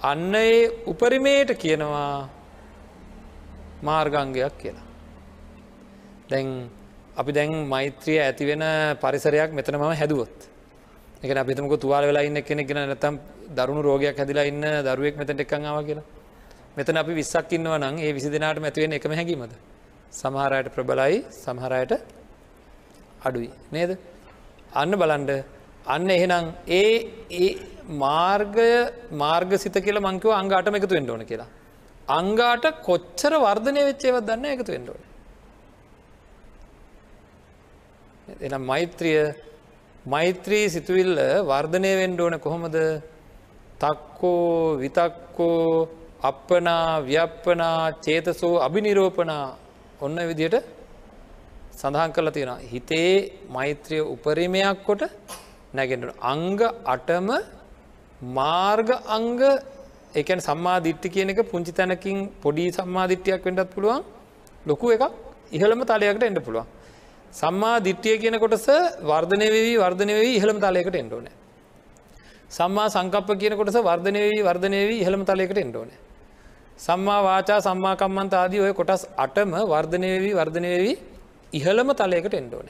අන්න 0.03 0.35
ඒ 0.35 0.69
උපරිමයට 0.85 1.51
කියනවා 1.55 2.29
මාර්ගංගයක් 3.81 4.55
කියලා. 4.57 4.87
දැන් 6.29 6.69
අපි 7.15 7.31
දැන් 7.31 7.51
මෛත්‍රිය 7.65 8.19
ඇතිවෙන 8.19 8.63
පරිසරයක් 8.97 9.51
මෙතන 9.51 9.75
මම 9.75 9.93
හැදුවොත්. 9.93 10.37
එක 11.23 11.31
අපිතමක 11.33 11.79
තුවාල 11.79 12.03
වෙලා 12.03 12.23
ඉන්න 12.23 12.41
කෙනෙක් 12.41 12.67
ගෙන 12.67 12.79
නැතම් 12.83 13.15
දරුණු 13.49 13.81
රෝගයක් 13.81 14.17
හැදිලා 14.17 14.43
ඉන්න 14.43 14.63
දරුවෙක් 14.83 15.15
මෙතට 15.17 15.39
එක්කංාව 15.39 15.85
කියලා. 15.85 16.05
මෙතන 16.75 16.97
අපි 16.97 17.13
විස්සක් 17.13 17.51
ඉන්නවා 17.51 17.77
නම් 17.77 17.95
ඒ 17.99 18.11
විසි 18.11 18.29
දෙනාට 18.29 18.59
ඇතිවෙන 18.59 18.93
එකම 18.93 19.11
හැකීමද. 19.11 19.53
සමහරයට 20.11 20.67
ප්‍රබලයි 20.75 21.23
සමහරයට 21.33 21.91
අඩුයි 23.23 23.51
නේද. 23.71 23.91
අන්න 24.73 24.91
බලන්ඩ 24.93 25.31
අන්න 25.85 26.09
එහෙනම් 26.09 26.45
ඒ 26.69 26.91
ඒ 27.37 27.72
මාර්ගය 27.87 28.69
මාර්ග 29.13 29.51
සිත 29.57 29.73
කියල 29.75 29.99
මංකව 29.99 30.31
අංගාටම 30.31 30.75
එකතු 30.75 30.95
වෙන්න 30.95 31.09
ඕන 31.09 31.25
කියලා. 31.25 31.49
අංගාට 32.09 32.65
කොච්චර 32.83 33.33
වර්ධනය 33.37 33.81
වෙච්චේවත් 33.89 34.25
දන්න 34.25 34.45
එකතු 34.45 34.71
වෙන්න 34.71 34.89
ඕන. 34.89 35.01
එනම් 38.41 38.63
මෛත්‍රිය 38.63 39.35
මෛත්‍රී 40.05 40.69
සිතුවිල්ල 40.69 41.15
වර්ධනය 41.45 41.91
වෙන්ඩ 41.95 42.19
ඕන 42.19 42.39
කොහොමද 42.39 42.77
තක්කෝ 43.79 44.77
විතක්කෝ 44.77 45.89
අපපනා 46.21 47.01
ව්‍යප්පනා 47.01 47.79
චේතසෝ 48.01 48.55
අභිනිරෝපනා 48.59 49.45
ඔන්න 50.01 50.17
විදියට 50.29 50.55
සඳහන් 51.73 52.13
කරලා 52.15 52.31
තියෙන 52.31 52.61
හිතේ 52.71 53.13
මෛත්‍රිය 53.49 54.01
උපරිමයක් 54.05 54.83
කොට 54.85 55.03
නැගෙන්ට 55.73 56.15
අංග 56.23 56.59
අටම 56.85 57.27
මාර්ග 58.23 58.89
අංග 59.07 59.39
එකන් 60.15 60.39
සම්මාධිට්ටි 60.39 61.09
කියන 61.09 61.29
එක 61.29 61.41
පුංචි 61.51 61.71
තැනකින් 61.71 62.29
පොඩි 62.43 62.71
සම්මාධිට්්‍යයක් 62.71 63.45
වෙන්ටත් 63.45 63.73
පුළුවන් 63.75 64.03
ලොකු 64.65 64.91
එකක් 64.95 65.03
ඉහළම 65.51 65.81
තලයකට 65.83 66.23
එන්න 66.23 66.39
පුළුවන්. 66.39 66.65
සම්මා 67.31 67.81
දිට්ටිය 67.81 68.17
කියන 68.17 68.37
කොටස 68.39 68.67
වර්ධනය 69.01 69.47
වී 69.55 69.77
වර්ධනය 69.77 70.13
වී 70.21 70.35
ඉහළම 70.39 70.59
තලයකට 70.59 70.95
එන්ඩෝන. 70.95 71.27
සම්මා 72.49 72.87
සංකප්ප 72.89 73.29
කියන 73.41 73.57
කොටස 73.57 73.77
වර්ධනය 73.79 74.21
වී 74.29 74.43
වර්ධනය 74.43 74.81
වී 74.89 75.01
ඉහළම 75.01 75.25
තලයකට 75.25 75.57
එන්ඩෝනේ. 75.57 75.99
සම්මා 76.77 77.23
වාචා 77.23 77.59
සම්මාකම්මන්ත 77.61 78.33
ආදී 78.33 78.59
ඔය 78.59 78.73
කොටස් 78.73 79.03
අටම 79.17 79.51
වර්ධනයවී 79.73 80.33
වර්ධනයවී 80.33 80.95
ඉහළම 81.53 81.89
තලයකට 81.93 82.33
එන්ඩෝන. 82.33 82.69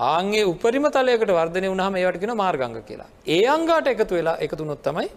ආන්ගේ 0.00 0.44
උපරිම 0.44 0.86
තලයකට 0.90 1.30
වර්ධනය 1.30 1.68
වුණහම 1.68 1.96
ඒවටගෙන 1.96 2.32
මාර්ගංග 2.36 2.76
කියලා. 2.82 3.08
ඒ 3.26 3.44
අංගාට 3.46 3.86
එකතු 3.86 4.14
වෙලා 4.14 4.36
එකතු 4.38 4.64
නොත්තමයි 4.64 5.08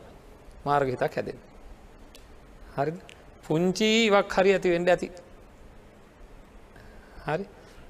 මාර්ගහිතක් 0.65 1.15
හැදෙන්. 1.17 1.37
හරි 2.77 2.91
පුංචීවක් 3.47 4.33
හරි 4.37 4.51
ඇති 4.53 4.69
වෙන්ඩ 4.69 4.89
ඇති. 4.89 5.09
හරි 7.27 7.45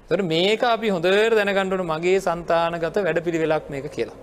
තොට 0.08 0.22
මේක 0.22 0.62
අපි 0.64 0.88
හොඳර 0.90 1.14
දැනගණ්ඩුන 1.30 1.82
මගේ 1.86 2.18
සන්තානගත 2.20 2.96
වැඩ 2.98 3.24
පිළිවෙලක් 3.26 3.70
මේක 3.70 3.86
කියලා. 3.90 4.18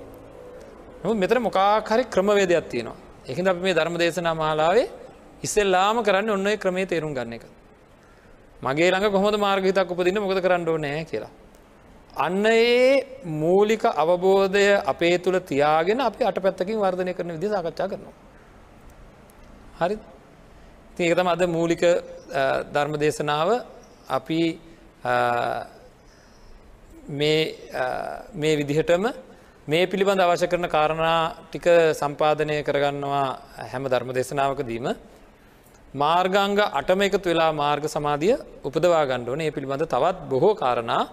මෙතර 1.16 1.40
මොකාහරි 1.40 2.04
ක්‍රමවේදයක් 2.06 2.70
තියෙනවා. 2.70 2.98
එහිද 3.28 3.48
අපි 3.48 3.62
මේ 3.62 3.74
ධර්ම 3.74 3.98
දේශනා 3.98 4.36
මාලාවේ 4.36 4.88
ඉස්සෙල්ලාම 5.44 6.04
කරන්න 6.04 6.30
ඔන්න 6.30 6.48
ක්‍රමේ 6.58 6.86
තේරුම් 6.86 7.14
ගන්න 7.14 7.34
එක. 7.34 7.46
මගේ 8.62 8.92
ළඟ 8.92 9.12
කොහොද 9.12 9.36
මාර්ගහිතක් 9.38 9.92
උපදින්න 9.92 10.22
මොකද 10.22 10.40
කරන්න 10.40 10.68
ඕනෑ 10.70 11.06
කියලා. 11.06 11.34
අන්න 12.16 12.46
ඒ 12.46 13.24
මූලික 13.24 13.84
අවබෝධය 13.84 14.84
අපේ 14.84 15.18
තුළ 15.18 15.40
තියාගෙන 15.42 16.00
අපි 16.02 16.24
අට 16.24 16.36
පැත්තකින් 16.38 16.78
වර්ධනය 16.78 17.14
කරන 17.14 17.32
විදි 17.32 17.48
සාකච්ඡා 17.48 17.88
කරනවා. 17.88 18.14
හරි. 19.80 19.98
ඒකතම 21.00 21.28
අද 21.28 21.42
මූලික 21.48 21.82
ධර්ම 22.68 22.94
දේශනාව 22.96 23.50
අපි 24.10 24.60
මේ 28.34 28.56
විදිහටම 28.58 29.14
මේ 29.68 29.86
පිළිබඳ 29.86 30.20
අවශ්‍ය 30.20 30.48
කරන 30.48 30.68
කාරණා 30.68 31.36
ටික 31.44 31.66
සම්පාධනය 31.94 32.64
කරගන්නවා 32.64 33.40
හැම 33.64 33.84
ධර්ම 33.86 34.12
දේශනාවක 34.12 34.62
දීම 34.64 34.88
මාර්ගංග 35.94 36.60
අටම 36.60 37.02
එකතු 37.02 37.30
වෙලා 37.30 37.52
මාර්ග 37.54 37.84
සමාධිය 37.88 38.36
උපදවා 38.64 39.06
ගණ්ඩෝන 39.06 39.42
ඒ 39.42 39.52
පිළිබඳ 39.52 39.86
තවත් 39.86 40.18
බොහෝ 40.30 40.54
කාරණා 40.56 41.04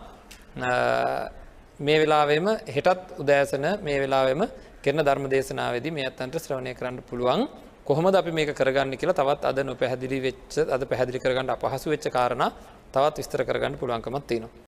මේ 0.57 1.99
වෙලාවෙම 1.99 2.46
හෙටත් 2.68 3.14
උදෑසන 3.18 3.66
මේ 3.82 3.99
වෙලාවෙම 4.01 4.42
කරන 4.82 5.01
ධර්ම 5.01 5.26
දේශනාවේදී 5.28 5.92
මේ 5.92 6.07
අත්තන්ට 6.07 6.38
ශ්‍රවණය 6.38 6.74
කරන්න 6.74 7.03
පුළුවන්. 7.03 7.49
කොහොමද 7.84 8.14
අපි 8.14 8.32
මේක 8.32 8.51
කරගන්න 8.53 8.96
කියලා 8.96 9.14
තවත් 9.14 9.44
අද 9.44 9.59
නොපැහැදිලි 9.62 10.18
වෙච්ච 10.20 10.59
අද 10.68 10.82
පැහැදිලි 10.84 11.18
කරගන්න 11.18 11.51
අපහසු 11.51 11.90
වෙච්ච 11.90 12.09
කාරණා 12.11 12.51
තවත් 12.92 13.16
විස්තර 13.16 13.44
කරගන්න 13.44 13.78
පුළුවන්කමක් 13.78 14.26
තියෙනවා. 14.26 14.53